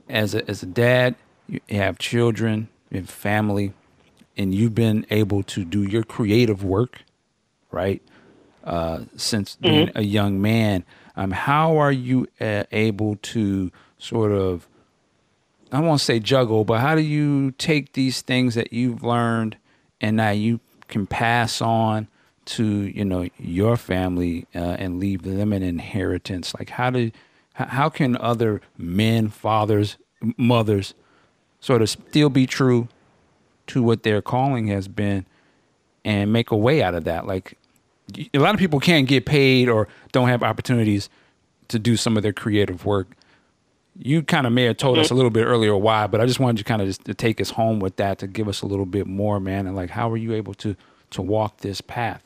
[0.10, 1.16] as a as a dad,
[1.48, 3.74] you have children, have family,
[4.38, 7.04] and you've been able to do your creative work,
[7.72, 8.02] right?
[8.64, 14.68] Uh, since being a young man, um, how are you uh, able to sort of,
[15.72, 19.58] I won't say juggle, but how do you take these things that you've learned
[20.02, 22.08] and now you can pass on
[22.46, 26.54] to you know your family uh, and leave them an inheritance?
[26.58, 27.12] Like how do
[27.54, 29.98] how can other men, fathers,
[30.38, 30.94] mothers,
[31.64, 32.90] sort to still be true
[33.68, 35.26] to what their calling has been
[36.04, 37.26] and make a way out of that?
[37.26, 37.58] Like
[38.34, 41.10] a lot of people can't get paid or don't have opportunities
[41.70, 43.16] to do some of their creative work.
[43.98, 45.16] You kind of may have told us a mm-hmm.
[45.16, 47.52] little bit earlier why, but I just wanted you kind of just to take us
[47.52, 49.66] home with that to give us a little bit more, man.
[49.66, 50.76] And like, how were you able to
[51.12, 52.24] to walk this path?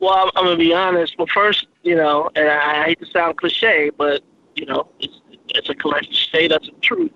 [0.00, 1.16] Well, I'm, I'm gonna be honest.
[1.16, 4.22] Well, first, you know, and I, I hate to sound cliche, but
[4.56, 5.21] you know, it's
[5.54, 6.48] it's a cliche.
[6.48, 7.12] That's the truth.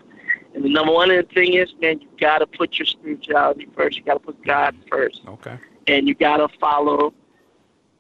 [0.55, 3.99] And the number one thing is, man, you gotta put your spirituality first.
[3.99, 5.57] You gotta put God first, Okay.
[5.87, 7.13] and you gotta follow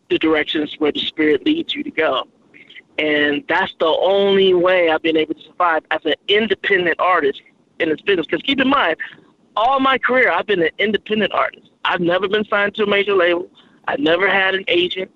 [0.08, 2.26] the directions where the Spirit leads you to go.
[2.98, 7.42] And that's the only way I've been able to survive as an independent artist
[7.78, 8.26] in this business.
[8.26, 8.96] Because keep in mind,
[9.54, 11.70] all my career, I've been an independent artist.
[11.84, 13.50] I've never been signed to a major label.
[13.86, 15.10] I've never had an agent.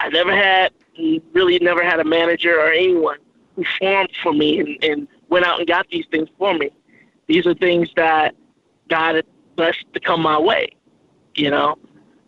[0.00, 0.72] I never had,
[1.32, 3.18] really never had a manager or anyone
[3.56, 6.70] who formed for me and, and went out and got these things for me.
[7.26, 8.34] These are things that
[8.88, 9.22] God
[9.56, 10.68] blessed to come my way,
[11.34, 11.76] you know?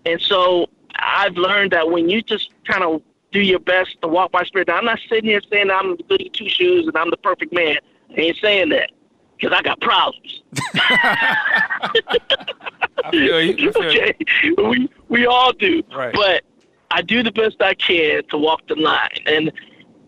[0.06, 3.02] And so I've learned that when you just kind of
[3.32, 6.02] do your best to walk by spirit, now, I'm not sitting here saying I'm the
[6.04, 7.78] goody two shoes and I'm the perfect man.
[8.10, 8.90] I ain't saying that
[9.36, 10.42] because I got problems.
[10.74, 11.90] I
[13.10, 13.68] feel you.
[13.68, 14.02] I feel you.
[14.02, 14.14] okay,
[14.68, 15.82] we we all do.
[15.94, 16.14] Right.
[16.14, 16.44] But
[16.90, 19.52] I do the best I can to walk the line, and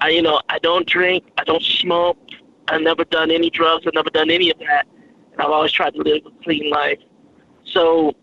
[0.07, 2.17] I, you know, I don't drink, I don't smoke,
[2.69, 4.87] I've never done any drugs, I've never done any of that,
[5.33, 7.01] and I've always tried to live a clean life.
[7.65, 8.15] So,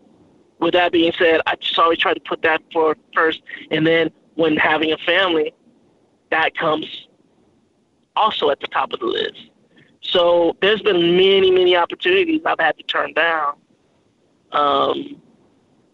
[0.59, 4.11] with that being said, I just always try to put that for first, and then
[4.35, 5.53] when having a family,
[6.31, 7.07] that comes
[8.15, 9.49] also at the top of the list.
[9.99, 13.55] So there's been many, many opportunities I've had to turn down
[14.53, 15.21] um,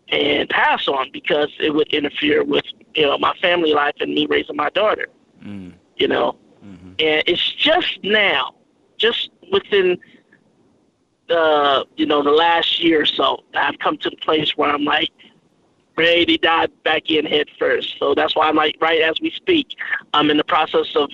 [0.10, 4.28] and pass on because it would interfere with you know my family life and me
[4.28, 5.08] raising my daughter.
[5.44, 5.74] Mm.
[6.00, 6.96] You know, Mhm.
[7.00, 8.56] and it's just now,
[8.98, 9.98] just within
[11.28, 14.86] the you know the last year or so, I've come to the place where I'm
[14.86, 15.12] like
[15.98, 17.98] ready to dive back in head first.
[18.00, 19.76] So that's why I'm like right as we speak,
[20.14, 21.10] I'm in the process of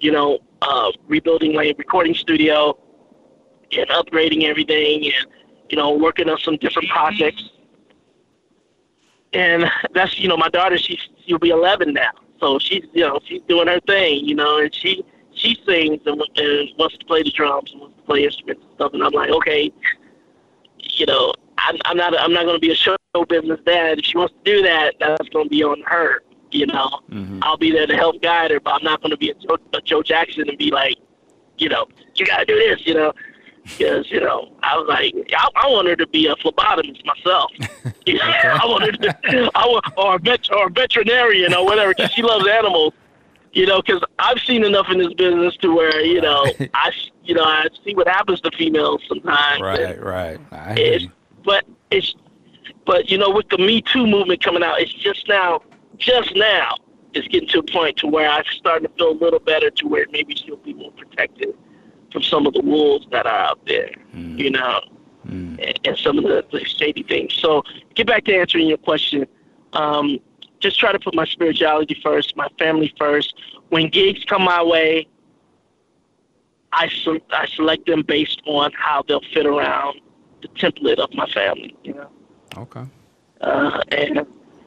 [0.00, 2.78] you know uh, rebuilding my recording studio
[3.76, 5.26] and upgrading everything and
[5.68, 7.42] you know working on some different projects.
[9.32, 13.20] And that's you know my daughter she's she'll be 11 now, so she's you know
[13.24, 17.22] she's doing her thing, you know, and she she sings and, and wants to play
[17.22, 18.92] the drums and wants to play instruments and stuff.
[18.94, 19.72] And I'm like, okay,
[20.78, 22.96] you know, I'm, I'm not I'm not going to be a show
[23.28, 23.98] business dad.
[23.98, 26.22] If she wants to do that, that's going to be on her.
[26.50, 27.40] You know, Mhm.
[27.42, 29.58] I'll be there to help guide her, but I'm not going to be a Joe,
[29.74, 30.96] a Joe Jackson and be like,
[31.58, 33.12] you know, you got to do this, you know.
[33.76, 37.50] Because you know, I was like, I, I want her to be a phlebotomist myself.
[38.08, 42.22] I want her to, I or a vet, or a veterinarian or whatever, because she
[42.22, 42.94] loves animals.
[43.52, 46.92] You know, because I've seen enough in this business to where you know, I,
[47.24, 49.60] you know, I see what happens to females sometimes.
[49.60, 50.40] and Right, right.
[50.52, 51.12] I it's, you.
[51.44, 52.14] but it's,
[52.84, 55.62] but you know, with the Me Too movement coming out, it's just now,
[55.96, 56.76] just now,
[57.14, 59.88] it's getting to a point to where I'm starting to feel a little better to
[59.88, 61.56] where maybe she'll be more protected
[62.12, 64.38] from some of the wolves that are out there, Mm.
[64.38, 64.80] you know,
[65.26, 65.58] Mm.
[65.66, 67.34] and, and some of the, the shady things.
[67.34, 67.62] So,
[67.94, 69.26] get back to answering your question.
[69.74, 70.18] Um,
[70.60, 73.34] just try to put my spirituality first, my family first.
[73.68, 75.06] When gigs come my way,
[76.72, 80.00] I, se- I select them based on how they'll fit around
[80.42, 82.08] the template of my family, you know.
[82.56, 82.84] Okay.
[83.40, 84.26] Uh, and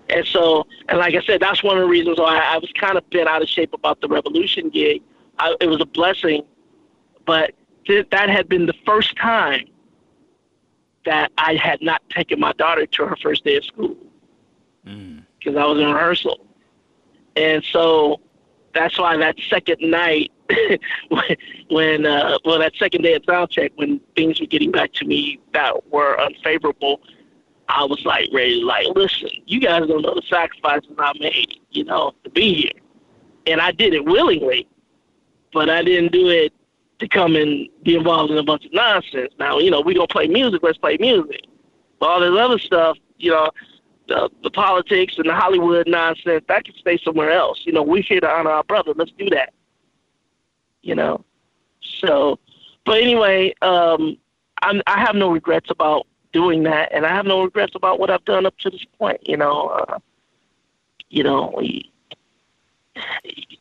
[0.10, 2.72] and so and like I said, that's one of the reasons why I, I was
[2.80, 5.02] kind of bent out of shape about the Revolution gig.
[5.40, 6.44] I, it was a blessing,
[7.26, 7.54] but
[7.86, 9.66] th- that had been the first time
[11.06, 13.96] that I had not taken my daughter to her first day of school
[15.40, 16.46] because I was in rehearsal.
[17.36, 18.20] And so
[18.74, 20.32] that's why that second night,
[21.70, 25.06] when, uh, well, that second day of sound check, when things were getting back to
[25.06, 27.02] me that were unfavorable,
[27.68, 31.56] I was like ready to like, listen, you guys don't know the sacrifices I made,
[31.72, 32.82] you know, to be here.
[33.48, 34.68] And I did it willingly,
[35.54, 36.54] but I didn't do it
[37.02, 39.34] to come and be involved in a bunch of nonsense.
[39.40, 41.42] Now, you know, we don't play music, let's play music.
[42.00, 43.50] But all this other stuff, you know,
[44.08, 47.64] the, the politics and the Hollywood nonsense, that can stay somewhere else.
[47.66, 48.94] You know, we're here to honor our brother.
[48.96, 49.52] Let's do that.
[50.84, 51.26] You know?
[51.82, 52.38] So,
[52.86, 54.18] but anyway, um,
[54.62, 58.12] I'm, I have no regrets about doing that, and I have no regrets about what
[58.12, 59.28] I've done up to this point.
[59.28, 59.98] You know, uh,
[61.10, 61.60] you know,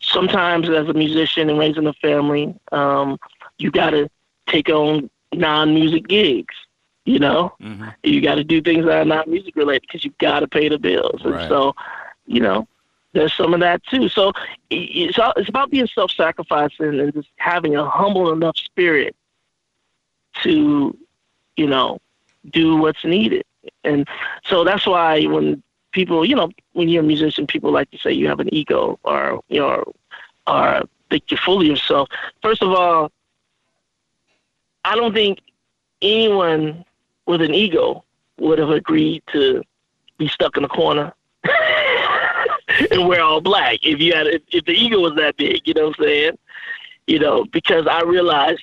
[0.00, 3.18] sometimes as a musician and raising a family, um,
[3.58, 4.08] you got to
[4.48, 6.54] take on non-music gigs.
[7.04, 7.88] You know, Mm-hmm.
[8.02, 10.68] you got to do things that are not music related because you got to pay
[10.68, 11.22] the bills.
[11.24, 11.48] And Right.
[11.48, 11.74] so,
[12.26, 12.66] you know,
[13.12, 14.08] there's some of that too.
[14.08, 14.32] So
[14.70, 19.16] it's all, it's about being self-sacrificing and just having a humble enough spirit
[20.42, 20.96] to,
[21.56, 21.98] you know,
[22.50, 23.44] do what's needed.
[23.84, 24.06] And
[24.44, 25.62] so that's why when
[25.92, 28.98] people, you know, when you're a musician, people like to say you have an ego
[29.04, 29.92] or, you know,
[30.46, 32.08] or think you're full of yourself.
[32.42, 33.10] First of all,
[34.84, 35.40] I don't think
[36.00, 36.84] anyone
[37.26, 38.04] with an ego
[38.38, 39.62] would have agreed to
[40.18, 41.12] be stuck in a corner
[42.90, 45.74] and wear all black if you had if, if the ego was that big, you
[45.74, 46.38] know what I'm saying?
[47.06, 48.62] You know, because I realized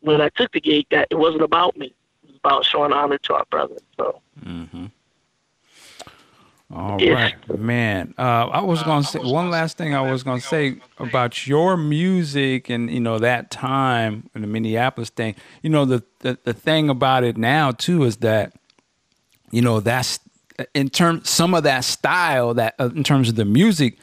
[0.00, 1.86] when I took the gig that it wasn't about me.
[1.86, 3.76] It was about showing honor to our brother.
[3.96, 4.86] So mm-hmm.
[6.70, 8.12] All right, man.
[8.18, 8.22] Uh,
[8.52, 9.94] I was gonna say one last thing.
[9.94, 15.08] I was gonna say about your music and you know that time in the Minneapolis
[15.08, 15.34] thing.
[15.62, 18.52] You know the the, the thing about it now too is that
[19.50, 20.20] you know that's
[20.74, 23.96] in terms some of that style that uh, in terms of the music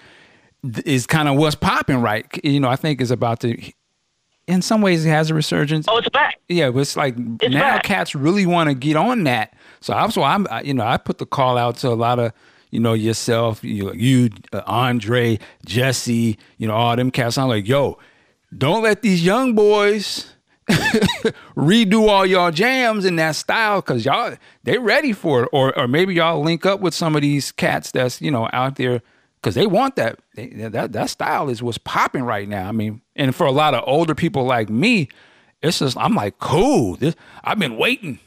[0.85, 2.25] is kind of what's popping right.
[2.43, 3.55] You know I think is about to.
[4.47, 6.39] In some ways, it has a resurgence Oh, it's back.
[6.49, 7.83] yeah, but it's like It's now back.
[7.83, 9.55] cats really want to get on that.
[9.81, 12.17] So I'm so I'm I- you know I put the call out to a lot
[12.19, 12.31] of
[12.75, 17.37] you know yourself, you you uh, Andre, Jesse, you know all them cats.
[17.37, 17.97] I'm like, yo,
[18.55, 20.33] don't let these young boys
[21.55, 25.49] redo all y'all jams in that style because y'all they ready for it.
[25.53, 28.75] Or or maybe y'all link up with some of these cats that's you know out
[28.75, 29.01] there
[29.37, 32.67] because they want that they, that that style is what's popping right now.
[32.67, 35.07] I mean, and for a lot of older people like me,
[35.61, 36.97] it's just I'm like cool.
[36.97, 38.19] This I've been waiting,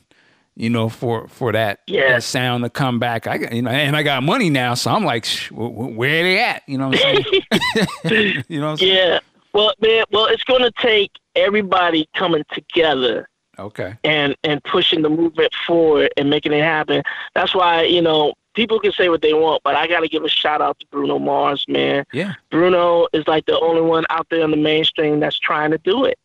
[0.58, 2.08] you know, for for that, Yeah.
[2.12, 3.26] that sound to come back.
[3.28, 5.96] I got you know, and I got money now, so I'm like, Shh, wh- wh-
[5.96, 6.62] where they at?
[6.66, 8.42] You know what I'm saying?
[8.48, 8.94] you know what I'm saying?
[8.96, 9.18] Yeah.
[9.54, 13.28] Well, man, well, it's going to take everybody coming together
[13.58, 13.96] Okay.
[14.04, 17.02] and and pushing the movement forward and making it happen.
[17.34, 20.24] That's why you know people can say what they want, but I got to give
[20.24, 22.04] a shout out to Bruno Mars, man.
[22.12, 22.34] Yeah.
[22.50, 26.04] Bruno is like the only one out there in the mainstream that's trying to do
[26.04, 26.18] it.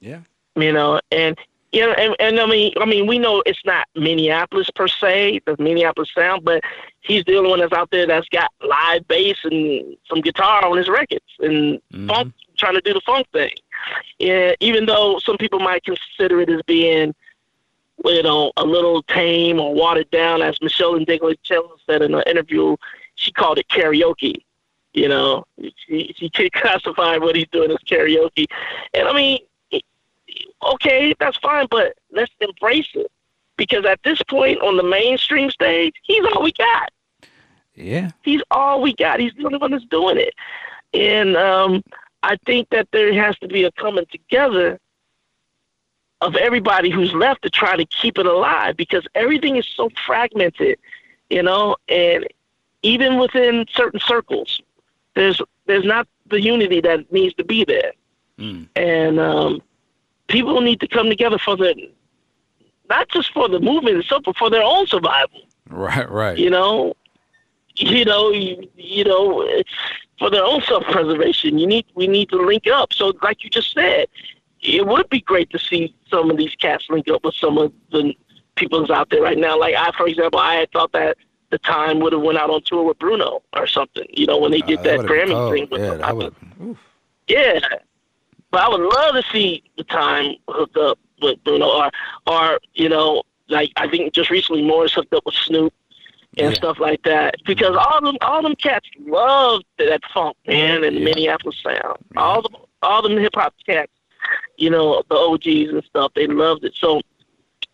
[0.00, 0.20] Yeah.
[0.56, 1.38] You know, and
[1.74, 5.40] you know, and, and I mean, I mean, we know it's not Minneapolis per se,
[5.44, 6.62] the Minneapolis sound, but
[7.00, 10.76] he's the only one that's out there that's got live bass and some guitar on
[10.76, 12.08] his records and Mhm.
[12.08, 13.50] funk, trying to do the funk thing.
[14.20, 17.12] Yeah, even though some people might consider it as being,
[18.04, 22.76] you know, a little tame or watered down, as Meshell Ndegeocello said in an interview,
[23.16, 24.44] she called it karaoke.
[24.92, 28.46] You know, she she can't classified what he's doing as karaoke,
[28.94, 29.40] and I mean,
[30.74, 33.10] okay, that's fine, but let's embrace it
[33.56, 36.92] because at this point on the mainstream stage, he's all we got.
[37.74, 38.10] Yeah.
[38.22, 39.20] He's all we got.
[39.20, 40.34] He's the only one that's doing it.
[40.92, 41.82] And um,
[42.22, 44.78] I think that there has to be a coming together
[46.20, 50.78] of everybody who's left to try to keep it alive because everything is so fragmented,
[51.28, 52.26] you know, and
[52.82, 54.60] even within certain circles,
[55.14, 57.92] there's there's not the unity that needs to be there.
[58.38, 58.68] Mm.
[58.76, 59.62] And um,
[60.28, 61.74] people need to come together for the
[62.88, 66.08] not just for the movement itself, but for their own survival Right.
[66.10, 66.36] Right.
[66.38, 66.94] you know,
[67.76, 69.46] you know, you, you know,
[70.18, 71.58] for their own self-preservation.
[71.58, 72.92] You need, we need to link up.
[72.92, 74.06] So, like you just said,
[74.60, 77.72] it would be great to see some of these cats link up with some of
[77.90, 78.14] the
[78.54, 79.58] people that's out there right now.
[79.58, 81.16] Like I, for example, I had thought that
[81.50, 84.06] the time would have went out on tour with Bruno or something.
[84.10, 86.18] You know, when they did Uh, that would've Grammy thing with Yeah, them.
[86.18, 86.76] That
[87.28, 87.58] yeah,
[88.54, 91.90] but I would love to see the time hooked up with Bruno, or,
[92.28, 95.74] or you know, like I think just recently Morris hooked up with Snoop
[96.38, 96.56] and Yeah.
[96.56, 101.04] stuff like that because all them all them cats love that funk man and Yeah.
[101.04, 101.98] Minneapolis sound.
[102.16, 102.50] All the
[102.82, 103.90] all them hip hop cats,
[104.56, 106.74] you know, the OGs and stuff, they loved it.
[106.76, 107.00] So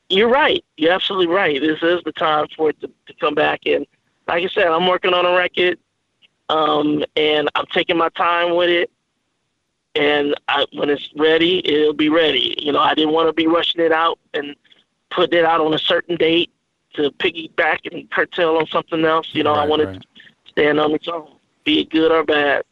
[0.08, 0.64] you're right.
[0.78, 1.60] You're absolutely right.
[1.60, 3.60] This is the time for it to, to come back.
[3.66, 3.86] And
[4.28, 5.78] like I said, I'm working on a record,
[6.48, 8.90] um, and I'm taking my time with it.
[9.94, 12.54] And I, when it's ready, it'll be ready.
[12.58, 14.54] You know, I didn't want to be rushing it out and
[15.10, 16.50] putting it out on a certain date
[16.94, 19.28] to piggyback and curtail on something else.
[19.32, 20.00] You know, right, I wanted right.
[20.00, 20.06] to
[20.48, 21.28] stand on its own,
[21.64, 22.64] be it good or bad.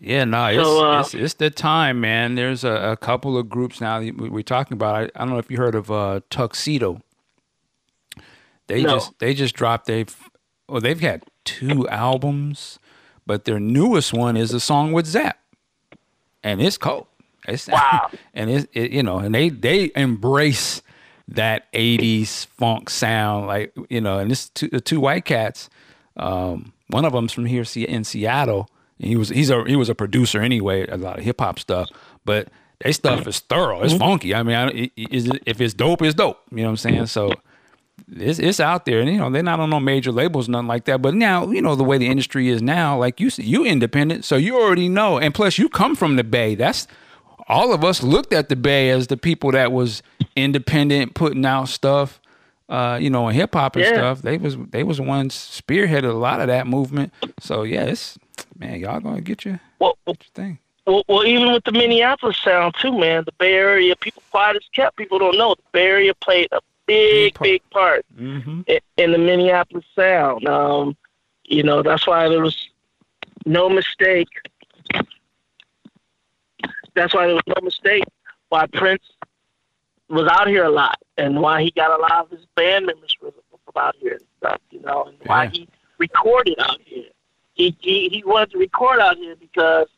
[0.00, 2.36] Yeah, no, it's, so, uh, it's, it's the time, man.
[2.36, 4.94] There's a, a, couple of groups now we're talking about.
[4.94, 7.02] I, I don't know if you heard of uh, Tuxedo.
[8.68, 8.90] They no.
[8.90, 10.14] just they just dropped They've
[10.68, 12.78] well they've had two albums,
[13.26, 15.38] but their newest one is a song with Zapp,
[16.48, 17.06] and it's cold.
[17.46, 18.10] It's, wow.
[18.34, 20.82] and it's it, you know, and they they embrace
[21.28, 25.68] that '80s funk sound, like you know, and it's two, the two white cats.
[26.16, 28.68] Um, one of them's from here in Seattle
[28.98, 31.88] he was he's a he was a producer anyway, a lot of hip hop stuff,
[32.24, 32.48] but
[32.80, 33.82] their stuff is thorough.
[33.82, 34.02] It's mm-hmm.
[34.02, 34.34] funky.
[34.34, 34.92] I mean, I, it,
[35.46, 36.40] if it's dope, it's dope.
[36.50, 37.06] You know what I'm saying?
[37.06, 37.32] So
[38.10, 40.84] it's it's out there, and you know they're not on no major labels, nothing like
[40.84, 41.02] that.
[41.02, 42.98] But now you know the way the industry is now.
[42.98, 45.18] Like you you independent, so you already know.
[45.18, 46.54] And plus, you come from the Bay.
[46.54, 46.86] That's
[47.48, 50.02] all of us looked at the Bay as the people that was
[50.36, 52.20] independent, putting out stuff.
[52.68, 53.92] Uh, you know, in hip hop and yeah.
[53.92, 54.20] stuff.
[54.20, 57.14] They was they was the ones spearheaded a lot of that movement.
[57.40, 57.94] So yeah,
[58.58, 60.58] man, y'all gonna get you well, get your thing.
[60.86, 63.24] Well, well, even with the Minneapolis sound too, man.
[63.24, 64.96] The Bay Area, people quiet as kept.
[64.96, 68.62] People don't know the Bay Area played a big part, big part mm-hmm.
[68.66, 70.46] in, in, the Minneapolis sound.
[70.48, 70.96] Um,
[71.44, 72.68] you know, that's why there was
[73.46, 74.28] no mistake.
[76.94, 78.04] That's why there was no mistake
[78.48, 79.04] why Prince
[80.08, 83.14] was out here a lot, and why he got a lot of his band members
[83.20, 83.32] from,
[83.76, 84.60] out here and stuff.
[84.70, 85.28] You know, and yeah.
[85.28, 87.04] why he recorded out here
[87.58, 89.88] he, he, he wanted to record out here because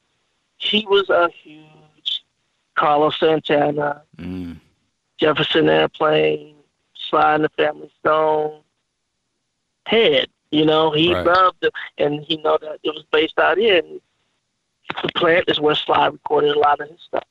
[0.57, 2.25] he was a huge
[2.75, 4.59] Carlos Santana, mm.
[5.19, 6.57] Jefferson Airplane,
[7.11, 8.63] Sly and the Family Stone
[9.87, 10.29] head.
[10.51, 11.25] You know, he right.
[11.25, 13.79] loved it, and he know that it was based out here.
[13.79, 14.01] And
[15.03, 17.25] the plant is where Sly recorded a lot of his stuff,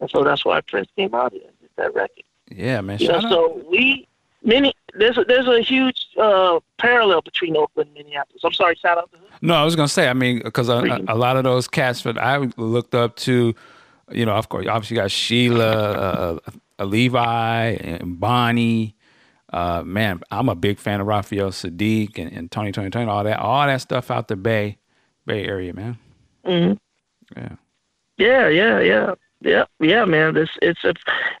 [0.00, 2.24] and so that's why Prince came out here and did that record.
[2.50, 2.98] Yeah, man.
[2.98, 4.08] You know, so we
[4.42, 8.42] many there's a, there's a huge uh, parallel between Oakland and Minneapolis.
[8.44, 11.14] I'm sorry, shout out to No, I was gonna say, I mean, because a, a,
[11.14, 13.54] lot of those cats that I looked up to,
[14.10, 16.38] you know, of course, obviously you got Sheila, uh,
[16.78, 18.96] uh, Levi, and Bonnie.
[19.52, 23.24] Uh, man, I'm a big fan of Raphael Saadiq and, and Tony, Tony, Tony, all
[23.24, 24.78] that, all that stuff out the Bay,
[25.26, 25.98] Bay Area, man.
[26.44, 27.40] Mm-hmm.
[27.40, 27.56] Yeah.
[28.16, 30.34] Yeah, yeah, yeah, yeah, yeah, man.
[30.34, 30.92] This it's a,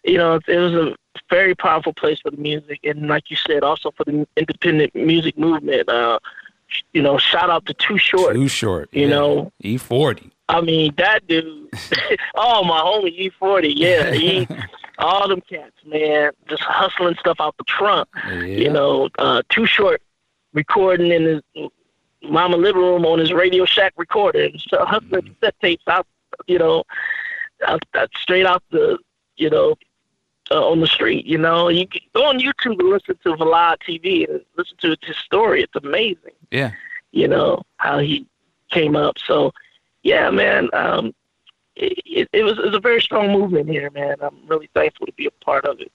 [0.02, 0.94] you know, it was a
[1.28, 5.36] very powerful place for the music, and like you said, also for the independent music
[5.36, 5.88] movement.
[5.90, 6.18] Uh,
[6.94, 8.34] you know, shout out to Too Short.
[8.34, 8.88] Too Short.
[8.92, 9.08] You yeah.
[9.08, 10.30] know, E forty.
[10.48, 11.68] I mean, that dude.
[12.34, 13.74] oh, my homie E forty.
[13.76, 14.48] Yeah, he.
[15.00, 18.08] all them cats, man, just hustling stuff out the trunk.
[18.26, 18.42] Yeah.
[18.42, 20.02] You know, uh, Too Short
[20.52, 21.70] recording in his
[22.22, 25.32] mama living room on his Radio Shack recorder so hustling mm-hmm.
[25.42, 26.06] set tapes out.
[26.46, 26.84] You know,
[27.66, 28.98] out, out, straight out the
[29.36, 29.76] you know
[30.50, 31.26] uh, on the street.
[31.26, 34.96] You know, you can go on YouTube and listen to Vlad TV and listen to
[35.02, 35.62] his story.
[35.62, 36.32] It's amazing.
[36.50, 36.72] Yeah.
[37.12, 38.26] You know how he
[38.70, 39.18] came up.
[39.18, 39.52] So,
[40.02, 40.68] yeah, man.
[40.72, 41.14] Um,
[41.80, 44.16] it, it, it was it was a very strong movement here, man.
[44.20, 45.90] I'm really thankful to be a part of it.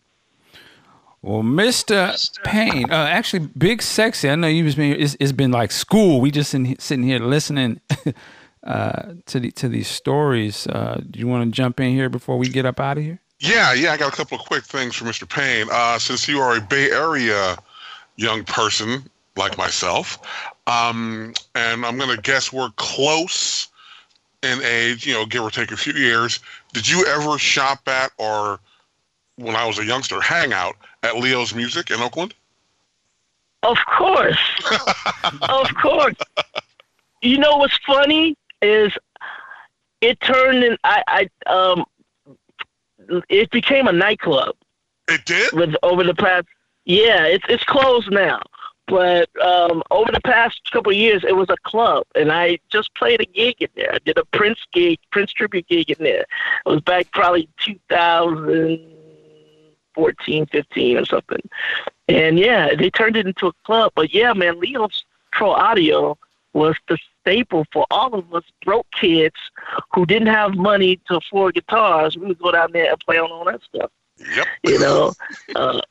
[1.22, 2.44] Well, Mr.
[2.44, 4.30] Payne, uh, actually, Big Sexy.
[4.30, 5.00] I know you've been.
[5.00, 6.22] It's, it's been like school.
[6.22, 7.82] We just in, sitting here listening
[8.64, 10.68] uh, to the, to these stories.
[10.68, 13.20] Uh, do you want to jump in here before we get up out of here?
[13.40, 15.28] Yeah, yeah, I got a couple of quick things for Mr.
[15.28, 15.68] Payne.
[15.72, 17.58] Uh, since you are a Bay Area
[18.18, 20.20] young person like myself,
[20.68, 23.68] um, and I'm going to guess we're close
[24.46, 26.40] in age, you know, give or take a few years.
[26.74, 28.60] Did you ever shop at or,
[29.36, 32.34] when I was a youngster, hang out at Leo's Music in Oakland?
[33.64, 34.38] Of course,
[35.42, 36.16] of course.
[37.22, 38.94] You know what's funny is
[40.02, 40.78] it turned in.
[40.84, 41.84] I, I um
[43.28, 44.56] it became a nightclub.
[45.08, 45.52] It did.
[45.54, 46.46] With over the past,
[46.86, 48.42] yeah, it's it's closed now.
[48.88, 52.94] But um, over the past couple of years, it was a club, and I just
[52.96, 53.94] played a gig in there.
[53.94, 56.26] I did a Prince gig, Prince tribute gig in there.
[56.66, 61.42] It was back probably 2014, 15 or something.
[62.08, 63.92] And yeah, they turned it into a club.
[63.96, 66.18] But yeah, man, Leo's Pro Audio
[66.54, 69.36] was the staple for all of us broke kids
[69.94, 72.16] who didn't have money to afford guitars.
[72.18, 73.90] We would go down there and play on all that stuff.
[74.36, 74.46] Yep.
[74.64, 75.14] You know,
[75.56, 75.82] uh,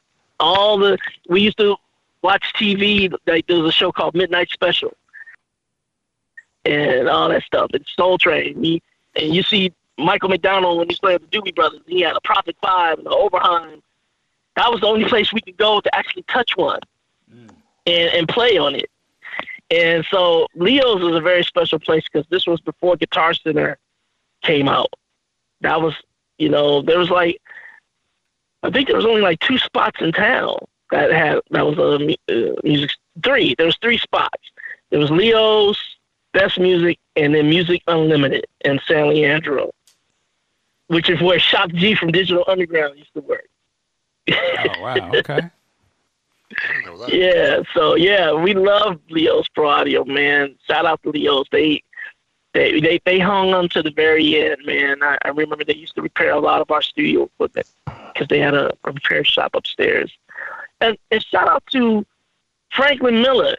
[0.40, 0.96] all the
[1.28, 1.76] we used to
[2.24, 3.14] watch TV.
[3.26, 4.92] Like there was a show called Midnight Special,
[6.64, 7.70] and all that stuff.
[7.72, 8.60] And Soul Train.
[8.60, 8.82] Me
[9.14, 11.82] and you see Michael McDonald when he's playing the Doobie Brothers.
[11.86, 13.82] He had a Prophet Five and the Oberheim.
[14.56, 16.80] that was the only place we could go to actually touch one
[17.32, 17.50] mm.
[17.86, 18.90] and, and play on it.
[19.70, 23.78] And so Leo's was a very special place because this was before Guitar Center
[24.42, 24.92] came out.
[25.60, 25.94] That was,
[26.38, 27.40] you know, there was like,
[28.62, 30.58] I think there was only like two spots in town
[30.94, 32.90] that had that was a uh, music.
[33.22, 34.50] Three, there was three spots.
[34.90, 35.78] There was Leo's,
[36.32, 39.72] Best Music, and then Music Unlimited in San Leandro,
[40.86, 43.48] which is where Shock G from Digital Underground used to work.
[44.30, 45.10] oh wow!
[45.14, 45.40] Okay.
[47.08, 50.54] yeah, so yeah, we love Leo's Pro Audio, man.
[50.68, 51.46] Shout out to Leo's.
[51.50, 51.82] They
[52.52, 55.02] they they, they hung on to the very end, man.
[55.02, 57.66] I, I remember they used to repair a lot of our studio equipment
[58.12, 60.16] because they had a, a repair shop upstairs.
[60.80, 62.04] And, and shout out to
[62.70, 63.56] Franklin Miller.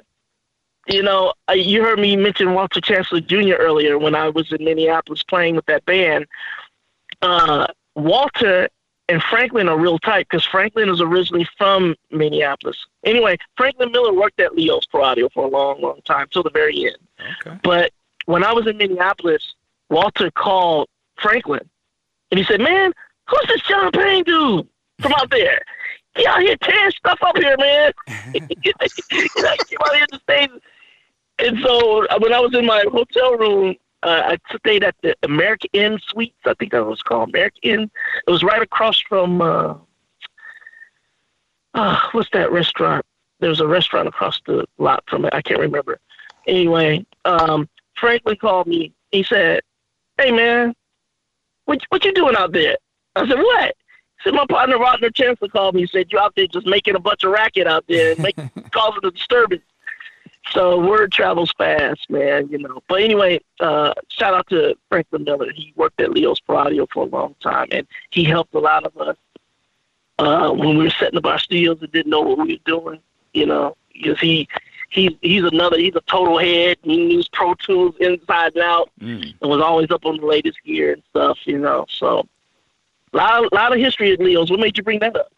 [0.88, 3.56] You know, uh, you heard me mention Walter Chancellor Jr.
[3.56, 6.28] earlier when I was in Minneapolis playing with that band.
[7.22, 8.70] Uh, Walter
[9.10, 12.78] and Franklin are real tight because Franklin is originally from Minneapolis.
[13.04, 16.52] Anyway, Franklin Miller worked at Leo's Pro Audio for a long, long time till the
[16.52, 16.98] very end.
[17.42, 17.58] Okay.
[17.64, 17.92] But
[18.26, 19.56] when I was in Minneapolis,
[19.90, 20.88] Walter called
[21.18, 21.68] Franklin
[22.32, 22.92] and he said, "Man,
[23.28, 24.68] who's this John Payne dude
[25.00, 25.62] from out there?
[26.16, 27.92] He out here tearing stuff up here, man.
[28.34, 30.48] He out here to stay."
[31.40, 33.76] And so when I was in my hotel room
[34.06, 36.38] uh, I stayed at the American Inn Suites.
[36.46, 37.92] I think that was called American Inn.
[38.28, 39.76] It was right across from uh,
[41.74, 43.04] uh, what's that restaurant?
[43.40, 45.34] There was a restaurant across the lot from it.
[45.34, 46.00] I can't remember.
[46.48, 48.94] Anyway, um, Franklin called me.
[49.12, 49.62] He said,
[50.20, 50.76] "Hey man,
[51.66, 52.78] what what you doing out there?"
[53.16, 53.76] I said, "What?"
[54.18, 55.82] He said, "My partner Rodner Chancellor called me.
[55.82, 58.36] He said you out there just making a bunch of racket out there, and make,
[58.72, 59.64] causing a disturbance."
[60.52, 62.82] So word travels fast, man, you know.
[62.88, 65.52] But anyway, uh, shout out to Franklin Miller.
[65.52, 68.86] He worked at Leo's Pro Audio for a long time, and he helped a lot
[68.86, 69.18] of us
[70.20, 73.00] uh, when we were setting up our studios and didn't know what we were doing,
[73.34, 74.48] you know, because he
[74.90, 76.78] he's he's another he's a total head.
[76.84, 79.34] He knew Pro Tools inside and out, mm.
[79.42, 81.86] and was always up on the latest gear and stuff, you know.
[81.90, 82.28] So
[83.16, 84.52] a lot, lot of history at Leo's.
[84.52, 85.32] What made you bring that up?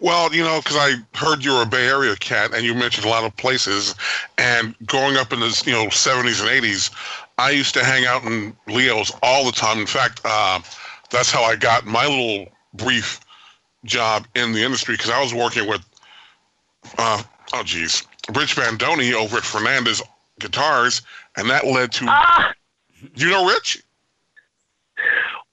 [0.00, 3.08] Well, you know, because I heard you're a Bay Area cat, and you mentioned a
[3.08, 3.94] lot of places.
[4.36, 6.90] And growing up in the you know 70s and 80s,
[7.38, 9.78] I used to hang out in Leo's all the time.
[9.78, 10.60] In fact, uh,
[11.10, 13.20] that's how I got my little brief
[13.84, 15.84] job in the industry because I was working with,
[16.98, 17.22] uh,
[17.54, 20.02] oh geez, Rich Bandoni over at Fernandes
[20.40, 21.02] Guitars,
[21.36, 22.06] and that led to.
[22.08, 22.52] Ah!
[23.14, 23.82] You know Rich?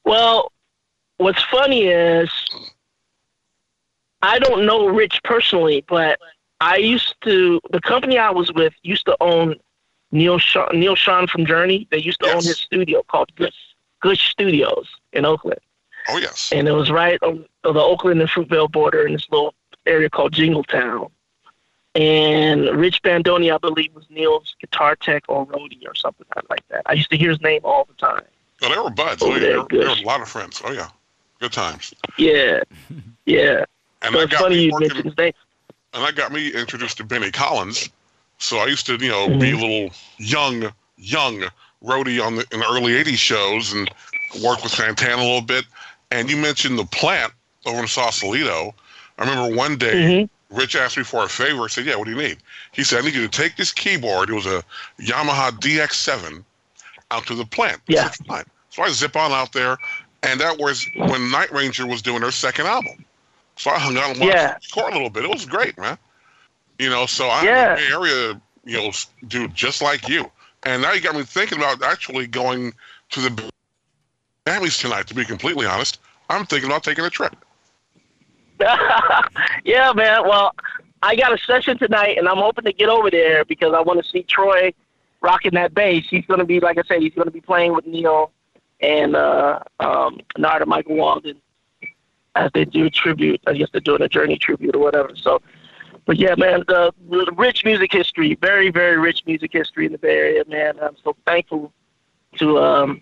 [0.03, 0.51] Well,
[1.21, 2.29] what's funny is
[4.21, 6.19] I don't know Rich personally, but
[6.59, 9.55] I used to the company I was with used to own
[10.11, 11.87] Neal Schon, Neal Schon from Journey.
[11.91, 12.35] They used to yes.
[12.35, 13.53] own his studio called Good
[14.01, 15.59] Gush Studios in Oakland.
[16.09, 16.51] Oh yes.
[16.51, 19.53] And it was right on the Oakland and Fruitvale border in this little
[19.85, 21.09] area called Jingletown.
[21.93, 26.83] And Rich Bandoni, I believe, was Neal's guitar tech or roadie or something like that.
[26.85, 28.23] I used to hear his name all the time.
[28.63, 29.21] Oh, they were buds.
[29.21, 30.61] Oh, oh yeah, there, there were a lot of friends.
[30.63, 30.87] Oh yeah,
[31.41, 31.93] good times.
[32.17, 32.61] Yeah,
[33.25, 33.65] yeah.
[34.01, 37.89] And so that got me working, And that got me introduced to Benny Collins.
[38.37, 39.39] So I used to, you know, mm-hmm.
[39.39, 41.43] be a little young, young
[41.83, 43.89] roadie on the in the early '80s shows and
[44.43, 45.65] work with Santana a little bit.
[46.11, 47.33] And you mentioned the plant
[47.65, 48.73] over in Sausalito.
[49.17, 50.57] I remember one day mm-hmm.
[50.57, 51.63] Rich asked me for a favor.
[51.63, 52.37] I said, "Yeah, what do you need?"
[52.71, 54.29] He said, "I need you to take this keyboard.
[54.29, 54.63] It was a
[54.99, 56.43] Yamaha DX7
[57.11, 58.11] out to the plant." Yeah.
[58.71, 59.77] So I zip on out there,
[60.23, 63.05] and that was when Night Ranger was doing her second album.
[63.55, 64.57] So I hung out and watched yeah.
[64.73, 65.23] court a little bit.
[65.23, 65.97] It was great, man.
[66.79, 67.75] You know, so I'm yeah.
[67.75, 68.91] Bay Area, you know,
[69.27, 70.31] dude, just like you.
[70.63, 72.73] And now you got me thinking about actually going
[73.11, 73.51] to the
[74.45, 75.07] Grammys tonight.
[75.07, 75.99] To be completely honest,
[76.29, 77.35] I'm thinking about taking a trip.
[78.59, 80.23] yeah, man.
[80.23, 80.53] Well,
[81.03, 84.03] I got a session tonight, and I'm hoping to get over there because I want
[84.03, 84.73] to see Troy
[85.21, 86.05] rocking that bass.
[86.09, 88.31] He's going to be, like I said, he's going to be playing with Neal
[88.81, 91.41] and uh, um, Narada Michael Walden
[92.35, 93.41] as they do tribute.
[93.47, 95.11] I guess they're doing a journey tribute or whatever.
[95.15, 95.41] So,
[96.05, 99.97] but yeah, man, the, the rich music history, very very rich music history in the
[99.97, 100.79] Bay Area, man.
[100.81, 101.71] I'm so thankful
[102.37, 103.01] to um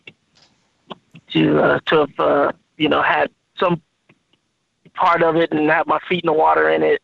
[1.31, 3.81] to uh, to have uh, you know had some
[4.93, 7.01] part of it and have my feet in the water in it,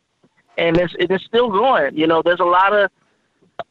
[0.57, 1.95] and it's it's still going.
[1.95, 2.89] You know, there's a lot of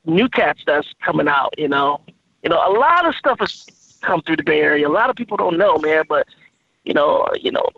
[0.06, 1.54] new cats that's coming out.
[1.58, 2.00] You know,
[2.42, 3.66] you know, a lot of stuff has
[4.04, 4.86] come through the Bay Area.
[4.86, 6.26] A lot of people don't know, man, but
[6.84, 7.68] you know, you know,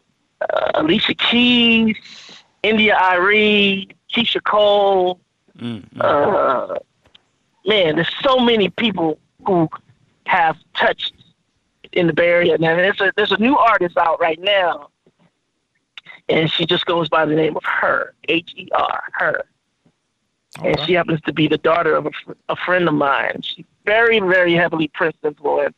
[0.40, 1.97] uh, Alicia Keys,
[2.62, 5.20] India.Arie, Keyshia Cole.
[5.59, 6.01] Mm-hmm.
[6.01, 6.74] Uh,
[7.66, 9.69] man, there's so many people who
[10.27, 11.15] have touched
[11.93, 12.59] in the Bay Area.
[12.59, 14.90] Now, there's a there's a new artist out right now.
[16.28, 19.44] and she just goes by the name of Her, H E R, Her.
[20.59, 20.69] Okay.
[20.70, 22.11] And she happens to be the daughter of a,
[22.48, 23.43] a friend of mine.
[23.43, 25.77] She's very, very heavily Prince influenced.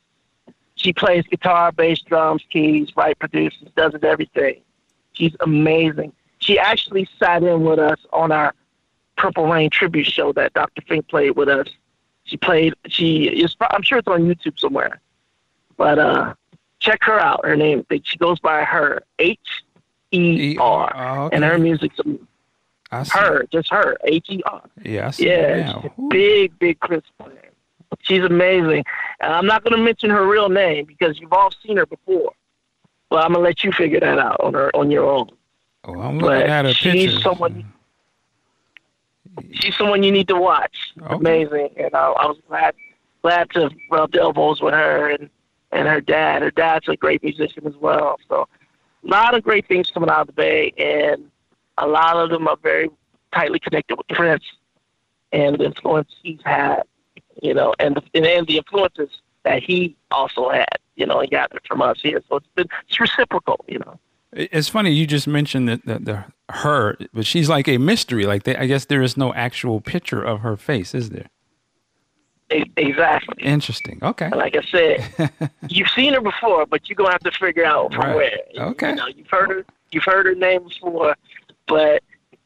[0.79, 4.61] She plays guitar, bass, drums, keys, writes, produces, does it everything.
[5.13, 6.13] She's amazing.
[6.39, 8.55] She actually sat in with us on our
[9.17, 10.81] Purple Rain tribute show that Dr.
[10.83, 11.67] Fink played with us.
[12.23, 12.75] She played.
[12.87, 13.57] She is.
[13.61, 15.01] I'm sure it's on YouTube somewhere.
[15.77, 16.35] But uh,
[16.79, 17.45] check her out.
[17.45, 17.85] Her name.
[18.05, 19.65] She goes by her H
[20.13, 21.99] E R, oh, and her music's
[22.91, 24.63] her, just her H E R.
[24.85, 27.33] Yeah, yeah, big, big Chris fan.
[28.09, 28.85] She's amazing.
[29.21, 32.33] And I'm not going to mention her real name because you've all seen her before.
[33.11, 35.31] But I'm gonna let you figure that out on her on your own.
[35.85, 37.23] Oh, I'm looking but at her she's pictures.
[37.23, 37.73] someone.
[39.53, 40.77] She's someone you need to watch.
[41.01, 41.15] Okay.
[41.15, 42.75] Amazing, and I, I was glad
[43.23, 45.31] glad to rub elbows with her and
[45.73, 46.43] and her dad.
[46.43, 48.19] Her dad's a great musician as well.
[48.29, 48.47] So
[49.05, 51.31] a lot of great things coming out of the Bay, and
[51.79, 52.91] a lot of them are very
[53.33, 54.45] tightly connected with Prince
[55.33, 56.83] and the influence he's had,
[57.43, 59.11] you know, and the, and the influences
[59.45, 60.67] that he also had,
[60.97, 62.23] you know, and got it from us here.
[62.29, 63.99] So it's been it's reciprocal, you know.
[64.33, 68.27] It's funny you just mentioned that the, the her, but she's like a mystery.
[68.27, 71.29] Like they, I guess there is no actual picture of her face, is there?
[72.51, 73.45] Exactly.
[73.45, 73.99] Interesting.
[74.03, 74.31] Okay.
[74.31, 78.05] Like I said, you've seen her before, but you're gonna have to figure out from
[78.05, 78.17] right.
[78.17, 78.69] where.
[78.69, 78.91] Okay.
[78.91, 79.65] You know, you've heard her.
[79.91, 81.17] You've heard her name before,
[81.67, 82.03] but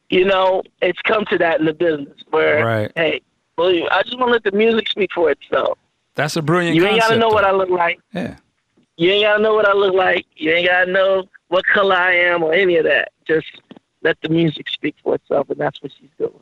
[0.09, 2.91] you know, it's come to that in the business where, right.
[2.95, 3.21] hey,
[3.57, 5.77] well, I just want to let the music speak for itself.
[6.15, 6.75] That's a brilliant.
[6.75, 7.35] You ain't got to know though.
[7.35, 7.99] what I look like.
[8.13, 8.37] Yeah.
[8.97, 10.25] You ain't got to know what I look like.
[10.35, 13.11] You ain't got to know what color I am or any of that.
[13.27, 13.47] Just
[14.03, 16.33] let the music speak for itself, and that's what she's doing.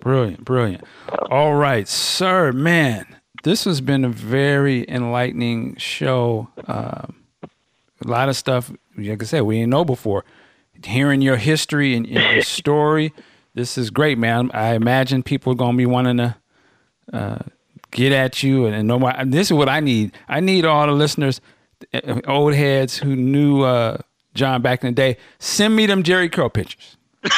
[0.00, 0.84] Brilliant, brilliant.
[1.30, 3.06] All right, sir, man,
[3.42, 6.48] this has been a very enlightening show.
[6.66, 10.24] Um, a lot of stuff, like I said, we didn't know before
[10.84, 13.12] hearing your history and, and your story.
[13.58, 14.52] This is great, man.
[14.54, 16.36] I imagine people are going to be wanting to
[17.12, 17.38] uh,
[17.90, 19.24] get at you and, and my.
[19.24, 20.12] This is what I need.
[20.28, 21.40] I need all the listeners,
[21.92, 23.98] uh, old heads who knew uh,
[24.34, 25.16] John back in the day.
[25.40, 26.96] Send me them Jheri curl pictures.
[27.24, 27.32] hey,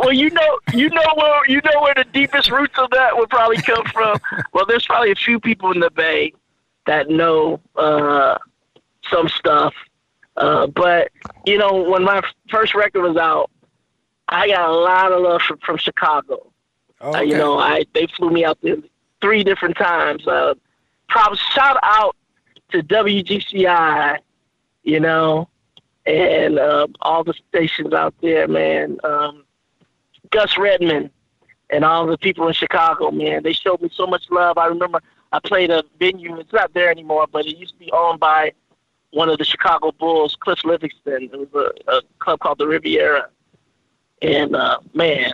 [0.00, 3.30] well, you know, you know where you know where the deepest roots of that would
[3.30, 4.20] probably come from.
[4.52, 6.34] Well, there's probably a few people in the Bay
[6.84, 8.36] that know uh,
[9.10, 9.72] some stuff
[10.38, 11.10] uh, but
[11.44, 13.50] you know, when my first record was out,
[14.28, 16.52] I got a lot of love from, from Chicago.
[17.00, 17.18] Okay.
[17.18, 18.76] Uh, you know, I they flew me out there
[19.20, 20.26] three different times.
[20.26, 20.54] Uh,
[21.08, 22.16] props, shout out
[22.70, 24.18] to WGCI,
[24.84, 25.48] you know,
[26.06, 28.98] and uh, all the stations out there, man.
[29.02, 29.44] Um,
[30.30, 31.10] Gus Redman
[31.70, 33.42] and all the people in Chicago, man.
[33.42, 34.56] They showed me so much love.
[34.58, 35.00] I remember
[35.32, 36.38] I played a venue.
[36.38, 38.52] It's not there anymore, but it used to be owned by
[39.10, 41.32] one of the Chicago Bulls, Cliff Levingston.
[41.32, 43.28] It was a, a club called the Riviera.
[44.22, 45.32] And uh, man,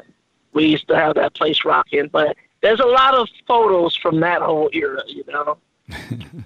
[0.52, 2.08] we used to have that place rocking.
[2.08, 5.58] But there's a lot of photos from that whole era, you know.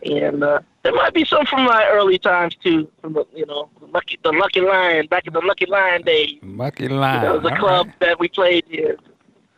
[0.04, 3.70] and uh, there might be some from my early times too, from the you know
[3.80, 6.38] Lucky the Lucky Lion back in the Lucky Lion days.
[6.42, 7.24] Lucky Lion.
[7.24, 8.00] It was a club right.
[8.00, 8.96] that we played here.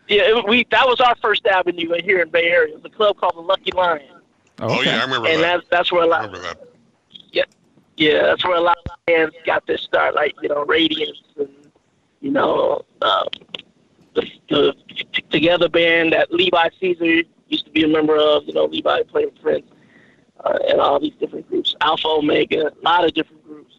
[0.06, 2.74] Yeah, it, we that was our first avenue here in Bay Area.
[2.74, 4.02] It was a club called the Lucky Lion.
[4.58, 4.90] Oh, okay.
[4.90, 5.32] yeah, I remember and that.
[5.32, 6.20] And that's that's where a lot.
[6.20, 6.69] I remember that
[8.00, 11.48] yeah, that's where a lot of bands got their start, like you know, Radiance and
[12.20, 13.24] you know, uh,
[14.14, 14.74] the, the
[15.30, 18.44] Together band that Levi Seacer used to be a member of.
[18.46, 19.66] You know, Levi played with Prince
[20.42, 23.76] uh, and all these different groups, Alpha Omega, a lot of different groups.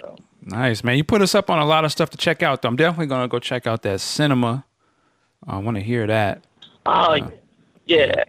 [0.00, 0.16] So.
[0.42, 2.62] Nice man, you put us up on a lot of stuff to check out.
[2.62, 4.64] Though I'm definitely gonna go check out that cinema.
[5.46, 6.44] I want to hear that.
[6.84, 7.30] Oh uh,
[7.86, 8.24] yeah.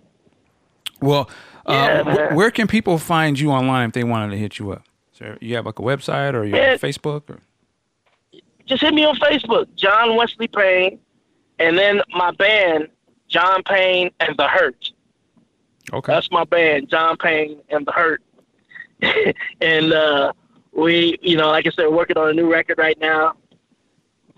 [1.02, 1.30] Well,
[1.66, 4.84] uh, yeah, where can people find you online if they wanted to hit you up?
[5.18, 7.40] So you have like a website or you have Facebook or?
[8.66, 11.00] Just hit me on Facebook, John Wesley Payne,
[11.58, 12.90] and then my band,
[13.28, 14.92] John Payne and the Hurt.
[15.94, 16.14] Okay.
[16.14, 18.22] That's my band, John Payne and the Hurt.
[19.62, 20.34] and uh,
[20.74, 23.34] we, you know, like I said, working on a new record right now.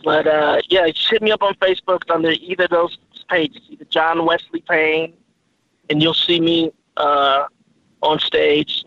[0.03, 2.97] But uh, yeah, just hit me up on Facebook under either of those
[3.29, 5.13] pages, either John Wesley Payne,
[5.89, 7.45] and you'll see me uh,
[8.01, 8.85] on stage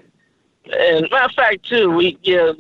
[0.65, 2.53] and matter of fact, too, we yeah,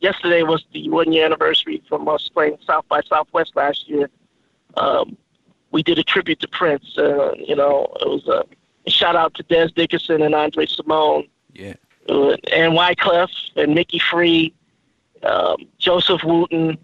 [0.00, 4.08] yesterday was the one year anniversary from us playing South by Southwest last year.
[4.76, 5.16] Um,
[5.70, 6.96] we did a tribute to Prince.
[6.96, 8.44] Uh, you know, it was a,
[8.90, 11.28] shout out to Dez Dickerson and André Cymone.
[11.52, 11.74] Yeah.
[12.08, 14.54] Uh, and Wyclef and Mickey Free,
[15.22, 16.78] um, Joseph Wooten,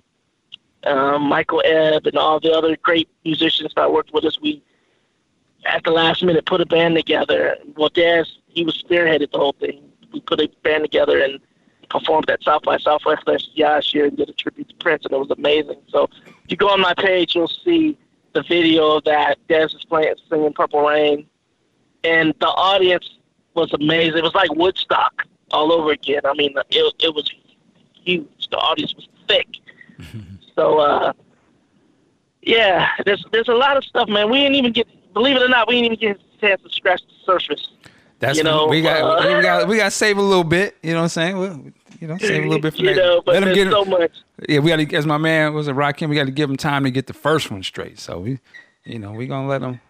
[0.85, 4.39] um, Michael Ebb, and all the other great musicians that worked with us.
[4.41, 4.63] We,
[5.65, 7.57] at the last minute, put a band together.
[7.75, 9.81] Well, Dez, he was spearheaded the whole thing
[10.15, 11.41] we put a band together and
[11.91, 15.19] performed at South by Southwest last year and did a tribute to Prince, and it
[15.19, 15.81] was amazing.
[15.89, 16.09] So
[16.45, 17.99] if you go on my page, you'll see
[18.33, 21.27] the video that Dez is playing, singing Purple Rain,
[22.03, 23.19] and the audience
[23.55, 24.19] was amazing.
[24.19, 26.23] It was like Woodstock all over again.
[26.25, 27.31] I mean, it it was
[28.03, 28.49] huge.
[28.51, 29.49] The audience was thick.
[30.57, 31.13] so uh,
[32.43, 34.31] yeah, there's there's a lot of stuff, man.
[34.31, 36.71] We didn't even get, believe it or not, we didn't even get a chance to
[36.71, 37.69] scratch the surface.
[38.19, 40.77] That's You know, we got uh, we got we got to save a little bit.
[40.83, 41.39] You know what I'm saying?
[41.39, 41.65] Well,
[42.01, 42.97] you know, save a little bit for you that.
[42.97, 44.13] know, but Let there's get so much.
[44.49, 46.57] Yeah, we got to, as my man was a Rakim, we got to give him
[46.57, 47.99] time to get the first one straight.
[47.99, 48.39] So we,
[48.85, 49.81] you know, we gonna let him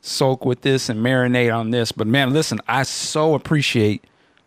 [0.00, 1.92] soak with this and marinate on this.
[1.92, 4.04] But man, listen, I so appreciate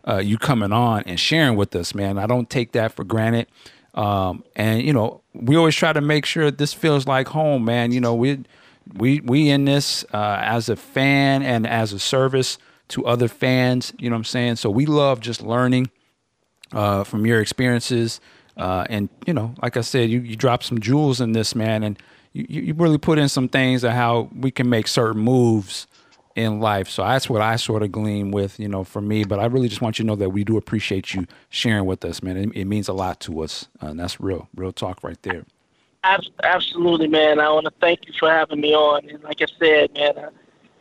[0.07, 2.17] uh, you coming on and sharing with us, man.
[2.17, 3.47] I don't take that for granted.
[3.93, 7.91] Um, and you know, we always try to make sure this feels like home, man.
[7.91, 8.43] You know, we
[8.93, 12.57] we we in this uh, as a fan and as a service
[12.89, 13.93] to other fans.
[13.97, 14.55] You know what I'm saying?
[14.57, 15.89] So we love just learning
[16.73, 18.19] uh, from your experiences.
[18.57, 21.83] Uh, and you know, like I said, you, you dropped some jewels in this man,
[21.83, 21.97] and
[22.33, 25.87] you, you really put in some things of how we can make certain moves
[26.35, 26.89] in life.
[26.89, 29.23] So that's what I sort of glean with, you know, for me.
[29.23, 32.03] But I really just want you to know that we do appreciate you sharing with
[32.05, 32.37] us, man.
[32.37, 35.45] It, it means a lot to us, uh, and that's real, real talk right there.
[36.43, 37.39] Absolutely, man.
[37.39, 39.07] I want to thank you for having me on.
[39.09, 40.29] And like I said, man, uh,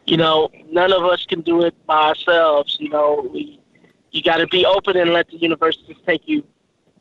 [0.09, 2.77] you know, none of us can do it by ourselves.
[2.81, 3.61] You know, we
[4.11, 6.45] you got to be open and let the universe just take you,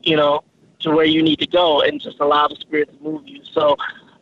[0.02, 0.44] you know,
[0.80, 3.40] to where you need to go, and just allow the spirit to move you.
[3.52, 3.76] So,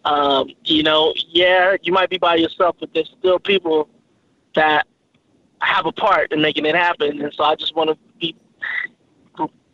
[0.05, 3.89] um, you know, yeah, you might be by yourself, but there's still people
[4.55, 4.87] that
[5.61, 7.21] have a part in making it happen.
[7.21, 8.37] And so I just want to be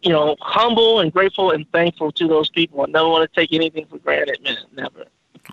[0.03, 2.83] you know, humble and grateful and thankful to those people.
[2.83, 4.57] I never want to take anything for granted, man.
[4.75, 5.05] Never.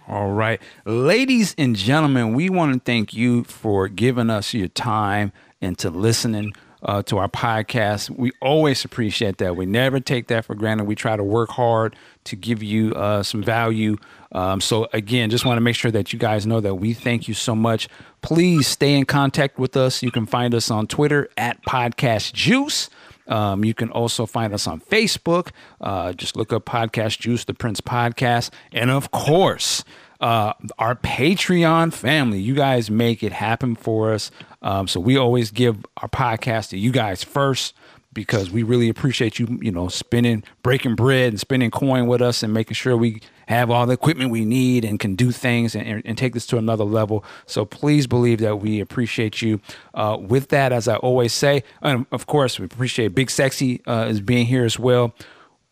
[0.07, 0.61] All right.
[0.85, 5.89] Ladies and gentlemen, we want to thank you for giving us your time and to
[5.89, 6.53] listening
[6.83, 8.09] uh, to our podcast.
[8.09, 9.55] We always appreciate that.
[9.55, 10.85] We never take that for granted.
[10.85, 11.95] We try to work hard
[12.25, 13.97] to give you uh, some value.
[14.31, 17.27] Um, so, again, just want to make sure that you guys know that we thank
[17.27, 17.89] you so much.
[18.21, 20.03] Please stay in contact with us.
[20.03, 22.89] You can find us on Twitter at Podcast Juice.
[23.29, 25.51] Um, you can also find us on Facebook.
[25.79, 28.49] Uh, just look up Podcast Juice, the Prince Podcast.
[28.73, 29.83] And of course,
[30.19, 32.39] uh, our Patreon family.
[32.39, 34.31] You guys make it happen for us.
[34.61, 37.73] Um, so we always give our podcast to you guys first
[38.13, 42.41] because we really appreciate you, you know, spending, breaking bread and spending coin with us
[42.41, 46.01] and making sure we have all the equipment we need and can do things and,
[46.05, 47.23] and take this to another level.
[47.45, 49.61] So please believe that we appreciate you.
[49.93, 54.05] Uh, with that, as I always say, and of course, we appreciate Big Sexy uh,
[54.05, 55.13] as being here as well.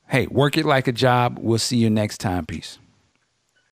[0.07, 1.37] Hey, work it like a job.
[1.41, 2.45] We'll see you next time.
[2.45, 2.79] Peace.